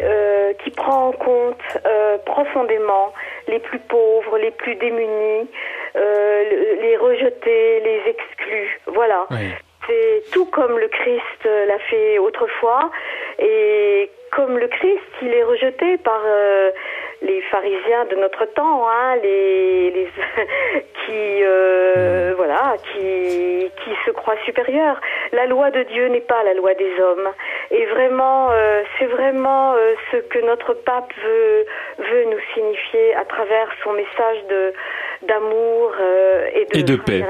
euh, 0.00 0.52
qui 0.64 0.70
prend 0.70 1.08
en 1.08 1.12
compte 1.12 1.78
profondément 2.24 3.12
les 3.48 3.58
plus 3.58 3.78
pauvres, 3.78 4.38
les 4.38 4.50
plus 4.50 4.74
démunis, 4.76 5.48
les 5.94 6.96
rejetés, 6.96 7.80
les 7.80 8.02
exclus. 8.06 8.80
Voilà. 8.86 9.26
C'est 9.86 10.22
tout 10.32 10.46
comme 10.46 10.78
le 10.78 10.88
Christ 10.88 11.44
l'a 11.44 11.78
fait 11.90 12.18
autrefois 12.18 12.90
et 13.38 14.10
comme 14.32 14.58
le 14.58 14.66
Christ, 14.66 15.00
il 15.22 15.32
est 15.32 15.44
rejeté 15.44 15.96
par 15.98 16.20
les 17.22 17.40
pharisiens 17.42 18.04
de 18.06 18.16
notre 18.16 18.44
temps, 18.46 18.88
hein, 18.88 19.16
les, 19.22 19.90
les 19.90 20.06
qui 21.06 21.42
euh, 21.42 22.34
voilà, 22.36 22.76
qui 22.92 23.70
qui 23.84 23.90
se 24.04 24.10
croient 24.10 24.36
supérieurs. 24.44 25.00
La 25.32 25.46
loi 25.46 25.70
de 25.70 25.82
Dieu 25.84 26.08
n'est 26.08 26.20
pas 26.20 26.42
la 26.44 26.54
loi 26.54 26.74
des 26.74 27.00
hommes, 27.00 27.30
et 27.70 27.86
vraiment, 27.86 28.48
euh, 28.50 28.82
c'est 28.98 29.06
vraiment 29.06 29.74
ce 30.10 30.18
que 30.18 30.38
notre 30.40 30.74
pape 30.74 31.12
veut 31.24 31.66
veut 31.98 32.24
nous 32.24 32.40
signifier 32.54 33.14
à 33.14 33.24
travers 33.24 33.68
son 33.82 33.92
message 33.92 34.44
de 34.48 34.72
d'amour 35.26 35.92
et 36.72 36.82
de, 36.82 36.96
paix. 36.96 37.24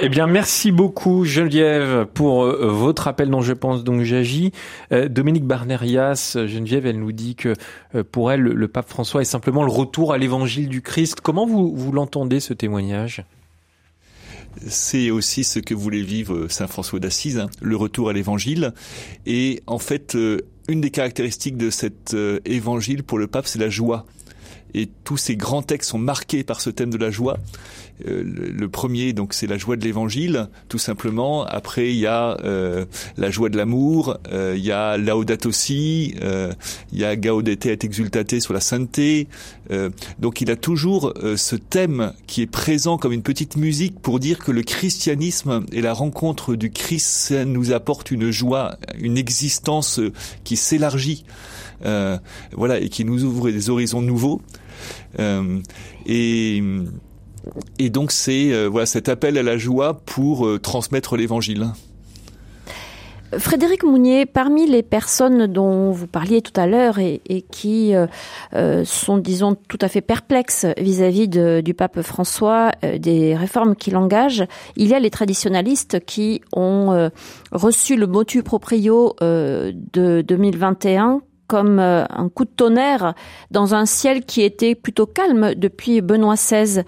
Eh 0.00 0.08
bien, 0.08 0.26
merci 0.26 0.72
beaucoup 0.72 1.24
Geneviève 1.24 2.06
pour 2.12 2.44
votre 2.44 3.08
appel 3.08 3.30
dont 3.30 3.40
je 3.40 3.52
pense 3.52 3.84
donc 3.84 4.02
j'agis. 4.02 4.52
Dominique 4.90 5.44
Barnerias, 5.44 6.36
Geneviève, 6.46 6.86
elle 6.86 6.98
nous 6.98 7.12
dit 7.12 7.34
que 7.34 7.54
euh, 7.94 8.04
pour 8.10 8.32
elle, 8.32 8.40
le 8.40 8.68
pape 8.68 8.88
François 8.88 9.22
est 9.22 9.26
simplement 9.26 9.62
le 9.62 9.70
retour 9.70 10.12
à 10.12 10.18
l'évangile 10.18 10.68
du 10.68 10.82
Christ. 10.82 11.20
Comment 11.20 11.46
vous, 11.46 11.74
vous 11.74 11.92
l'entendez, 11.92 12.40
ce 12.40 12.54
témoignage? 12.54 13.24
C'est 14.66 15.10
aussi 15.10 15.44
ce 15.44 15.58
que 15.58 15.74
voulait 15.74 16.02
vivre 16.02 16.46
Saint 16.48 16.66
François 16.66 17.00
d'Assise, 17.00 17.38
hein, 17.38 17.48
le 17.62 17.76
retour 17.76 18.10
à 18.10 18.12
l'évangile. 18.12 18.74
Et 19.24 19.62
en 19.66 19.78
fait, 19.78 20.14
euh, 20.14 20.40
une 20.68 20.82
des 20.82 20.90
caractéristiques 20.90 21.56
de 21.56 21.70
cet 21.70 22.12
euh, 22.12 22.40
évangile 22.44 23.02
pour 23.02 23.18
le 23.18 23.26
pape, 23.26 23.46
c'est 23.46 23.58
la 23.58 23.70
joie 23.70 24.04
et 24.74 24.88
tous 25.04 25.16
ces 25.16 25.36
grands 25.36 25.62
textes 25.62 25.90
sont 25.90 25.98
marqués 25.98 26.44
par 26.44 26.60
ce 26.60 26.70
thème 26.70 26.90
de 26.90 26.98
la 26.98 27.10
joie. 27.10 27.38
Euh, 28.06 28.22
le, 28.24 28.68
premier, 28.68 29.12
donc, 29.12 29.34
c'est 29.34 29.46
la 29.46 29.58
joie 29.58 29.76
de 29.76 29.84
l'Évangile, 29.84 30.48
tout 30.68 30.78
simplement. 30.78 31.44
Après, 31.44 31.90
il 31.90 31.98
y 31.98 32.06
a 32.06 32.38
euh, 32.44 32.84
la 33.16 33.30
joie 33.30 33.48
de 33.48 33.56
l'amour, 33.56 34.18
euh, 34.32 34.54
il 34.56 34.64
y 34.64 34.72
a 34.72 34.96
Laudato 34.96 35.48
aussi, 35.48 36.14
il 36.92 36.98
y 36.98 37.04
a 37.04 37.16
Gaudete 37.16 37.66
et 37.66 37.78
Exultate 37.82 38.40
sur 38.40 38.54
la 38.54 38.60
sainteté. 38.60 39.28
donc, 40.18 40.40
il 40.40 40.50
a 40.50 40.56
toujours 40.56 41.12
ce 41.36 41.56
thème 41.56 42.12
qui 42.26 42.42
est 42.42 42.46
présent 42.46 42.96
comme 42.96 43.12
une 43.12 43.22
petite 43.22 43.56
musique 43.56 44.00
pour 44.00 44.20
dire 44.20 44.38
que 44.38 44.52
le 44.52 44.62
christianisme 44.62 45.64
et 45.72 45.80
la 45.80 45.92
rencontre 45.92 46.54
du 46.54 46.70
Christ 46.70 47.32
nous 47.32 47.72
apporte 47.72 48.10
une 48.10 48.30
joie, 48.30 48.76
une 48.98 49.18
existence 49.18 50.00
qui 50.44 50.56
s'élargit. 50.56 51.24
voilà 51.82 52.78
et 52.80 52.88
qui 52.88 53.04
nous 53.04 53.24
ouvre 53.24 53.50
des 53.50 53.68
horizons 53.68 54.00
nouveaux. 54.00 54.40
Euh, 55.18 55.58
et, 56.06 56.62
donc 57.90 58.12
c'est 58.12 58.52
euh, 58.52 58.66
voilà 58.66 58.86
cet 58.86 59.08
appel 59.08 59.36
à 59.36 59.42
la 59.42 59.56
joie 59.56 60.00
pour 60.06 60.46
euh, 60.46 60.58
transmettre 60.58 61.16
l'évangile. 61.16 61.68
Frédéric 63.38 63.82
Mounier, 63.82 64.26
parmi 64.26 64.68
les 64.68 64.82
personnes 64.82 65.46
dont 65.46 65.90
vous 65.90 66.06
parliez 66.06 66.42
tout 66.42 66.52
à 66.60 66.66
l'heure 66.66 66.98
et, 66.98 67.22
qui 67.50 67.94
sont, 68.84 69.16
disons, 69.16 69.56
tout 69.68 69.78
à 69.80 69.88
fait 69.88 70.02
perplexes 70.02 70.66
vis-à-vis 70.76 71.28
du 71.28 71.72
pape 71.72 72.02
François, 72.02 72.72
des 72.82 73.34
réformes 73.34 73.74
qu'il 73.74 73.96
engage, 73.96 74.44
il 74.76 74.88
y 74.88 74.92
a 74.92 75.00
les 75.00 75.08
traditionalistes 75.08 76.04
qui 76.04 76.42
ont 76.52 77.10
reçu 77.52 77.96
le 77.96 78.06
motu 78.06 78.42
proprio 78.42 79.16
de 79.22 80.20
2021 80.20 81.22
comme 81.52 81.80
euh, 81.80 82.06
un 82.08 82.30
coup 82.30 82.46
de 82.46 82.50
tonnerre 82.56 83.12
dans 83.50 83.74
un 83.74 83.84
ciel 83.84 84.24
qui 84.24 84.40
était 84.40 84.74
plutôt 84.74 85.04
calme 85.04 85.54
depuis 85.54 86.00
Benoît 86.00 86.36
XVI. 86.36 86.80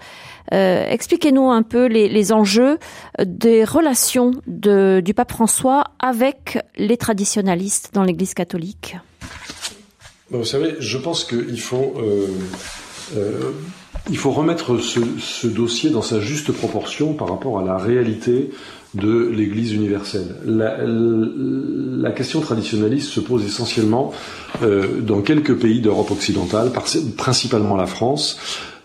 Euh, 0.53 0.89
expliquez-nous 0.89 1.51
un 1.51 1.61
peu 1.61 1.85
les, 1.85 2.33
enjeux 2.33 2.79
des 3.23 3.63
relations 3.63 4.31
du 4.47 5.13
pape 5.13 5.31
François 5.31 5.83
avec 5.99 6.57
les 6.77 6.97
traditionalistes 6.97 7.91
dans 7.93 8.01
l'Église 8.01 8.33
catholique. 8.33 8.97
Vous 10.31 10.45
savez, 10.45 10.73
je 10.79 10.97
pense 10.97 11.25
qu'il 11.25 11.61
faut 11.61 11.93
euh, 11.99 13.53
remettre 14.23 14.79
ce, 14.79 15.45
dossier 15.45 15.91
dans 15.91 16.01
sa 16.01 16.19
juste 16.19 16.51
proportion 16.51 17.13
par 17.13 17.29
rapport 17.29 17.59
à 17.59 17.63
la 17.63 17.77
réalité 17.77 18.49
de 18.95 19.29
l'Église 19.29 19.73
universelle. 19.73 20.35
La, 20.45 20.77
la, 20.85 22.11
question 22.11 22.39
traditionnaliste 22.39 23.09
se 23.09 23.19
pose 23.19 23.45
essentiellement 23.45 24.13
euh, 24.63 25.01
dans 25.01 25.21
quelques 25.21 25.55
pays 25.55 25.81
d'Europe 25.81 26.11
occidentale, 26.11 26.71
principalement 27.17 27.75
la 27.75 27.87
France. 27.87 28.37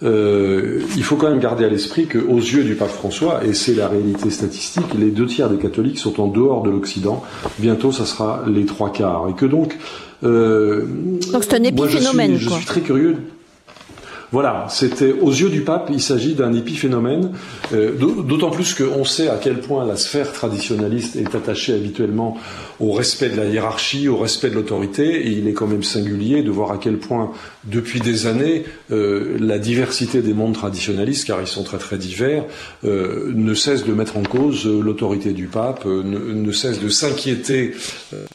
Euh, 0.02 0.82
il 0.96 1.04
faut 1.04 1.16
quand 1.16 1.28
même 1.28 1.40
garder 1.40 1.64
à 1.64 1.68
l'esprit 1.68 2.06
qu'aux 2.06 2.38
yeux 2.38 2.64
du 2.64 2.74
pape 2.74 2.90
François, 2.90 3.44
et 3.44 3.52
c'est 3.52 3.74
la 3.74 3.86
réalité 3.86 4.30
statistique, 4.30 4.86
les 4.98 5.10
deux 5.10 5.26
tiers 5.26 5.50
des 5.50 5.58
catholiques 5.58 5.98
sont 5.98 6.20
en 6.20 6.26
dehors 6.26 6.62
de 6.62 6.70
l'Occident. 6.70 7.22
Bientôt, 7.58 7.92
ça 7.92 8.06
sera 8.06 8.44
les 8.48 8.64
trois 8.64 8.92
quarts, 8.92 9.28
et 9.28 9.34
que 9.34 9.46
donc. 9.46 9.78
Euh, 10.24 10.86
donc 11.32 11.44
c'est 11.44 11.54
un 11.54 11.62
épiphénomène. 11.62 12.36
je 12.36 12.48
suis 12.48 12.64
très 12.64 12.80
curieux 12.80 13.16
voilà, 14.32 14.66
c'était 14.70 15.12
aux 15.12 15.30
yeux 15.30 15.48
du 15.48 15.62
pape, 15.62 15.90
il 15.92 16.00
s'agit 16.00 16.34
d'un 16.34 16.52
épiphénomène, 16.52 17.32
euh, 17.72 17.92
d'autant 17.98 18.50
plus 18.50 18.74
qu'on 18.74 19.04
sait 19.04 19.28
à 19.28 19.36
quel 19.36 19.58
point 19.58 19.84
la 19.84 19.96
sphère 19.96 20.32
traditionnaliste 20.32 21.16
est 21.16 21.34
attachée 21.34 21.74
habituellement 21.74 22.36
au 22.78 22.92
respect 22.92 23.28
de 23.28 23.36
la 23.36 23.46
hiérarchie, 23.46 24.08
au 24.08 24.16
respect 24.16 24.50
de 24.50 24.54
l'autorité, 24.54 25.26
et 25.26 25.30
il 25.30 25.48
est 25.48 25.52
quand 25.52 25.66
même 25.66 25.82
singulier 25.82 26.42
de 26.42 26.50
voir 26.50 26.70
à 26.70 26.78
quel 26.78 26.98
point, 26.98 27.32
depuis 27.64 27.98
des 28.00 28.28
années, 28.28 28.64
euh, 28.92 29.36
la 29.40 29.58
diversité 29.58 30.22
des 30.22 30.32
mondes 30.32 30.54
traditionnalistes, 30.54 31.26
car 31.26 31.40
ils 31.40 31.48
sont 31.48 31.64
très 31.64 31.78
très 31.78 31.98
divers, 31.98 32.44
euh, 32.84 33.32
ne 33.34 33.54
cesse 33.54 33.84
de 33.84 33.92
mettre 33.92 34.16
en 34.16 34.22
cause 34.22 34.64
l'autorité 34.64 35.32
du 35.32 35.46
pape, 35.46 35.84
ne, 35.86 36.02
ne, 36.02 36.52
cesse 36.52 36.80
de 36.80 36.88
s'inquiéter 36.88 37.74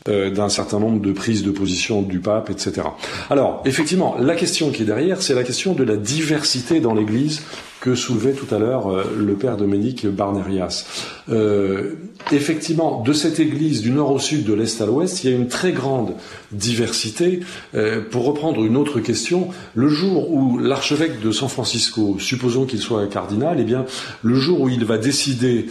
d'un 0.06 0.50
certain 0.50 0.80
nombre 0.80 1.00
de 1.00 1.12
prises 1.12 1.44
de 1.44 1.52
position 1.52 2.02
du 2.02 2.20
pape, 2.20 2.50
etc. 2.50 2.82
Alors, 3.30 3.62
effectivement, 3.66 4.16
la 4.20 4.36
question 4.36 4.72
qui 4.72 4.84
est 4.84 4.86
derrière, 4.86 5.22
c'est 5.22 5.34
la 5.34 5.44
question 5.44 5.74
de 5.74 5.85
la 5.86 5.98
diversité 5.98 6.80
dans 6.80 6.94
l'Église 6.94 7.42
que 7.86 7.94
soulevait 7.94 8.34
tout 8.34 8.54
à 8.54 8.58
l'heure 8.58 8.92
euh, 8.92 9.04
le 9.16 9.34
père 9.36 9.58
Dominique 9.58 10.08
Barnerias. 10.08 10.86
Euh, 11.30 11.92
effectivement, 12.32 13.04
de 13.04 13.14
cette 13.14 13.40
Église 13.40 13.82
du 13.82 13.92
nord 13.92 14.12
au 14.12 14.18
sud, 14.18 14.44
de 14.44 14.54
l'est 14.54 14.82
à 14.82 14.88
l'ouest, 14.88 15.24
il 15.24 15.30
y 15.30 15.34
a 15.34 15.36
une 15.36 15.48
très 15.48 15.72
grande 15.72 16.14
diversité. 16.52 17.42
Euh, 17.76 18.02
pour 18.02 18.26
reprendre 18.26 18.64
une 18.64 18.76
autre 18.76 19.00
question, 19.02 19.50
le 19.76 19.88
jour 19.88 20.32
où 20.34 20.58
l'archevêque 20.58 21.22
de 21.22 21.32
San 21.32 21.48
Francisco, 21.48 22.18
supposons 22.18 22.66
qu'il 22.66 22.80
soit 22.80 23.06
cardinal, 23.06 23.58
eh 23.60 23.64
bien, 23.64 23.86
le 24.24 24.34
jour 24.34 24.62
où 24.62 24.70
il 24.70 24.84
va 24.84 24.98
décider, 24.98 25.68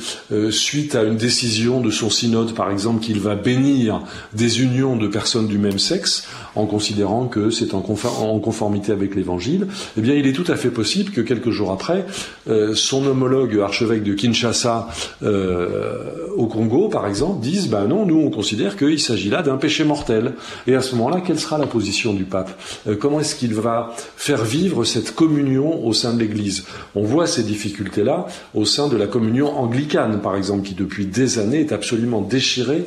suite 0.51 0.95
à 0.95 1.03
une 1.03 1.17
décision 1.17 1.81
de 1.81 1.91
son 1.91 2.11
synode, 2.11 2.55
par 2.55 2.71
exemple, 2.71 3.03
qu'il 3.03 3.19
va 3.19 3.35
bénir 3.35 4.03
des 4.33 4.63
unions 4.63 4.97
de 4.97 5.09
personnes 5.09 5.49
du 5.49 5.59
même 5.59 5.79
sexe, 5.81 6.29
en 6.57 6.67
considérant 6.67 7.27
que 7.27 7.51
c'est 7.51 7.75
en, 7.75 7.81
conformité 7.81 8.93
avec 8.93 9.15
l'Évangile, 9.15 9.69
eh 9.97 10.01
bien, 10.01 10.15
il 10.15 10.27
est 10.27 10.33
tout 10.33 10.51
à 10.51 10.57
fait 10.57 10.71
possible 10.71 11.13
que 11.13 11.21
quelques 11.21 11.51
jours 11.51 11.71
après, 11.71 11.85
après, 11.85 12.07
son 12.75 13.07
homologue 13.07 13.59
archevêque 13.61 14.03
de 14.03 14.15
Kinshasa 14.15 14.89
au 15.23 16.47
Congo, 16.47 16.89
par 16.89 17.07
exemple, 17.07 17.41
disent 17.41 17.69
ben 17.69 17.87
non, 17.87 18.07
nous 18.07 18.19
on 18.19 18.31
considère 18.31 18.77
qu'il 18.77 19.01
s'agit 19.01 19.29
là 19.29 19.43
d'un 19.43 19.57
péché 19.57 19.85
mortel. 19.85 20.33
Et 20.67 20.75
à 20.75 20.81
ce 20.81 20.95
moment-là, 20.97 21.21
quelle 21.21 21.39
sera 21.39 21.59
la 21.59 21.67
position 21.67 22.15
du 22.15 22.25
pape? 22.25 22.51
Comment 23.01 23.21
est-ce 23.21 23.37
qu'il 23.37 23.55
va 23.55 23.95
faire 24.17 24.45
vivre 24.45 24.85
cette 24.85 25.15
communion 25.15 25.85
au 25.85 25.93
sein 25.93 26.15
de 26.15 26.21
l'Église? 26.21 26.65
On 26.95 27.03
voit 27.03 27.27
ces 27.27 27.43
difficultés-là 27.43 28.27
au 28.55 28.65
sein 28.65 28.89
de 28.89 28.97
la 28.97 29.07
communion 29.07 29.57
anglicane, 29.57 30.21
par 30.21 30.37
exemple, 30.37 30.67
qui 30.67 30.75
depuis 30.75 31.07
des 31.07 31.39
années 31.39 31.61
est 31.61 31.73
absolument 31.73 32.21
déchirée 32.21 32.87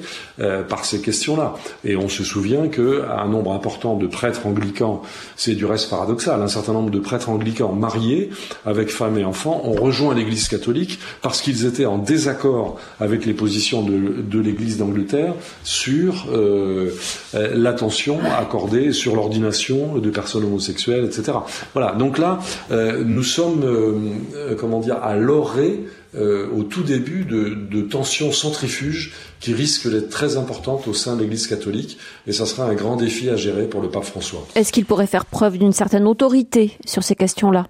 par 0.67 0.85
ces 0.85 1.01
questions-là. 1.01 1.55
Et 1.83 1.95
on 1.95 2.09
se 2.09 2.23
souvient 2.23 2.67
qu'un 2.67 3.27
nombre 3.27 3.53
important 3.57 3.95
de 3.95 4.07
prêtres 4.07 4.45
anglicans, 4.45 5.01
c'est 5.35 5.55
du 5.55 5.65
reste 5.65 5.89
paradoxal, 5.89 6.41
un 6.41 6.47
certain 6.47 6.73
nombre 6.73 6.91
de 6.91 6.99
prêtres 6.99 7.29
anglicans 7.29 7.73
mariés 7.73 8.29
avec 8.65 8.89
femmes 8.89 9.17
et 9.17 9.25
enfants 9.25 9.61
ont 9.63 9.73
rejoint 9.73 10.13
l'Église 10.13 10.47
catholique 10.47 10.99
parce 11.21 11.41
qu'ils 11.41 11.65
étaient 11.65 11.85
en 11.85 11.97
désaccord 11.97 12.77
avec 12.99 13.25
les 13.25 13.33
positions 13.33 13.81
de, 13.81 14.39
l'Église 14.39 14.77
d'Angleterre 14.77 15.33
sur 15.63 16.27
euh, 16.31 16.91
l'attention 17.33 18.19
accordée 18.37 18.91
sur 18.91 19.15
l'ordination 19.15 19.97
de 19.97 20.09
personnes 20.09 20.45
homosexuelles, 20.45 21.05
etc. 21.05 21.39
Voilà. 21.73 21.93
Donc 21.93 22.17
là, 22.17 22.39
euh, 22.71 23.03
nous 23.03 23.23
sommes, 23.23 23.63
euh, 23.63 24.55
comment 24.59 24.79
dire, 24.79 24.97
à 25.01 25.15
l'orée 25.15 25.83
euh, 26.17 26.49
au 26.51 26.63
tout 26.63 26.83
début 26.83 27.25
de, 27.25 27.49
de, 27.49 27.81
tensions 27.81 28.31
centrifuges 28.31 29.13
qui 29.39 29.53
risquent 29.53 29.89
d'être 29.89 30.09
très 30.09 30.37
importantes 30.37 30.87
au 30.87 30.93
sein 30.93 31.15
de 31.15 31.21
l'Église 31.21 31.47
catholique, 31.47 31.97
et 32.25 32.31
ça 32.31 32.45
sera 32.45 32.65
un 32.65 32.73
grand 32.73 32.95
défi 32.95 33.29
à 33.29 33.35
gérer 33.35 33.67
pour 33.67 33.81
le 33.81 33.89
pape 33.89 34.03
François. 34.05 34.45
Est-ce 34.55 34.71
qu'il 34.71 34.85
pourrait 34.85 35.07
faire 35.07 35.25
preuve 35.25 35.57
d'une 35.57 35.73
certaine 35.73 36.07
autorité 36.07 36.77
sur 36.85 37.03
ces 37.03 37.15
questions-là? 37.15 37.67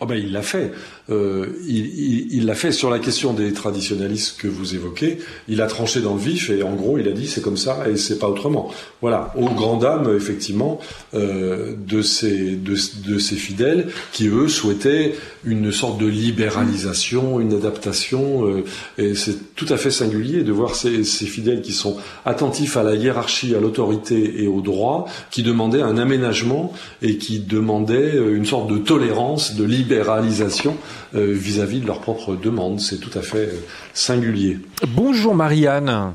Oh 0.00 0.06
ben 0.06 0.16
il 0.16 0.32
l'a 0.32 0.42
fait. 0.42 0.72
Euh, 1.08 1.46
il 1.68 2.46
l'a 2.46 2.54
fait 2.54 2.72
sur 2.72 2.90
la 2.90 2.98
question 2.98 3.32
des 3.32 3.52
traditionnalistes 3.52 4.38
que 4.38 4.48
vous 4.48 4.74
évoquez. 4.74 5.18
Il 5.48 5.62
a 5.62 5.66
tranché 5.66 6.00
dans 6.00 6.14
le 6.14 6.20
vif 6.20 6.50
et 6.50 6.62
en 6.62 6.74
gros 6.74 6.98
il 6.98 7.06
a 7.08 7.12
dit 7.12 7.26
c'est 7.28 7.40
comme 7.40 7.56
ça 7.56 7.88
et 7.88 7.96
c'est 7.96 8.18
pas 8.18 8.28
autrement. 8.28 8.70
Voilà, 9.00 9.32
aux 9.36 9.48
grandes 9.50 9.82
dames 9.82 10.12
effectivement 10.16 10.80
euh, 11.14 11.74
de 11.76 12.02
ces 12.02 12.56
de, 12.56 12.74
de, 13.06 13.18
ces 13.18 13.36
fidèles 13.36 13.88
qui 14.12 14.26
eux 14.26 14.48
souhaitaient 14.48 15.14
une 15.44 15.70
sorte 15.70 15.98
de 15.98 16.06
libéralisation, 16.06 17.40
une 17.40 17.54
adaptation 17.54 18.46
euh, 18.46 18.64
et 18.98 19.14
c'est 19.14 19.54
tout 19.54 19.66
à 19.68 19.76
fait 19.76 19.92
singulier 19.92 20.42
de 20.42 20.52
voir 20.52 20.74
ces, 20.74 21.04
ces 21.04 21.26
fidèles 21.26 21.62
qui 21.62 21.72
sont 21.72 21.96
attentifs 22.24 22.76
à 22.76 22.82
la 22.82 22.94
hiérarchie, 22.94 23.54
à 23.54 23.60
l'autorité 23.60 24.42
et 24.42 24.48
au 24.48 24.60
droit, 24.60 25.06
qui 25.30 25.44
demandaient 25.44 25.82
un 25.82 25.98
aménagement 25.98 26.72
et 27.00 27.16
qui 27.16 27.38
demandaient 27.38 28.16
une 28.16 28.44
sorte 28.44 28.68
de 28.68 28.78
tolérance, 28.78 29.54
de 29.54 29.64
libéralisation 29.64 30.76
euh, 31.14 31.32
vis-à-vis 31.32 31.80
de 31.80 31.86
leurs 31.86 32.00
propres 32.00 32.34
demandes. 32.34 32.80
C'est 32.80 32.98
tout 32.98 33.16
à 33.18 33.22
fait 33.22 33.48
euh, 33.48 33.66
singulier. 33.92 34.58
Bonjour 34.88 35.34
Marianne. 35.34 36.14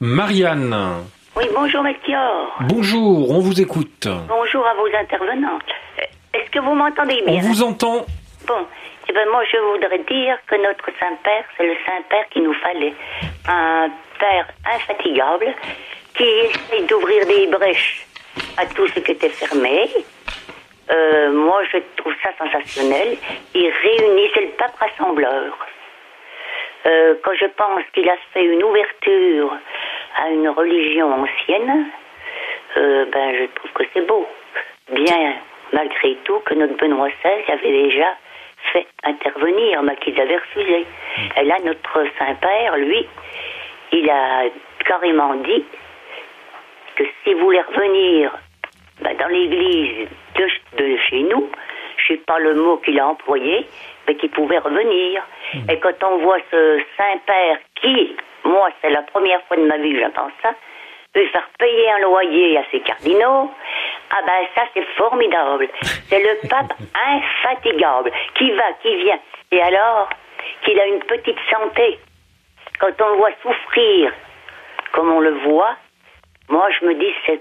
Marianne. 0.00 0.76
Oui, 1.36 1.44
bonjour 1.54 1.82
Melchior. 1.82 2.56
Bonjour, 2.68 3.30
on 3.30 3.40
vous 3.40 3.60
écoute. 3.60 4.08
Bonjour 4.28 4.66
à 4.66 4.74
vos 4.74 4.86
intervenants. 4.96 5.58
Est-ce 6.34 6.50
que 6.50 6.58
vous 6.60 6.74
m'entendez 6.74 7.22
bien? 7.26 7.36
On 7.36 7.40
vous 7.40 7.62
entend. 7.62 8.06
Bon, 8.46 8.66
eh 9.08 9.12
ben 9.12 9.28
moi 9.30 9.42
je 9.50 9.58
voudrais 9.72 9.98
dire 9.98 10.36
que 10.46 10.56
notre 10.56 10.86
Saint-Père, 11.00 11.44
c'est 11.56 11.66
le 11.66 11.74
Saint-Père 11.86 12.28
qu'il 12.30 12.42
nous 12.42 12.54
fallait. 12.54 12.94
Un 13.48 13.88
Père 14.18 14.48
infatigable 14.66 15.54
qui 16.16 16.24
essaye 16.24 16.86
d'ouvrir 16.86 17.26
des 17.26 17.46
brèches 17.46 18.06
à 18.56 18.66
tout 18.66 18.86
ce 18.88 18.98
qui 19.00 19.12
était 19.12 19.28
fermé, 19.28 19.88
euh, 20.90 21.30
moi, 21.32 21.62
je 21.72 21.78
trouve 21.96 22.14
ça 22.22 22.30
sensationnel. 22.38 23.16
Il 23.54 23.70
réunit, 23.70 24.30
c'est 24.34 24.40
le 24.40 24.50
pape 24.58 24.76
rassembleur. 24.76 25.56
Euh, 26.86 27.14
quand 27.22 27.34
je 27.34 27.46
pense 27.46 27.82
qu'il 27.92 28.08
a 28.08 28.16
fait 28.32 28.44
une 28.44 28.62
ouverture 28.62 29.54
à 30.16 30.30
une 30.30 30.48
religion 30.48 31.12
ancienne, 31.12 31.86
euh, 32.76 33.04
ben, 33.12 33.34
je 33.36 33.44
trouve 33.54 33.70
que 33.72 33.84
c'est 33.92 34.06
beau. 34.06 34.26
Bien, 34.92 35.34
malgré 35.72 36.14
tout, 36.24 36.38
que 36.40 36.54
notre 36.54 36.76
Benoît 36.76 37.08
XVI 37.08 37.52
avait 37.52 37.82
déjà 37.82 38.16
fait 38.72 38.86
intervenir, 39.04 39.82
mais 39.82 39.96
qu'ils 39.96 40.18
avaient 40.20 40.36
refusé. 40.36 40.86
Et 41.36 41.44
là, 41.44 41.56
notre 41.64 42.04
Saint-Père, 42.18 42.76
lui, 42.76 43.06
il 43.92 44.08
a 44.08 44.44
carrément 44.86 45.34
dit 45.34 45.64
que 46.96 47.04
s'il 47.22 47.36
voulait 47.36 47.62
revenir 47.62 48.32
ben, 49.00 49.16
dans 49.16 49.28
l'église 49.28 50.08
de, 50.76 50.96
chez 51.08 51.22
nous, 51.22 51.50
je 51.96 52.14
sais 52.14 52.20
pas 52.26 52.38
le 52.38 52.54
mot 52.54 52.76
qu'il 52.78 52.98
a 53.00 53.06
employé, 53.06 53.66
mais 54.06 54.14
qui 54.16 54.28
pouvait 54.28 54.58
revenir. 54.58 55.22
Hmm. 55.54 55.70
Et 55.70 55.78
quand 55.78 56.02
on 56.04 56.18
voit 56.18 56.38
ce 56.50 56.80
Saint-Père 56.96 57.58
qui, 57.80 58.16
moi, 58.44 58.70
c'est 58.80 58.90
la 58.90 59.02
première 59.02 59.42
fois 59.44 59.56
de 59.56 59.66
ma 59.66 59.78
vie 59.78 59.92
que 59.92 60.00
j'entends 60.00 60.30
ça, 60.42 60.50
peut 61.12 61.26
faire 61.28 61.48
payer 61.58 61.90
un 61.90 61.98
loyer 62.00 62.58
à 62.58 62.64
ses 62.70 62.80
cardinaux, 62.80 63.50
ah 64.10 64.22
ben 64.26 64.46
ça 64.54 64.62
c'est 64.74 64.86
formidable. 64.96 65.68
C'est 66.08 66.20
le 66.20 66.48
pape 66.48 66.74
infatigable 67.06 68.10
qui 68.34 68.50
va, 68.52 68.72
qui 68.82 68.94
vient. 68.96 69.18
Et 69.50 69.60
alors 69.60 70.08
qu'il 70.64 70.78
a 70.78 70.86
une 70.86 71.00
petite 71.00 71.38
santé. 71.50 71.98
Quand 72.78 72.92
on 73.00 73.08
le 73.10 73.16
voit 73.16 73.32
souffrir, 73.42 74.12
comme 74.92 75.10
on 75.10 75.20
le 75.20 75.34
voit, 75.38 75.76
moi 76.48 76.68
je 76.78 76.86
me 76.86 76.94
dis 76.94 77.12
c'est 77.26 77.40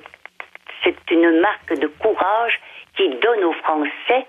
c'est 0.83 1.11
une 1.11 1.39
marque 1.39 1.73
de 1.73 1.87
courage 1.87 2.59
qui 2.97 3.09
donne 3.09 3.43
aux 3.43 3.53
Français 3.53 4.25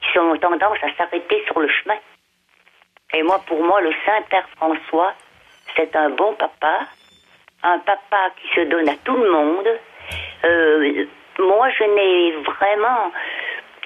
qui 0.00 0.18
ont 0.18 0.36
tendance 0.38 0.78
à 0.82 0.94
s'arrêter 0.96 1.44
sur 1.46 1.60
le 1.60 1.68
chemin. 1.68 1.98
Et 3.12 3.22
moi, 3.22 3.40
pour 3.46 3.62
moi, 3.62 3.80
le 3.80 3.92
Saint-Père 4.06 4.48
François, 4.56 5.14
c'est 5.76 5.94
un 5.94 6.10
bon 6.10 6.34
papa, 6.34 6.86
un 7.62 7.78
papa 7.80 8.30
qui 8.40 8.48
se 8.54 8.66
donne 8.66 8.88
à 8.88 8.96
tout 9.04 9.16
le 9.16 9.30
monde. 9.30 9.68
Euh, 10.44 11.04
moi, 11.38 11.68
je 11.70 11.84
n'ai 11.84 12.32
vraiment, 12.42 13.12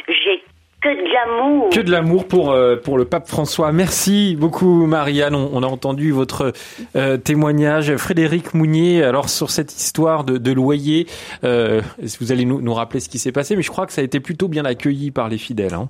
j'ai 0.08 0.44
que 0.84 0.90
de 0.90 1.12
l'amour. 1.12 1.70
Que 1.70 1.80
de 1.80 1.90
l'amour 1.90 2.28
pour, 2.28 2.52
euh, 2.52 2.76
pour 2.76 2.98
le 2.98 3.06
pape 3.06 3.26
François. 3.26 3.72
Merci 3.72 4.36
beaucoup, 4.38 4.84
Marianne. 4.86 5.34
On, 5.34 5.62
a 5.62 5.66
entendu 5.66 6.12
votre 6.12 6.52
euh, 6.94 7.16
témoignage. 7.16 7.96
Frédéric 7.96 8.52
Mounier, 8.52 9.02
alors 9.02 9.30
sur 9.30 9.50
cette 9.50 9.74
histoire 9.74 10.24
de, 10.24 10.36
de 10.36 10.52
loyer, 10.52 11.06
euh, 11.42 11.80
vous 12.20 12.32
allez 12.32 12.44
nous, 12.44 12.60
nous 12.60 12.74
rappeler 12.74 13.00
ce 13.00 13.08
qui 13.08 13.18
s'est 13.18 13.32
passé, 13.32 13.56
mais 13.56 13.62
je 13.62 13.70
crois 13.70 13.86
que 13.86 13.94
ça 13.94 14.02
a 14.02 14.04
été 14.04 14.20
plutôt 14.20 14.48
bien 14.48 14.66
accueilli 14.66 15.10
par 15.10 15.28
les 15.28 15.38
fidèles. 15.38 15.74
Hein. 15.74 15.88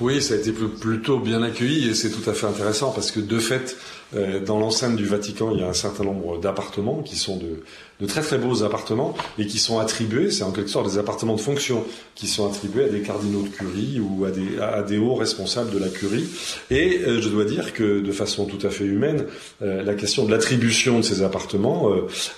Oui, 0.00 0.22
ça 0.22 0.34
a 0.34 0.36
été 0.38 0.52
plutôt 0.52 1.18
bien 1.18 1.42
accueilli 1.42 1.90
et 1.90 1.94
c'est 1.94 2.10
tout 2.10 2.28
à 2.30 2.32
fait 2.32 2.46
intéressant 2.46 2.90
parce 2.90 3.10
que 3.10 3.20
de 3.20 3.38
fait, 3.38 3.76
euh, 4.14 4.40
dans 4.40 4.58
l'enceinte 4.58 4.96
du 4.96 5.04
Vatican, 5.04 5.50
il 5.52 5.60
y 5.60 5.62
a 5.62 5.68
un 5.68 5.74
certain 5.74 6.04
nombre 6.04 6.38
d'appartements 6.38 7.02
qui 7.02 7.16
sont 7.16 7.36
de, 7.36 7.62
de, 8.00 8.06
très 8.06 8.20
très 8.20 8.38
beaux 8.38 8.62
appartements 8.62 9.14
et 9.38 9.46
qui 9.46 9.58
sont 9.58 9.78
attribués, 9.78 10.30
c'est 10.30 10.44
en 10.44 10.52
quelque 10.52 10.70
sorte 10.70 10.88
des 10.88 10.98
appartements 10.98 11.34
de 11.34 11.40
fonction, 11.40 11.84
qui 12.14 12.26
sont 12.26 12.46
attribués 12.46 12.84
à 12.84 12.88
des 12.88 13.00
cardinaux 13.00 13.42
de 13.42 13.48
curie 13.48 14.00
ou 14.00 14.24
à 14.24 14.30
des, 14.30 14.58
à 14.60 14.82
des 14.82 14.98
hauts 14.98 15.14
responsables 15.14 15.70
de 15.70 15.78
la 15.78 15.88
curie. 15.88 16.26
Et 16.70 17.00
euh, 17.06 17.20
je 17.20 17.28
dois 17.28 17.44
dire 17.44 17.72
que 17.72 18.00
de 18.00 18.12
façon 18.12 18.46
tout 18.46 18.64
à 18.66 18.70
fait 18.70 18.84
humaine, 18.84 19.26
euh, 19.62 19.82
la 19.82 19.94
question 19.94 20.24
de 20.24 20.30
l'attribution 20.30 20.98
de 20.98 21.02
ces 21.02 21.22
appartements 21.22 21.90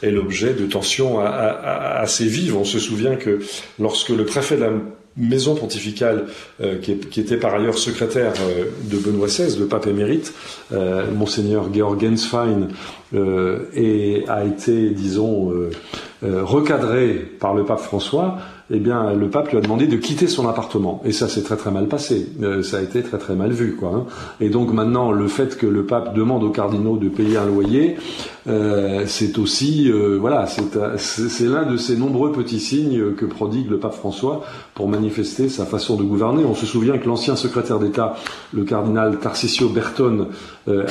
est 0.02 0.10
l'objet 0.10 0.54
de 0.54 0.66
tensions 0.66 1.20
assez 1.20 2.24
vives. 2.24 2.56
On 2.56 2.64
se 2.64 2.78
souvient 2.78 3.16
que 3.16 3.40
lorsque 3.78 4.10
le 4.10 4.24
préfet 4.24 4.56
de 4.56 4.62
la 4.62 4.72
maison 5.16 5.54
pontificale, 5.54 6.26
euh, 6.60 6.78
qui, 6.78 7.20
était 7.20 7.36
par 7.36 7.54
ailleurs 7.54 7.78
secrétaire 7.78 8.32
euh, 8.40 8.64
de 8.84 8.96
Benoît 8.98 9.26
XVI, 9.26 9.58
le 9.58 9.66
pape 9.66 9.86
émérite, 9.86 10.32
euh, 10.72 11.10
monseigneur 11.12 11.72
Georg 11.72 12.00
Gensfein, 12.00 12.68
et 13.74 14.24
a 14.26 14.42
été, 14.46 14.88
disons, 14.88 15.52
recadré 16.22 17.12
par 17.38 17.52
le 17.52 17.62
pape 17.66 17.80
François, 17.80 18.38
eh 18.74 18.78
bien, 18.78 19.12
le 19.12 19.28
pape 19.28 19.50
lui 19.50 19.58
a 19.58 19.60
demandé 19.60 19.86
de 19.86 19.96
quitter 19.96 20.26
son 20.26 20.48
appartement. 20.48 21.02
Et 21.04 21.12
ça 21.12 21.28
s'est 21.28 21.42
très 21.42 21.56
très 21.56 21.70
mal 21.70 21.88
passé. 21.88 22.26
Euh, 22.42 22.62
ça 22.62 22.78
a 22.78 22.80
été 22.80 23.02
très 23.02 23.18
très 23.18 23.34
mal 23.34 23.52
vu, 23.52 23.76
quoi. 23.76 23.90
Hein. 23.94 24.06
Et 24.40 24.48
donc 24.48 24.72
maintenant, 24.72 25.12
le 25.12 25.28
fait 25.28 25.58
que 25.58 25.66
le 25.66 25.84
pape 25.84 26.14
demande 26.14 26.42
aux 26.42 26.50
cardinaux 26.50 26.96
de 26.96 27.10
payer 27.10 27.36
un 27.36 27.44
loyer, 27.44 27.96
euh, 28.48 29.04
c'est 29.06 29.38
aussi, 29.38 29.90
euh, 29.90 30.18
voilà, 30.20 30.46
c'est 30.46 31.46
l'un 31.46 31.64
de 31.64 31.76
ces 31.76 31.96
nombreux 31.96 32.32
petits 32.32 32.60
signes 32.60 33.14
que 33.14 33.24
prodigue 33.24 33.70
le 33.70 33.78
pape 33.78 33.94
François 33.94 34.44
pour 34.74 34.88
manifester 34.88 35.48
sa 35.48 35.64
façon 35.66 35.96
de 35.96 36.02
gouverner. 36.02 36.44
On 36.44 36.54
se 36.54 36.66
souvient 36.66 36.98
que 36.98 37.06
l'ancien 37.06 37.36
secrétaire 37.36 37.78
d'État, 37.78 38.16
le 38.52 38.64
cardinal 38.64 39.18
Tarcisio 39.18 39.68
Bertone, 39.68 40.28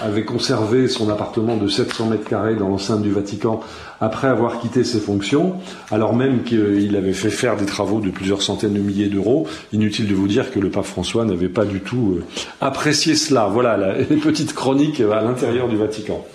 avait 0.02 0.26
conservé 0.26 0.90
son 0.90 1.10
appartement 1.10 1.56
de 1.56 1.68
700 1.70 2.08
mètres 2.08 2.28
carrés 2.28 2.56
dans 2.56 2.68
l'enceinte 2.68 3.02
du 3.02 3.12
Vatican 3.12 3.62
après 4.02 4.28
avoir 4.28 4.60
quitté 4.60 4.84
ses 4.84 5.00
fonctions, 5.00 5.54
alors 5.92 6.16
même 6.16 6.44
qu'il 6.44 6.96
avait 6.96 7.14
fait 7.14 7.30
faire 7.30 7.56
des 7.56 7.68
travaux 7.68 8.00
de 8.00 8.10
plusieurs 8.10 8.42
centaines 8.42 8.74
de 8.74 8.80
milliers 8.80 9.08
d'euros. 9.08 9.48
Inutile 9.72 10.08
de 10.08 10.16
vous 10.16 10.28
dire 10.28 10.52
que 10.52 10.60
le 10.60 10.72
pape 10.72 10.86
François 10.86 11.24
n'avait 11.24 11.50
pas 11.50 11.66
du 11.66 11.82
tout 11.82 12.18
euh, 12.18 12.24
apprécié 12.60 13.16
cela. 13.16 13.48
Voilà 13.48 13.78
les 14.10 14.18
petites 14.18 14.54
chroniques 14.54 15.00
à 15.00 15.22
l'intérieur 15.22 15.70
du 15.70 15.78
Vatican. 15.78 16.26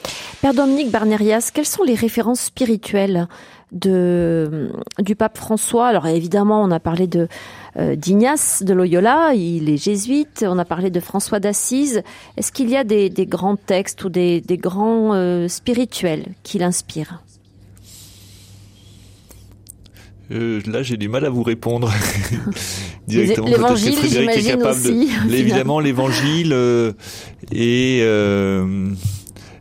Père 0.42 0.52
Dominique 0.52 0.90
Barnerias, 0.90 1.50
quelles 1.52 1.66
sont 1.66 1.82
les 1.82 1.94
références 1.94 2.40
spirituelles 2.40 3.26
de, 3.72 4.70
du 4.98 5.16
pape 5.16 5.38
François? 5.38 5.86
Alors 5.88 6.06
évidemment, 6.06 6.62
on 6.62 6.70
a 6.70 6.78
parlé 6.78 7.06
de 7.06 7.26
euh, 7.78 7.96
d'Ignace 7.96 8.62
de 8.62 8.74
Loyola, 8.74 9.32
il 9.34 9.70
est 9.70 9.76
jésuite, 9.76 10.44
on 10.46 10.58
a 10.58 10.64
parlé 10.64 10.90
de 10.90 11.00
François 11.00 11.40
d'Assise. 11.40 12.02
Est-ce 12.36 12.52
qu'il 12.52 12.68
y 12.68 12.76
a 12.76 12.84
des, 12.84 13.08
des, 13.08 13.26
grands 13.26 13.56
textes 13.56 14.04
ou 14.04 14.08
des, 14.10 14.40
des 14.42 14.58
grands 14.58 15.14
euh, 15.14 15.48
spirituels 15.48 16.26
qui 16.42 16.58
l'inspirent? 16.58 17.22
Euh, 20.32 20.60
là, 20.66 20.82
j'ai 20.82 20.96
du 20.96 21.08
mal 21.08 21.24
à 21.24 21.30
vous 21.30 21.42
répondre 21.42 21.90
directement. 23.06 23.46
L'évangile, 23.46 23.96
j'imagine 24.02 24.62
aussi. 24.62 25.08
évidemment, 25.30 25.80
l'évangile 25.80 26.54
et 27.52 28.02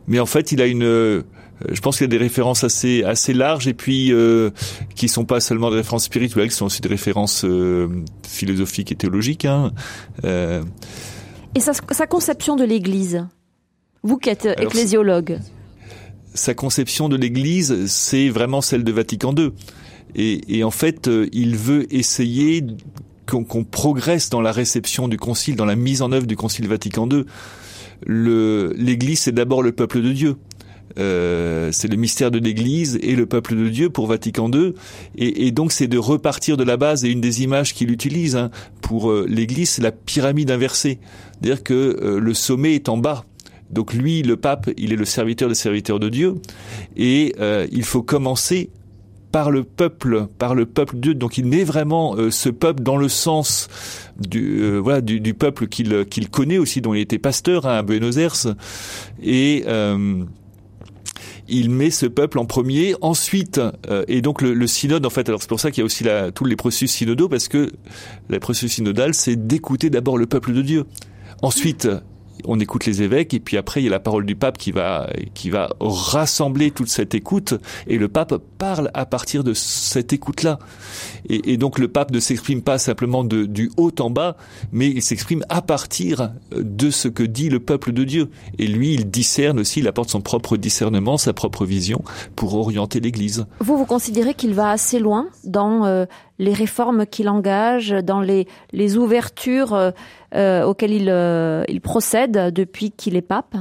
mais 0.08 0.20
en 0.20 0.26
fait, 0.26 0.52
il 0.52 0.60
a 0.60 0.66
une 0.66 0.84
euh, 0.84 1.22
je 1.70 1.80
pense 1.80 1.96
qu'il 1.96 2.04
y 2.04 2.08
a 2.08 2.08
des 2.08 2.18
références 2.18 2.64
assez 2.64 3.02
assez 3.02 3.32
larges 3.32 3.66
et 3.66 3.74
puis 3.74 4.12
euh, 4.12 4.50
qui 4.94 5.08
sont 5.08 5.24
pas 5.24 5.40
seulement 5.40 5.70
des 5.70 5.76
références 5.76 6.04
spirituelles, 6.04 6.48
qui 6.48 6.54
sont 6.54 6.66
aussi 6.66 6.82
des 6.82 6.88
références 6.88 7.44
euh, 7.44 7.88
philosophiques 8.26 8.92
et 8.92 8.94
théologiques. 8.94 9.44
Hein. 9.44 9.72
Euh. 10.24 10.62
Et 11.54 11.60
sa, 11.60 11.72
sa, 11.72 12.06
conception 12.06 12.56
de 12.56 12.64
l'Église, 12.64 13.26
vous 14.02 14.18
qui 14.18 14.28
êtes 14.28 14.44
ecclésiologue. 14.44 15.38
Sa 16.34 16.52
conception 16.52 17.08
de 17.08 17.16
l'Église, 17.16 17.86
c'est 17.86 18.28
vraiment 18.28 18.60
celle 18.60 18.84
de 18.84 18.92
Vatican 18.92 19.34
II. 19.34 19.52
Et, 20.14 20.58
et 20.58 20.64
en 20.64 20.70
fait, 20.70 21.08
euh, 21.08 21.28
il 21.32 21.56
veut 21.56 21.92
essayer 21.94 22.62
qu'on 23.26 23.64
progresse 23.64 24.30
dans 24.30 24.40
la 24.40 24.52
réception 24.52 25.08
du 25.08 25.16
Concile, 25.16 25.56
dans 25.56 25.64
la 25.64 25.74
mise 25.74 26.02
en 26.02 26.12
œuvre 26.12 26.26
du 26.26 26.36
Concile 26.36 26.68
Vatican 26.68 27.08
II. 27.08 27.24
L'Église, 28.06 29.20
c'est 29.20 29.32
d'abord 29.32 29.62
le 29.62 29.72
peuple 29.72 30.02
de 30.02 30.12
Dieu. 30.12 30.36
Euh, 30.98 31.70
c'est 31.72 31.88
le 31.88 31.96
mystère 31.96 32.30
de 32.30 32.38
l'Église 32.38 32.98
et 33.02 33.16
le 33.16 33.26
peuple 33.26 33.54
de 33.54 33.68
Dieu 33.68 33.90
pour 33.90 34.06
Vatican 34.06 34.50
II. 34.50 34.72
Et, 35.16 35.46
et 35.46 35.50
donc 35.50 35.72
c'est 35.72 35.88
de 35.88 35.98
repartir 35.98 36.56
de 36.56 36.64
la 36.64 36.76
base. 36.76 37.04
Et 37.04 37.10
une 37.10 37.20
des 37.20 37.42
images 37.42 37.74
qu'il 37.74 37.90
utilise 37.90 38.36
hein, 38.36 38.50
pour 38.80 39.10
euh, 39.10 39.26
l'Église, 39.28 39.70
c'est 39.70 39.82
la 39.82 39.92
pyramide 39.92 40.50
inversée. 40.50 40.98
C'est-à-dire 41.32 41.62
que 41.62 41.74
euh, 41.74 42.18
le 42.18 42.34
sommet 42.34 42.74
est 42.74 42.88
en 42.88 42.96
bas. 42.96 43.24
Donc 43.70 43.92
lui, 43.92 44.22
le 44.22 44.36
pape, 44.36 44.70
il 44.76 44.92
est 44.92 44.96
le 44.96 45.04
serviteur 45.04 45.48
des 45.48 45.54
serviteurs 45.54 45.98
de 45.98 46.08
Dieu. 46.08 46.34
Et 46.96 47.34
euh, 47.40 47.66
il 47.72 47.84
faut 47.84 48.02
commencer 48.02 48.70
par 49.32 49.50
le 49.50 49.64
peuple, 49.64 50.26
par 50.38 50.54
le 50.54 50.66
peuple 50.66 50.96
Dieu. 50.96 51.14
Donc 51.14 51.38
il 51.38 51.46
met 51.46 51.64
vraiment 51.64 52.16
euh, 52.16 52.30
ce 52.30 52.48
peuple 52.48 52.82
dans 52.82 52.96
le 52.96 53.08
sens 53.08 53.68
du 54.18 54.60
euh, 54.62 54.78
voilà 54.78 55.00
du, 55.00 55.34
peuple 55.34 55.66
qu'il 55.66 56.06
qu'il 56.06 56.30
connaît 56.30 56.58
aussi, 56.58 56.80
dont 56.80 56.94
il 56.94 57.00
était 57.00 57.18
pasteur 57.18 57.66
hein, 57.66 57.78
à 57.78 57.82
Buenos 57.82 58.16
Aires. 58.16 58.54
Et 59.22 59.64
euh, 59.66 60.24
il 61.48 61.70
met 61.70 61.90
ce 61.90 62.06
peuple 62.06 62.38
en 62.38 62.44
premier. 62.44 62.94
Ensuite, 63.00 63.60
et 64.08 64.20
donc 64.20 64.42
le, 64.42 64.66
synode, 64.66 65.06
en 65.06 65.10
fait, 65.10 65.28
alors 65.28 65.40
c'est 65.40 65.48
pour 65.48 65.60
ça 65.60 65.70
qu'il 65.70 65.80
y 65.80 65.82
a 65.82 65.86
aussi 65.86 66.04
tous 66.34 66.44
les 66.44 66.56
processus 66.56 66.90
synodaux, 66.90 67.28
parce 67.28 67.46
que 67.46 67.70
le 68.28 68.40
processus 68.40 68.72
synodal, 68.72 69.14
c'est 69.14 69.46
d'écouter 69.46 69.88
d'abord 69.88 70.18
le 70.18 70.26
peuple 70.26 70.52
de 70.52 70.62
Dieu. 70.62 70.86
Ensuite, 71.42 71.88
on 72.44 72.60
écoute 72.60 72.86
les 72.86 73.02
évêques 73.02 73.34
et 73.34 73.40
puis 73.40 73.56
après 73.56 73.80
il 73.80 73.84
y 73.84 73.88
a 73.88 73.90
la 73.90 74.00
parole 74.00 74.26
du 74.26 74.36
pape 74.36 74.58
qui 74.58 74.72
va 74.72 75.10
qui 75.34 75.50
va 75.50 75.70
rassembler 75.80 76.70
toute 76.70 76.88
cette 76.88 77.14
écoute 77.14 77.54
et 77.86 77.98
le 77.98 78.08
pape 78.08 78.34
parle 78.58 78.90
à 78.94 79.06
partir 79.06 79.44
de 79.44 79.54
cette 79.54 80.12
écoute 80.12 80.42
là 80.42 80.58
et, 81.28 81.56
donc 81.56 81.78
le 81.78 81.88
pape 81.88 82.10
ne 82.10 82.20
s'exprime 82.20 82.62
pas 82.62 82.78
simplement 82.78 83.24
de, 83.24 83.44
du 83.44 83.70
haut 83.76 83.92
en 83.98 84.10
bas 84.10 84.36
mais 84.72 84.88
il 84.88 85.02
s'exprime 85.02 85.44
à 85.48 85.62
partir 85.62 86.30
de 86.52 86.90
ce 86.90 87.08
que 87.08 87.22
dit 87.22 87.48
le 87.48 87.60
peuple 87.60 87.92
de 87.92 88.04
Dieu 88.04 88.30
et 88.58 88.66
lui 88.66 88.94
il 88.94 89.10
discerne 89.10 89.60
aussi 89.60 89.80
il 89.80 89.88
apporte 89.88 90.10
son 90.10 90.20
propre 90.20 90.56
discernement 90.56 91.16
sa 91.16 91.32
propre 91.32 91.64
vision 91.64 92.02
pour 92.34 92.54
orienter 92.54 93.00
l'Église. 93.00 93.46
Vous 93.60 93.76
vous 93.76 93.86
considérez 93.86 94.34
qu'il 94.34 94.54
va 94.54 94.70
assez 94.70 94.98
loin 94.98 95.28
dans 95.44 95.84
euh, 95.84 96.04
les 96.38 96.52
réformes 96.52 97.06
qu'il 97.06 97.28
engage, 97.28 97.90
dans 97.90 98.20
les, 98.20 98.46
les 98.72 98.96
ouvertures 98.96 99.74
euh, 99.74 99.90
euh, 100.34 100.64
auxquelles 100.64 100.92
il, 100.92 101.08
euh, 101.08 101.64
il 101.68 101.80
procède 101.80 102.52
depuis 102.52 102.90
qu'il 102.90 103.16
est 103.16 103.22
pape 103.22 103.56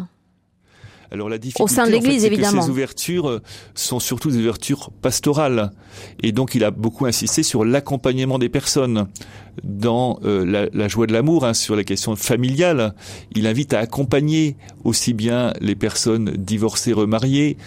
alors 1.11 1.29
la 1.29 1.37
difficulté, 1.37 1.63
au 1.63 1.67
sein 1.67 1.85
de 1.85 1.91
l'Église, 1.91 2.23
en 2.23 2.27
fait, 2.27 2.33
évidemment. 2.33 2.59
Que 2.59 2.65
ces 2.65 2.71
ouvertures 2.71 3.29
euh, 3.29 3.41
sont 3.73 3.99
surtout 3.99 4.31
des 4.31 4.37
ouvertures 4.37 4.91
pastorales, 5.01 5.71
et 6.21 6.31
donc 6.31 6.55
il 6.55 6.63
a 6.63 6.71
beaucoup 6.71 7.05
insisté 7.05 7.43
sur 7.43 7.63
l'accompagnement 7.63 8.39
des 8.39 8.49
personnes 8.49 9.07
dans 9.63 10.19
euh, 10.25 10.45
la, 10.45 10.67
la, 10.73 10.87
joie 10.87 11.07
de 11.07 11.13
l'amour, 11.13 11.45
hein, 11.45 11.53
sur 11.53 11.75
la 11.75 11.83
question 11.83 12.15
familiale. 12.15 12.95
Il 13.33 13.47
invite 13.47 13.73
à 13.73 13.79
accompagner 13.79 14.57
aussi 14.83 15.13
bien 15.13 15.53
les 15.61 15.75
personnes 15.75 16.31
divorcées, 16.31 16.93
remariées, 16.93 17.57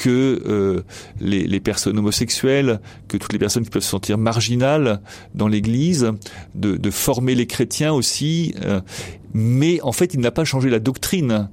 que 0.00 0.42
euh, 0.46 0.80
les, 1.20 1.46
les, 1.46 1.60
personnes 1.60 1.98
homosexuelles, 1.98 2.80
que 3.06 3.18
toutes 3.18 3.34
les 3.34 3.38
personnes 3.38 3.64
qui 3.64 3.70
peuvent 3.70 3.82
se 3.82 3.90
sentir 3.90 4.16
marginales 4.16 5.02
dans 5.34 5.46
l'Église, 5.46 6.12
de, 6.54 6.78
de, 6.78 6.90
former 6.90 7.34
les 7.34 7.46
chrétiens 7.46 7.92
aussi. 7.92 8.54
Euh, 8.64 8.80
mais 9.34 9.78
en 9.82 9.92
fait, 9.92 10.14
il 10.14 10.20
n'a 10.20 10.30
pas 10.30 10.44
changé 10.44 10.70
la 10.70 10.78
doctrine. 10.78 11.50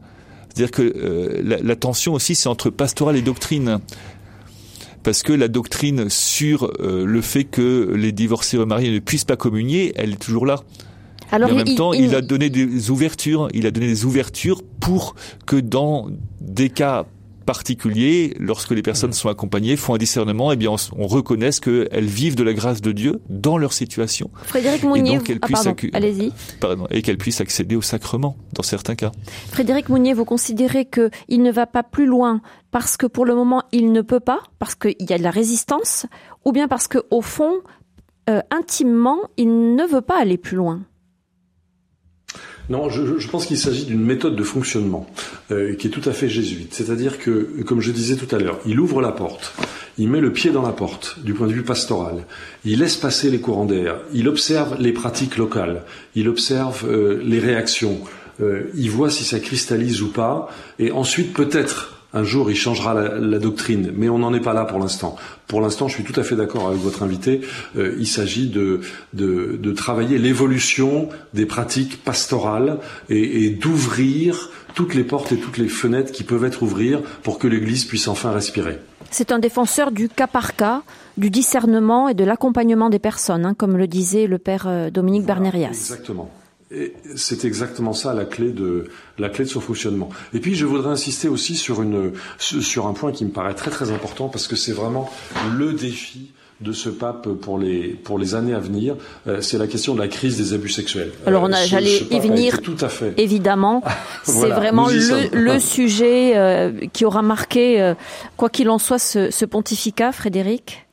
C'est-à-dire 0.47 0.71
que 0.71 0.81
euh, 0.81 1.41
la, 1.43 1.57
la, 1.57 1.75
tension 1.75 2.13
aussi, 2.13 2.35
c'est 2.35 2.47
entre 2.47 2.69
pastoral 2.69 3.17
et 3.17 3.21
doctrine. 3.21 3.79
Parce 5.03 5.23
que 5.23 5.33
la 5.33 5.49
doctrine 5.49 6.09
sur 6.09 6.71
euh, 6.79 7.05
le 7.05 7.21
fait 7.21 7.43
que 7.43 7.93
les 7.95 8.13
divorcés 8.13 8.57
remariés 8.57 8.91
ne 8.91 8.99
puissent 8.99 9.25
pas 9.25 9.35
communier, 9.35 9.91
elle 9.95 10.13
est 10.13 10.21
toujours 10.21 10.45
là. 10.45 10.61
Alors, 11.33 11.49
Mais 11.49 11.53
en 11.53 11.57
même 11.57 11.67
il, 11.67 11.75
temps, 11.75 11.91
il... 11.91 12.05
il 12.05 12.15
a 12.15 12.21
donné 12.21 12.49
des 12.49 12.91
ouvertures. 12.91 13.49
Il 13.53 13.67
a 13.67 13.71
donné 13.71 13.87
des 13.87 14.05
ouvertures 14.05 14.63
pour 14.79 15.15
que 15.45 15.57
dans 15.57 16.07
des 16.39 16.69
cas 16.69 17.05
particulier, 17.47 18.35
lorsque 18.39 18.71
les 18.71 18.83
personnes 18.83 19.13
sont 19.13 19.29
accompagnées, 19.29 19.77
font 19.77 19.95
un 19.95 19.97
discernement, 19.97 20.51
et 20.51 20.55
eh 20.55 20.57
bien 20.57 20.71
on, 20.71 20.75
on 20.97 21.07
reconnaisse 21.07 21.61
qu'elles 21.61 22.05
vivent 22.05 22.35
de 22.35 22.43
la 22.43 22.53
grâce 22.53 22.81
de 22.81 22.91
Dieu 22.91 23.21
dans 23.29 23.57
leur 23.57 23.71
situation. 23.71 24.29
Frédéric 24.43 24.83
Mounier, 24.83 25.13
et, 25.13 25.17
donc, 25.17 25.39
ah, 25.41 25.47
pardon, 25.49 25.75
allez-y. 25.93 26.33
Et 26.91 27.01
qu'elles 27.01 27.17
puissent 27.17 27.41
accéder 27.41 27.77
au 27.77 27.81
sacrement 27.81 28.35
dans 28.53 28.63
certains 28.63 28.95
cas. 28.95 29.11
Frédéric 29.49 29.87
Mounier, 29.87 30.13
vous 30.13 30.25
considérez 30.25 30.85
qu'il 30.85 31.41
ne 31.41 31.51
va 31.51 31.65
pas 31.65 31.83
plus 31.83 32.05
loin 32.05 32.41
parce 32.69 32.97
que 32.97 33.07
pour 33.07 33.25
le 33.25 33.33
moment 33.33 33.63
il 33.71 33.93
ne 33.93 34.01
peut 34.01 34.19
pas, 34.19 34.41
parce 34.59 34.75
qu'il 34.75 34.95
y 34.99 35.13
a 35.13 35.17
de 35.17 35.23
la 35.23 35.31
résistance, 35.31 36.05
ou 36.43 36.51
bien 36.51 36.67
parce 36.67 36.89
que 36.89 36.99
au 37.11 37.21
fond, 37.21 37.61
euh, 38.29 38.41
intimement, 38.51 39.19
il 39.37 39.73
ne 39.75 39.85
veut 39.85 40.01
pas 40.01 40.19
aller 40.19 40.37
plus 40.37 40.57
loin? 40.57 40.81
Non, 42.69 42.89
je, 42.89 43.27
pense 43.29 43.45
qu'il 43.45 43.57
s'agit 43.57 43.85
d'une 43.85 44.03
méthode 44.03 44.35
de 44.35 44.43
fonctionnement 44.43 45.07
euh, 45.51 45.75
qui 45.75 45.87
est 45.87 45.89
tout 45.89 46.07
à 46.07 46.11
fait 46.11 46.27
jésuite. 46.27 46.73
C'est-à-dire 46.73 47.17
que, 47.17 47.63
comme 47.65 47.81
je 47.81 47.91
disais 47.91 48.15
tout 48.15 48.33
à 48.35 48.39
l'heure, 48.39 48.59
il 48.65 48.79
ouvre 48.79 49.01
la 49.01 49.11
porte, 49.11 49.53
il 49.97 50.09
met 50.09 50.19
le 50.19 50.33
pied 50.33 50.51
dans 50.51 50.61
la 50.61 50.73
porte 50.73 51.19
du 51.23 51.33
point 51.33 51.47
de 51.47 51.53
vue 51.53 51.63
pastoral, 51.63 52.25
il 52.65 52.79
laisse 52.79 52.97
passer 52.97 53.29
les 53.29 53.39
courants 53.39 53.65
d'air, 53.65 53.99
il 54.13 54.27
observe 54.27 54.75
les 54.79 54.91
pratiques 54.91 55.37
locales, 55.37 55.83
il 56.15 56.27
observe 56.27 56.85
euh, 56.85 57.21
les 57.23 57.39
réactions, 57.39 57.99
euh, 58.41 58.63
il 58.75 58.91
voit 58.91 59.09
si 59.09 59.23
ça 59.23 59.39
cristallise 59.39 60.01
ou 60.01 60.11
pas, 60.11 60.49
et 60.77 60.91
ensuite 60.91 61.33
peut-être 61.33 61.96
un 62.17 62.23
jour, 62.23 62.49
il 62.51 62.55
changera 62.55 62.93
la, 62.93 63.17
la 63.17 63.39
doctrine, 63.39 63.91
mais 63.95 64.09
on 64.09 64.19
n'en 64.19 64.33
est 64.33 64.41
pas 64.41 64.53
là 64.53 64.65
pour 64.65 64.79
l'instant. 64.79 65.15
Pour 65.47 65.61
l'instant, 65.61 65.87
je 65.87 65.95
suis 65.95 66.03
tout 66.03 66.19
à 66.19 66.23
fait 66.23 66.35
d'accord 66.35 66.67
avec 66.67 66.79
votre 66.81 67.03
invité. 67.03 67.41
Euh, 67.77 67.95
il 67.99 68.07
s'agit 68.07 68.49
de, 68.49 68.81
de, 69.13 69.57
de, 69.61 69.71
travailler 69.71 70.17
l'évolution 70.17 71.09
des 71.33 71.45
pratiques 71.45 72.03
pastorales 72.03 72.79
et, 73.09 73.45
et 73.45 73.49
d'ouvrir 73.49 74.49
toutes 74.73 74.93
les 74.93 75.03
portes 75.03 75.31
et 75.31 75.37
toutes 75.37 75.57
les 75.57 75.67
fenêtres 75.67 76.11
qui 76.11 76.23
peuvent 76.23 76.45
être 76.45 76.63
ouvrir 76.63 77.01
pour 77.23 77.39
que 77.39 77.47
l'Église 77.47 77.85
puisse 77.85 78.07
enfin 78.07 78.31
respirer. 78.31 78.79
C'est 79.09 79.31
un 79.31 79.39
défenseur 79.39 79.91
du 79.91 80.09
cas 80.09 80.27
par 80.27 80.55
cas, 80.55 80.83
du 81.17 81.29
discernement 81.29 82.09
et 82.09 82.13
de 82.13 82.23
l'accompagnement 82.23 82.89
des 82.89 82.99
personnes, 82.99 83.45
hein, 83.45 83.53
comme 83.53 83.77
le 83.77 83.87
disait 83.87 84.27
le 84.27 84.37
père 84.37 84.65
euh, 84.67 84.89
Dominique 84.89 85.23
voilà, 85.23 85.41
Bernerias. 85.41 85.69
Exactement. 85.69 86.29
C'est 87.15 87.45
exactement 87.45 87.93
ça 87.93 88.13
la 88.13 88.25
clé 88.25 88.51
de 88.51 88.89
la 89.17 89.29
clé 89.29 89.45
de 89.45 89.49
son 89.49 89.61
fonctionnement. 89.61 90.09
Et 90.33 90.39
puis 90.39 90.55
je 90.55 90.65
voudrais 90.65 90.91
insister 90.91 91.29
aussi 91.29 91.55
sur 91.55 91.81
une 91.81 92.11
sur 92.39 92.87
un 92.87 92.93
point 92.93 93.11
qui 93.11 93.23
me 93.25 93.31
paraît 93.31 93.53
très 93.55 93.71
très 93.71 93.91
important 93.91 94.27
parce 94.27 94.47
que 94.47 94.55
c'est 94.55 94.73
vraiment 94.73 95.09
le 95.55 95.73
défi 95.73 96.31
de 96.61 96.71
ce 96.71 96.89
pape 96.89 97.29
pour 97.29 97.59
les 97.59 97.89
pour 97.89 98.17
les 98.17 98.35
années 98.35 98.53
à 98.53 98.59
venir, 98.59 98.95
euh, 99.27 99.41
c'est 99.41 99.57
la 99.57 99.67
question 99.67 99.93
de 99.93 99.99
la 99.99 100.07
crise 100.07 100.37
des 100.37 100.53
abus 100.53 100.69
sexuels. 100.69 101.11
Alors 101.25 101.43
on 101.43 101.51
a, 101.51 101.61
euh, 101.61 101.65
j'allais 101.67 101.99
y 102.09 102.19
venir. 102.19 102.61
Tout 102.61 102.77
à 102.81 102.89
fait. 102.89 103.13
Évidemment, 103.17 103.83
voilà, 104.25 104.55
c'est 104.55 104.59
vraiment 104.59 104.87
le, 104.87 105.29
le 105.31 105.59
sujet 105.59 106.35
euh, 106.35 106.71
qui 106.93 107.05
aura 107.05 107.21
marqué, 107.21 107.79
euh, 107.81 107.93
quoi 108.37 108.49
qu'il 108.49 108.69
en 108.69 108.79
soit, 108.79 108.99
ce, 108.99 109.29
ce 109.29 109.45
pontificat, 109.45 110.11
Frédéric. 110.11 110.86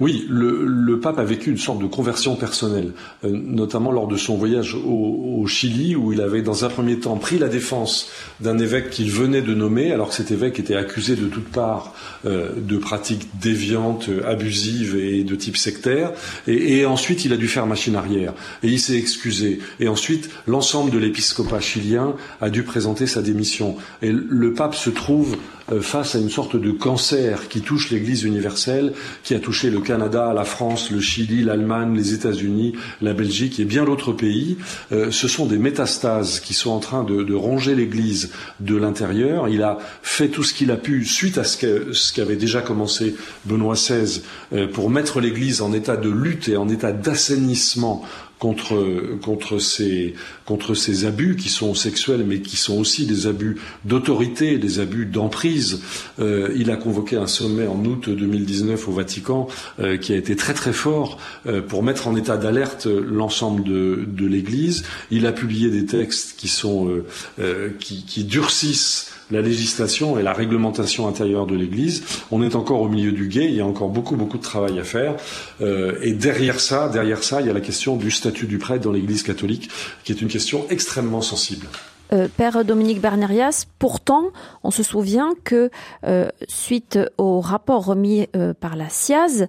Oui, 0.00 0.26
le, 0.30 0.64
le, 0.64 0.98
pape 0.98 1.18
a 1.18 1.24
vécu 1.24 1.50
une 1.50 1.58
sorte 1.58 1.78
de 1.78 1.86
conversion 1.86 2.34
personnelle, 2.34 2.92
euh, 3.24 3.30
notamment 3.30 3.92
lors 3.92 4.08
de 4.08 4.16
son 4.16 4.36
voyage 4.36 4.74
au, 4.74 5.38
au, 5.38 5.46
Chili, 5.46 5.94
où 5.94 6.12
il 6.12 6.22
avait 6.22 6.40
dans 6.40 6.64
un 6.64 6.68
premier 6.68 6.98
temps 6.98 7.16
pris 7.16 7.38
la 7.38 7.48
défense 7.48 8.10
d'un 8.40 8.58
évêque 8.58 8.90
qu'il 8.90 9.10
venait 9.10 9.42
de 9.42 9.54
nommer, 9.54 9.92
alors 9.92 10.08
que 10.08 10.14
cet 10.14 10.30
évêque 10.30 10.58
était 10.58 10.74
accusé 10.74 11.16
de 11.16 11.26
toutes 11.26 11.48
parts 11.48 11.94
euh, 12.24 12.50
de 12.56 12.78
pratiques 12.78 13.28
déviantes, 13.40 14.08
abusives 14.26 14.96
et 14.96 15.22
de 15.22 15.34
type 15.34 15.58
sectaire. 15.58 16.12
Et, 16.46 16.78
et, 16.78 16.86
ensuite, 16.86 17.26
il 17.26 17.32
a 17.34 17.36
dû 17.36 17.48
faire 17.48 17.66
machine 17.66 17.94
arrière. 17.94 18.32
Et 18.62 18.68
il 18.68 18.80
s'est 18.80 18.96
excusé. 18.96 19.60
Et 19.80 19.88
ensuite, 19.88 20.30
l'ensemble 20.46 20.90
de 20.90 20.98
l'épiscopat 20.98 21.60
chilien 21.60 22.14
a 22.40 22.48
dû 22.48 22.62
présenter 22.62 23.06
sa 23.06 23.20
démission. 23.20 23.76
Et 24.00 24.12
le 24.12 24.54
pape 24.54 24.74
se 24.74 24.88
trouve 24.88 25.36
euh, 25.36 25.59
face 25.80 26.14
à 26.14 26.18
une 26.18 26.30
sorte 26.30 26.56
de 26.56 26.70
cancer 26.70 27.48
qui 27.48 27.60
touche 27.60 27.90
l'Église 27.90 28.24
universelle, 28.24 28.92
qui 29.22 29.34
a 29.34 29.40
touché 29.40 29.70
le 29.70 29.80
Canada, 29.80 30.32
la 30.34 30.44
France, 30.44 30.90
le 30.90 31.00
Chili, 31.00 31.44
l'Allemagne, 31.44 31.94
les 31.96 32.14
États-Unis, 32.14 32.74
la 33.00 33.12
Belgique 33.12 33.60
et 33.60 33.64
bien 33.64 33.84
d'autres 33.84 34.12
pays. 34.12 34.56
Euh, 34.92 35.10
ce 35.10 35.28
sont 35.28 35.46
des 35.46 35.58
métastases 35.58 36.40
qui 36.40 36.54
sont 36.54 36.70
en 36.70 36.80
train 36.80 37.04
de, 37.04 37.22
de 37.22 37.34
ronger 37.34 37.74
l'Église 37.74 38.30
de 38.60 38.76
l'intérieur. 38.76 39.48
Il 39.48 39.62
a 39.62 39.78
fait 40.02 40.28
tout 40.28 40.42
ce 40.42 40.54
qu'il 40.54 40.70
a 40.70 40.76
pu 40.76 41.04
suite 41.04 41.38
à 41.38 41.44
ce 41.44 42.12
qu'avait 42.12 42.36
déjà 42.36 42.60
commencé 42.62 43.14
Benoît 43.44 43.74
XVI 43.74 44.22
euh, 44.52 44.66
pour 44.66 44.90
mettre 44.90 45.20
l'Église 45.20 45.62
en 45.62 45.72
état 45.72 45.96
de 45.96 46.10
lutte 46.10 46.48
et 46.48 46.56
en 46.56 46.68
état 46.68 46.92
d'assainissement 46.92 48.04
contre, 48.40 49.18
contre, 49.22 49.58
ces, 49.58 50.14
contre 50.46 50.74
ces 50.74 51.04
abus 51.04 51.36
qui 51.36 51.50
sont 51.50 51.74
sexuels, 51.74 52.24
mais 52.26 52.40
qui 52.40 52.56
sont 52.56 52.80
aussi 52.80 53.06
des 53.06 53.28
abus 53.28 53.58
d'autorité, 53.84 54.58
des 54.58 54.80
abus 54.80 55.06
d'emprise. 55.06 55.82
Euh, 56.18 56.52
il 56.56 56.70
a 56.70 56.76
convoqué 56.76 57.16
un 57.16 57.26
sommet 57.26 57.66
en 57.66 57.84
août 57.84 58.08
2019 58.08 58.88
au 58.88 58.92
Vatican 58.92 59.46
euh, 59.78 59.98
qui 59.98 60.12
a 60.14 60.16
été 60.16 60.34
très 60.36 60.54
très 60.54 60.72
fort 60.72 61.18
euh, 61.46 61.60
pour 61.60 61.82
mettre 61.82 62.08
en 62.08 62.16
état 62.16 62.38
d'alerte 62.38 62.86
l'ensemble 62.86 63.62
de, 63.62 64.04
de 64.08 64.26
l'Église. 64.26 64.84
Il 65.10 65.26
a 65.26 65.32
publié 65.32 65.70
des 65.70 65.84
textes 65.84 66.34
qui 66.38 66.48
sont 66.48 67.02
euh, 67.38 67.70
qui, 67.78 68.04
qui 68.06 68.24
durcissent 68.24 69.09
la 69.30 69.42
législation 69.42 70.18
et 70.18 70.22
la 70.22 70.32
réglementation 70.32 71.08
intérieure 71.08 71.46
de 71.46 71.54
l'Église. 71.54 72.04
On 72.30 72.42
est 72.42 72.54
encore 72.54 72.80
au 72.80 72.88
milieu 72.88 73.12
du 73.12 73.28
guet, 73.28 73.46
il 73.46 73.54
y 73.54 73.60
a 73.60 73.66
encore 73.66 73.88
beaucoup 73.88 74.16
beaucoup 74.16 74.38
de 74.38 74.42
travail 74.42 74.78
à 74.78 74.84
faire. 74.84 75.16
Euh, 75.60 75.98
et 76.02 76.12
derrière 76.12 76.60
ça, 76.60 76.88
derrière 76.88 77.22
ça, 77.22 77.40
il 77.40 77.46
y 77.46 77.50
a 77.50 77.52
la 77.52 77.60
question 77.60 77.96
du 77.96 78.10
statut 78.10 78.46
du 78.46 78.58
prêtre 78.58 78.84
dans 78.84 78.92
l'Église 78.92 79.22
catholique, 79.22 79.70
qui 80.04 80.12
est 80.12 80.20
une 80.20 80.28
question 80.28 80.66
extrêmement 80.70 81.22
sensible. 81.22 81.66
Euh, 82.12 82.28
Père 82.36 82.64
Dominique 82.64 83.00
Bernerias, 83.00 83.66
pourtant, 83.78 84.30
on 84.64 84.70
se 84.70 84.82
souvient 84.82 85.34
que 85.44 85.70
euh, 86.04 86.28
suite 86.48 86.98
au 87.18 87.40
rapport 87.40 87.84
remis 87.84 88.26
euh, 88.34 88.52
par 88.52 88.74
la 88.74 88.88
SIAZ, 88.88 89.46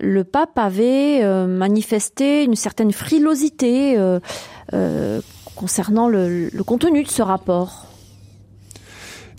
le 0.00 0.24
pape 0.24 0.56
avait 0.58 1.22
euh, 1.22 1.46
manifesté 1.46 2.44
une 2.44 2.54
certaine 2.54 2.92
frilosité 2.92 3.96
euh, 3.98 5.20
concernant 5.54 6.08
le, 6.08 6.48
le 6.48 6.64
contenu 6.64 7.02
de 7.02 7.08
ce 7.08 7.20
rapport. 7.20 7.86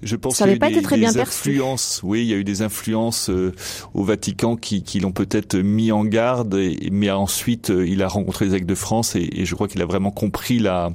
Je 0.02 0.16
pense 0.16 0.38
qu'il 0.38 0.48
y 0.48 0.50
a 0.50 0.56
eu 0.56 0.60
des, 0.60 0.70
des 0.70 1.18
influences. 1.20 1.96
Perçu. 1.96 2.06
Oui, 2.06 2.22
il 2.22 2.28
y 2.28 2.34
a 2.34 2.38
eu 2.38 2.44
des 2.44 2.62
influences 2.62 3.30
euh, 3.30 3.54
au 3.94 4.04
Vatican 4.04 4.56
qui, 4.56 4.84
qui 4.84 5.00
l'ont 5.00 5.12
peut-être 5.12 5.58
mis 5.58 5.92
en 5.92 6.06
garde, 6.06 6.56
et, 6.56 6.90
mais 6.92 7.10
ensuite 7.10 7.70
euh, 7.70 7.88
il 7.88 8.02
a 8.02 8.08
rencontré 8.08 8.46
les 8.46 8.52
évêques 8.52 8.66
de 8.66 8.76
France 8.76 9.16
et, 9.16 9.30
et 9.34 9.46
je 9.46 9.56
crois 9.56 9.68
qu'il 9.68 9.82
a 9.82 9.86
vraiment 9.86 10.12
compris 10.12 10.60
la 10.60 10.92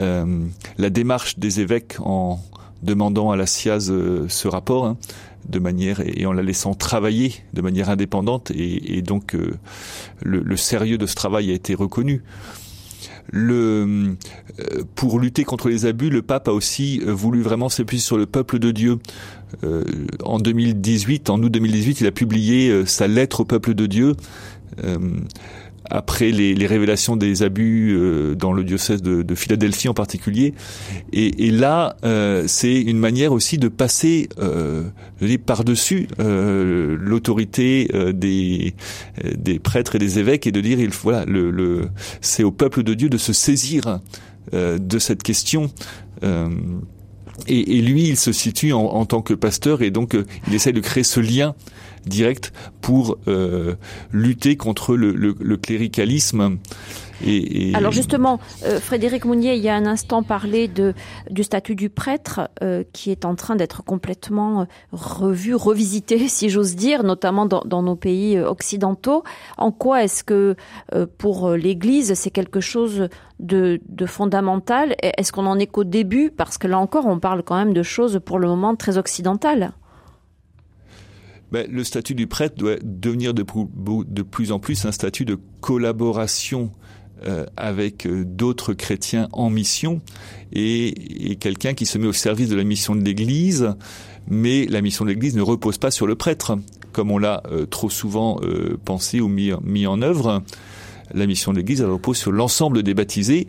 euh, 0.00 0.44
la 0.76 0.90
démarche 0.90 1.38
des 1.38 1.60
évêques 1.60 1.96
en 2.00 2.40
demandant 2.82 3.30
à 3.30 3.36
la 3.36 3.46
SIAZ 3.46 3.90
euh, 3.90 4.26
ce 4.28 4.48
rapport. 4.48 4.86
Hein, 4.86 4.96
de 5.48 5.58
manière 5.58 6.00
et 6.04 6.26
en 6.26 6.32
la 6.32 6.42
laissant 6.42 6.74
travailler 6.74 7.34
de 7.54 7.62
manière 7.62 7.88
indépendante 7.88 8.50
et, 8.50 8.98
et 8.98 9.02
donc 9.02 9.34
euh, 9.34 9.54
le, 10.22 10.40
le, 10.40 10.56
sérieux 10.56 10.98
de 10.98 11.06
ce 11.06 11.14
travail 11.14 11.50
a 11.50 11.54
été 11.54 11.74
reconnu. 11.74 12.22
Le, 13.30 14.16
euh, 14.58 14.84
pour 14.94 15.20
lutter 15.20 15.44
contre 15.44 15.68
les 15.68 15.86
abus, 15.86 16.10
le 16.10 16.22
pape 16.22 16.48
a 16.48 16.52
aussi 16.52 17.02
euh, 17.06 17.12
voulu 17.12 17.42
vraiment 17.42 17.68
s'appuyer 17.68 18.00
sur 18.00 18.16
le 18.16 18.26
peuple 18.26 18.58
de 18.58 18.70
Dieu. 18.70 18.98
Euh, 19.64 19.84
en 20.24 20.38
2018, 20.38 21.30
en 21.30 21.42
août 21.42 21.50
2018, 21.50 22.00
il 22.00 22.06
a 22.06 22.10
publié 22.10 22.70
euh, 22.70 22.86
sa 22.86 23.06
lettre 23.06 23.40
au 23.40 23.44
peuple 23.44 23.74
de 23.74 23.86
Dieu. 23.86 24.14
Après 25.90 26.30
les, 26.30 26.54
les, 26.54 26.66
révélations 26.66 27.16
des 27.16 27.42
abus 27.42 27.96
euh, 27.96 28.34
dans 28.34 28.52
le 28.52 28.64
diocèse 28.64 29.02
de, 29.02 29.22
de, 29.22 29.34
Philadelphie 29.34 29.88
en 29.88 29.94
particulier. 29.94 30.54
Et, 31.12 31.46
et 31.46 31.50
là, 31.50 31.96
euh, 32.04 32.44
c'est 32.46 32.80
une 32.80 32.98
manière 32.98 33.32
aussi 33.32 33.58
de 33.58 33.68
passer, 33.68 34.28
euh, 34.38 34.84
par-dessus 35.44 36.08
euh, 36.20 36.96
l'autorité 37.00 37.90
euh, 37.94 38.12
des, 38.12 38.74
des 39.36 39.58
prêtres 39.58 39.96
et 39.96 39.98
des 39.98 40.18
évêques 40.18 40.46
et 40.46 40.52
de 40.52 40.60
dire, 40.60 40.80
il, 40.80 40.90
voilà, 40.90 41.24
le, 41.26 41.50
le, 41.50 41.88
c'est 42.20 42.44
au 42.44 42.50
peuple 42.50 42.82
de 42.82 42.94
Dieu 42.94 43.08
de 43.08 43.18
se 43.18 43.32
saisir 43.32 44.00
de 44.52 44.98
cette 44.98 45.22
question. 45.22 45.70
Et, 47.46 47.78
et, 47.78 47.82
lui, 47.82 48.08
il 48.08 48.16
se 48.16 48.32
situe 48.32 48.72
en, 48.72 48.80
en, 48.80 49.04
tant 49.04 49.20
que 49.20 49.34
pasteur 49.34 49.82
et 49.82 49.90
donc 49.90 50.16
il 50.46 50.54
essaie 50.54 50.72
de 50.72 50.80
créer 50.80 51.04
ce 51.04 51.20
lien 51.20 51.54
direct 52.08 52.52
pour 52.80 53.18
euh, 53.28 53.74
lutter 54.12 54.56
contre 54.56 54.96
le, 54.96 55.56
cléricalisme. 55.56 56.58
Alors 57.74 57.90
justement, 57.90 58.38
euh, 58.64 58.78
Frédéric 58.80 59.24
Mounier, 59.24 59.56
il 59.56 59.62
y 59.62 59.68
a 59.68 59.74
un 59.74 59.86
instant 59.86 60.22
parlé 60.22 60.68
de, 60.68 60.94
du 61.30 61.42
statut 61.42 61.74
du 61.74 61.90
prêtre 61.90 62.48
euh, 62.62 62.84
qui 62.92 63.10
est 63.10 63.24
en 63.24 63.34
train 63.34 63.56
d'être 63.56 63.82
complètement 63.82 64.66
revu, 64.92 65.54
revisité, 65.54 66.28
si 66.28 66.48
j'ose 66.48 66.76
dire, 66.76 67.02
notamment 67.02 67.46
dans, 67.46 67.82
nos 67.82 67.96
pays 67.96 68.38
occidentaux. 68.38 69.24
En 69.56 69.72
quoi 69.72 70.04
est-ce 70.04 70.24
que 70.24 70.56
pour 71.18 71.50
l'Église, 71.50 72.14
c'est 72.14 72.30
quelque 72.30 72.60
chose 72.60 73.08
de, 73.40 73.80
de 73.88 74.06
fondamental? 74.06 74.94
Est-ce 75.02 75.32
qu'on 75.32 75.46
en 75.46 75.58
est 75.58 75.66
qu'au 75.66 75.84
début? 75.84 76.30
Parce 76.30 76.56
que 76.56 76.68
là 76.68 76.78
encore, 76.78 77.06
on 77.06 77.18
parle 77.18 77.42
quand 77.42 77.56
même 77.56 77.74
de 77.74 77.82
choses 77.82 78.20
pour 78.24 78.38
le 78.38 78.48
moment 78.48 78.76
très 78.76 78.96
occidentales. 78.96 79.72
Ben, 81.50 81.66
le 81.70 81.82
statut 81.82 82.14
du 82.14 82.26
prêtre 82.26 82.56
doit 82.56 82.76
devenir 82.82 83.32
de, 83.32 83.42
plus 83.42 84.52
en 84.52 84.58
plus 84.58 84.84
un 84.84 84.92
statut 84.92 85.24
de 85.24 85.38
collaboration 85.60 86.70
euh, 87.24 87.46
avec 87.56 88.06
euh, 88.06 88.24
d'autres 88.24 88.74
chrétiens 88.74 89.28
en 89.32 89.48
mission 89.48 90.00
et, 90.52 91.36
quelqu'un 91.40 91.74
qui 91.74 91.86
se 91.86 91.98
met 91.98 92.06
au 92.06 92.12
service 92.12 92.48
de 92.48 92.56
la 92.56 92.64
mission 92.64 92.94
de 92.94 93.02
l'Église, 93.02 93.74
mais 94.28 94.66
la 94.66 94.82
mission 94.82 95.04
de 95.04 95.10
l'Église 95.10 95.36
ne 95.36 95.42
repose 95.42 95.78
pas 95.78 95.90
sur 95.90 96.06
le 96.06 96.16
prêtre, 96.16 96.58
comme 96.92 97.10
on 97.10 97.18
l'a 97.18 97.42
euh, 97.50 97.64
trop 97.64 97.88
souvent 97.88 98.38
euh, 98.42 98.76
pensé 98.84 99.20
ou 99.20 99.28
mis, 99.28 99.50
mis 99.62 99.86
en 99.86 100.02
œuvre. 100.02 100.42
La 101.14 101.26
mission 101.26 101.52
de 101.52 101.58
l'Église 101.58 101.82
repose 101.82 102.18
sur 102.18 102.30
l'ensemble 102.30 102.82
des 102.82 102.92
baptisés 102.92 103.48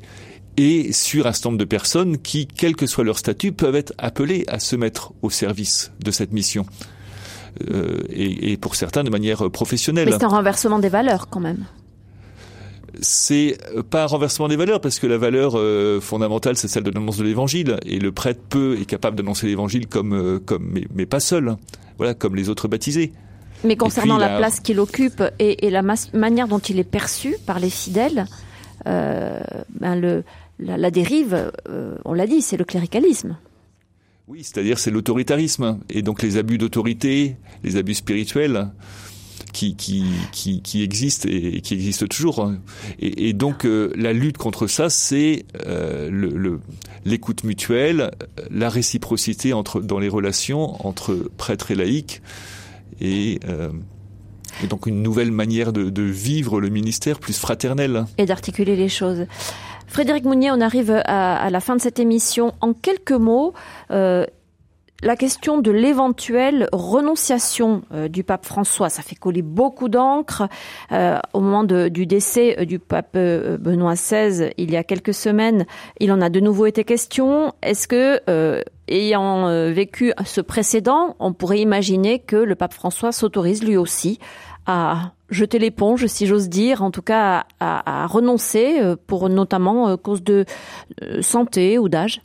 et 0.56 0.93
sur 0.93 1.28
un 1.28 1.34
certain 1.34 1.50
nombre 1.50 1.60
de 1.60 1.66
personnes 1.66 2.18
qui, 2.18 2.47
quel 2.47 2.76
que 2.76 2.88
soit 2.88 3.04
leur 3.04 3.18
statut, 3.18 3.52
peuvent 3.52 3.76
être 3.76 3.93
appelées 3.97 4.45
à 4.47 4.60
se 4.60 4.78
mettre 4.78 5.14
au 5.22 5.30
service 5.30 5.91
de 6.04 6.12
cette 6.12 6.32
mission 6.32 6.66
et, 8.10 8.52
et, 8.52 8.58
pour 8.58 8.76
certains 8.76 9.04
de 9.04 9.10
manière 9.10 9.50
professionnelle. 9.52 10.06
Mais 10.06 10.12
c'est 10.12 10.24
un 10.24 10.30
renversement 10.30 10.80
des 10.80 10.89
valeurs 10.89 11.30
quand 11.30 11.39
même. 11.39 11.66
C'est 13.02 13.58
pas 13.89 14.04
un 14.04 14.08
renversement 14.08 14.47
des 14.47 14.56
valeurs 14.56 14.82
parce 14.82 15.00
que 15.00 15.08
la 15.08 15.18
valeur 15.18 15.54
euh, 15.56 16.02
fondamentale 16.02 16.58
c'est 16.58 16.68
celle 16.68 16.84
de 16.84 16.91
l'annonce 16.91 17.18
de 17.18 17.24
l'évangile 17.24 17.78
et 17.86 18.00
le 18.00 18.12
prêtre 18.12 18.41
peut 18.50 18.78
est 18.80 18.86
capable 18.86 19.16
d'annoncer 19.16 19.47
l'évangile 19.47 19.88
comme 19.88 20.14
euh, 20.14 20.39
comme 20.39 20.70
mais, 20.72 20.86
mais, 20.93 21.06
pas 21.06 21.20
seul 21.20 21.56
voilà 21.97 22.14
comme 22.14 22.36
les 22.36 22.50
autres 22.50 22.68
baptisés. 22.68 23.14
Mais 23.64 23.76
concernant 23.76 24.16
puis, 24.16 24.26
la, 24.26 24.32
la 24.32 24.38
place 24.38 24.60
qu'il 24.60 24.80
occupe 24.80 25.24
et, 25.38 25.68
et 25.68 25.70
la 25.70 25.84
manière 26.14 26.47
dont 26.47 26.60
il 26.60 26.80
est 26.80 26.84
perçu 26.84 27.36
par 27.45 27.60
les 27.60 27.70
fidèles, 27.70 28.26
euh, 28.88 29.39
ben 29.80 29.95
le, 30.00 30.24
la, 30.60 30.78
la 30.78 30.91
dérive, 30.91 31.52
euh, 31.68 31.95
on 32.06 32.14
l'a 32.14 32.28
dit, 32.28 32.41
c'est 32.41 32.58
le 32.58 32.66
cléricalisme. 32.66 33.38
Oui, 34.30 34.43
c'est-à-dire 34.43 34.77
c'est 34.77 34.91
l'autoritarisme 34.91 35.80
et 35.89 36.03
donc 36.03 36.21
les 36.21 36.38
abus 36.38 36.59
d'autorité, 36.59 37.36
les 37.63 37.77
abus 37.77 37.95
spirituels 37.95 38.69
qui, 39.53 39.75
qui, 39.75 40.05
qui, 40.32 40.61
qui 40.61 40.84
existent 40.84 41.27
et 41.27 41.61
qui 41.61 41.73
existent 41.73 42.05
toujours. 42.05 42.51
Et, 42.99 43.30
et 43.30 43.34
donc 43.34 43.65
euh, 43.65 43.91
la 43.95 44.13
lutte 44.13 44.38
contre 44.38 44.67
ça, 44.67 44.91
c'est 44.91 45.45
euh, 45.65 46.59
l'écoute 47.05 47.41
le, 47.41 47.47
mutuelle, 47.47 48.11
la 48.51 48.69
réciprocité 48.69 49.53
entre, 49.53 49.82
dans 49.82 49.97
les 49.97 50.09
relations 50.09 50.86
entre 50.86 51.15
prêtres 51.38 51.71
et 51.71 51.75
laïcs 51.75 52.21
et 53.01 53.39
euh, 53.49 53.71
et 54.63 54.67
donc 54.67 54.88
une 54.88 55.01
nouvelle 55.01 55.32
manière 55.32 55.71
de, 55.71 55.89
de, 55.89 56.01
vivre 56.01 56.59
le 56.59 56.69
ministère 56.69 57.19
plus 57.19 57.38
fraternel. 57.38 58.05
Et 58.17 58.25
d'articuler 58.25 58.75
les 58.75 58.89
choses. 58.89 59.25
Frédéric 59.89 60.23
Mounier, 60.25 60.51
on 60.51 60.61
arrive 60.61 61.01
à, 61.05 61.49
la 61.49 61.59
fin 61.59 61.75
de 61.75 61.81
cette 61.81 61.99
émission. 61.99 62.53
En 62.61 62.73
quelques 62.73 63.11
mots, 63.11 63.53
euh, 63.89 64.23
la 65.01 65.15
question 65.15 65.57
de 65.57 65.71
l'éventuelle 65.71 66.69
renonciation 66.71 67.81
euh, 67.91 68.07
du 68.07 68.23
pape 68.23 68.45
François, 68.45 68.89
ça 68.89 69.01
fait 69.01 69.15
coller 69.15 69.41
beaucoup 69.41 69.89
d'encre. 69.89 70.47
Euh, 70.91 71.17
au 71.33 71.39
moment 71.39 71.63
du 71.63 72.05
décès 72.05 72.65
du 72.67 72.77
pape 72.77 73.17
Benoît 73.17 73.95
XVI, 73.95 74.51
il 74.57 74.71
y 74.71 74.77
a 74.77 74.83
quelques 74.83 75.13
semaines, 75.13 75.65
il 75.99 76.11
en 76.11 76.21
a 76.21 76.29
de 76.29 76.39
nouveau 76.39 76.67
été 76.67 76.83
question. 76.83 77.53
Est-ce 77.63 77.87
que, 77.87 78.21
ayant 78.87 79.71
vécu 79.71 80.13
ce 80.23 80.41
précédent, 80.41 81.15
on 81.19 81.33
pourrait 81.33 81.61
imaginer 81.61 82.19
que 82.19 82.35
le 82.35 82.53
pape 82.53 82.73
François 82.73 83.11
s'autorise 83.11 83.63
lui 83.63 83.75
aussi 83.75 84.19
à 84.67 85.13
jeter 85.30 85.59
l'éponge, 85.59 86.05
si 86.07 86.25
j'ose 86.25 86.49
dire, 86.49 86.82
en 86.84 86.91
tout 86.91 87.01
cas 87.01 87.45
à, 87.59 88.07
renoncer 88.07 88.80
pour 89.07 89.30
notamment 89.30 89.97
cause 89.97 90.23
de 90.23 90.45
santé 91.21 91.77
ou 91.77 91.89
d'âge 91.89 92.21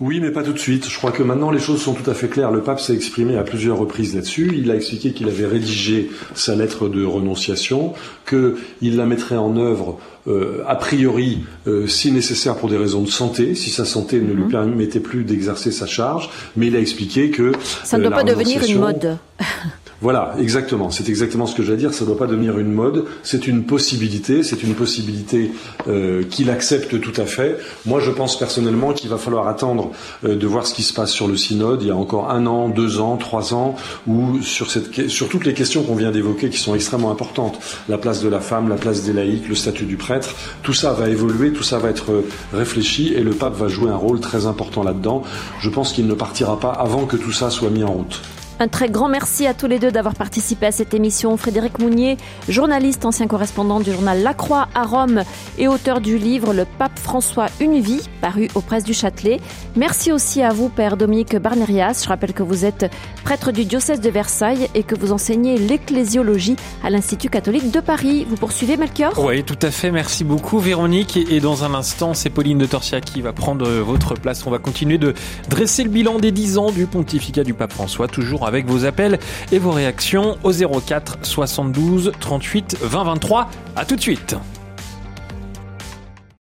oui, 0.00 0.18
mais 0.18 0.30
pas 0.30 0.42
tout 0.42 0.54
de 0.54 0.58
suite. 0.58 0.88
Je 0.88 0.96
crois 0.96 1.12
que 1.12 1.22
maintenant 1.22 1.50
les 1.50 1.58
choses 1.58 1.82
sont 1.82 1.92
tout 1.92 2.10
à 2.10 2.14
fait 2.14 2.28
claires. 2.28 2.50
Le 2.50 2.62
pape 2.62 2.80
s'est 2.80 2.94
exprimé 2.94 3.36
à 3.36 3.42
plusieurs 3.42 3.76
reprises 3.76 4.14
là-dessus. 4.14 4.50
Il 4.56 4.70
a 4.70 4.74
expliqué 4.74 5.12
qu'il 5.12 5.28
avait 5.28 5.46
rédigé 5.46 6.10
sa 6.34 6.54
lettre 6.54 6.88
de 6.88 7.04
renonciation, 7.04 7.92
qu'il 8.26 8.96
la 8.96 9.04
mettrait 9.04 9.36
en 9.36 9.58
œuvre 9.58 9.98
euh, 10.26 10.64
a 10.66 10.76
priori 10.76 11.40
euh, 11.66 11.86
si 11.86 12.12
nécessaire 12.12 12.56
pour 12.56 12.70
des 12.70 12.78
raisons 12.78 13.02
de 13.02 13.10
santé, 13.10 13.54
si 13.54 13.68
sa 13.68 13.84
santé 13.84 14.20
ne 14.20 14.32
lui 14.32 14.44
mhm. 14.44 14.50
permettait 14.50 15.00
plus 15.00 15.24
d'exercer 15.24 15.70
sa 15.70 15.86
charge, 15.86 16.30
mais 16.56 16.68
il 16.68 16.76
a 16.76 16.80
expliqué 16.80 17.30
que 17.30 17.52
ça 17.84 17.98
ne 17.98 18.04
doit 18.04 18.16
pas 18.16 18.24
devenir 18.24 18.62
une 18.64 18.78
mode. 18.78 19.18
Voilà, 20.02 20.34
exactement. 20.38 20.90
C'est 20.90 21.10
exactement 21.10 21.44
ce 21.44 21.54
que 21.54 21.62
j'allais 21.62 21.76
dire. 21.76 21.92
Ça 21.92 22.04
ne 22.04 22.10
doit 22.10 22.18
pas 22.18 22.26
devenir 22.26 22.58
une 22.58 22.72
mode. 22.72 23.04
C'est 23.22 23.46
une 23.46 23.64
possibilité. 23.64 24.42
C'est 24.42 24.62
une 24.62 24.74
possibilité 24.74 25.52
euh, 25.88 26.22
qu'il 26.24 26.48
accepte 26.48 26.98
tout 27.00 27.20
à 27.20 27.26
fait. 27.26 27.58
Moi, 27.84 28.00
je 28.00 28.10
pense 28.10 28.38
personnellement 28.38 28.94
qu'il 28.94 29.10
va 29.10 29.18
falloir 29.18 29.46
attendre 29.46 29.90
euh, 30.24 30.36
de 30.36 30.46
voir 30.46 30.66
ce 30.66 30.72
qui 30.72 30.82
se 30.82 30.94
passe 30.94 31.10
sur 31.10 31.28
le 31.28 31.36
synode. 31.36 31.82
Il 31.82 31.88
y 31.88 31.90
a 31.90 31.96
encore 31.96 32.30
un 32.30 32.46
an, 32.46 32.70
deux 32.70 32.98
ans, 32.98 33.18
trois 33.18 33.52
ans, 33.52 33.76
où 34.06 34.40
sur, 34.40 34.68
sur 34.70 35.28
toutes 35.28 35.44
les 35.44 35.52
questions 35.52 35.82
qu'on 35.82 35.96
vient 35.96 36.10
d'évoquer, 36.10 36.48
qui 36.48 36.58
sont 36.58 36.74
extrêmement 36.74 37.10
importantes, 37.10 37.60
la 37.90 37.98
place 37.98 38.22
de 38.22 38.28
la 38.28 38.40
femme, 38.40 38.70
la 38.70 38.76
place 38.76 39.02
des 39.02 39.12
laïcs, 39.12 39.48
le 39.48 39.54
statut 39.54 39.84
du 39.84 39.96
prêtre, 39.96 40.34
tout 40.62 40.72
ça 40.72 40.94
va 40.94 41.10
évoluer, 41.10 41.52
tout 41.52 41.62
ça 41.62 41.78
va 41.78 41.90
être 41.90 42.12
euh, 42.12 42.28
réfléchi, 42.54 43.12
et 43.14 43.20
le 43.20 43.32
pape 43.32 43.56
va 43.56 43.68
jouer 43.68 43.90
un 43.90 43.96
rôle 43.96 44.20
très 44.20 44.46
important 44.46 44.82
là-dedans. 44.82 45.22
Je 45.60 45.68
pense 45.68 45.92
qu'il 45.92 46.06
ne 46.06 46.14
partira 46.14 46.58
pas 46.58 46.70
avant 46.70 47.04
que 47.04 47.16
tout 47.16 47.32
ça 47.32 47.50
soit 47.50 47.70
mis 47.70 47.84
en 47.84 47.92
route. 47.92 48.22
Un 48.62 48.68
très 48.68 48.90
grand 48.90 49.08
merci 49.08 49.46
à 49.46 49.54
tous 49.54 49.66
les 49.66 49.78
deux 49.78 49.90
d'avoir 49.90 50.14
participé 50.14 50.66
à 50.66 50.70
cette 50.70 50.92
émission. 50.92 51.34
Frédéric 51.38 51.78
Mounier, 51.78 52.18
journaliste, 52.46 53.06
ancien 53.06 53.26
correspondant 53.26 53.80
du 53.80 53.90
journal 53.90 54.22
La 54.22 54.34
Croix 54.34 54.68
à 54.74 54.82
Rome 54.82 55.22
et 55.56 55.66
auteur 55.66 56.02
du 56.02 56.18
livre 56.18 56.52
Le 56.52 56.66
Pape 56.66 56.98
François 56.98 57.46
Une 57.58 57.80
vie, 57.80 58.02
paru 58.20 58.48
aux 58.54 58.60
presses 58.60 58.84
du 58.84 58.92
Châtelet. 58.92 59.40
Merci 59.76 60.12
aussi 60.12 60.42
à 60.42 60.50
vous, 60.50 60.68
Père 60.68 60.98
Dominique 60.98 61.36
Barnerias. 61.36 62.02
Je 62.04 62.08
rappelle 62.10 62.34
que 62.34 62.42
vous 62.42 62.66
êtes 62.66 62.92
prêtre 63.24 63.50
du 63.50 63.64
diocèse 63.64 64.02
de 64.02 64.10
Versailles 64.10 64.68
et 64.74 64.82
que 64.82 64.94
vous 64.94 65.12
enseignez 65.12 65.56
l'ecclésiologie 65.56 66.56
à 66.84 66.90
l'Institut 66.90 67.30
catholique 67.30 67.70
de 67.70 67.80
Paris. 67.80 68.26
Vous 68.28 68.36
poursuivez, 68.36 68.76
Melchior? 68.76 69.18
Oui, 69.24 69.42
tout 69.42 69.58
à 69.62 69.70
fait. 69.70 69.90
Merci 69.90 70.22
beaucoup, 70.22 70.58
Véronique. 70.58 71.16
Et 71.16 71.40
dans 71.40 71.64
un 71.64 71.72
instant, 71.72 72.12
c'est 72.12 72.28
Pauline 72.28 72.58
de 72.58 72.66
Torsia 72.66 73.00
qui 73.00 73.22
va 73.22 73.32
prendre 73.32 73.66
votre 73.66 74.12
place. 74.12 74.46
On 74.46 74.50
va 74.50 74.58
continuer 74.58 74.98
de 74.98 75.14
dresser 75.48 75.82
le 75.82 75.88
bilan 75.88 76.18
des 76.18 76.30
10 76.30 76.58
ans 76.58 76.70
du 76.70 76.84
pontificat 76.84 77.42
du 77.42 77.54
pape 77.54 77.72
François, 77.72 78.06
toujours 78.06 78.49
avec 78.50 78.66
vos 78.66 78.84
appels 78.84 79.20
et 79.52 79.60
vos 79.60 79.70
réactions 79.70 80.36
au 80.42 80.50
04 80.52 81.18
72 81.22 82.10
38 82.18 82.78
20 82.82 83.04
23. 83.04 83.48
À 83.76 83.84
tout 83.84 83.94
de 83.94 84.00
suite. 84.00 84.36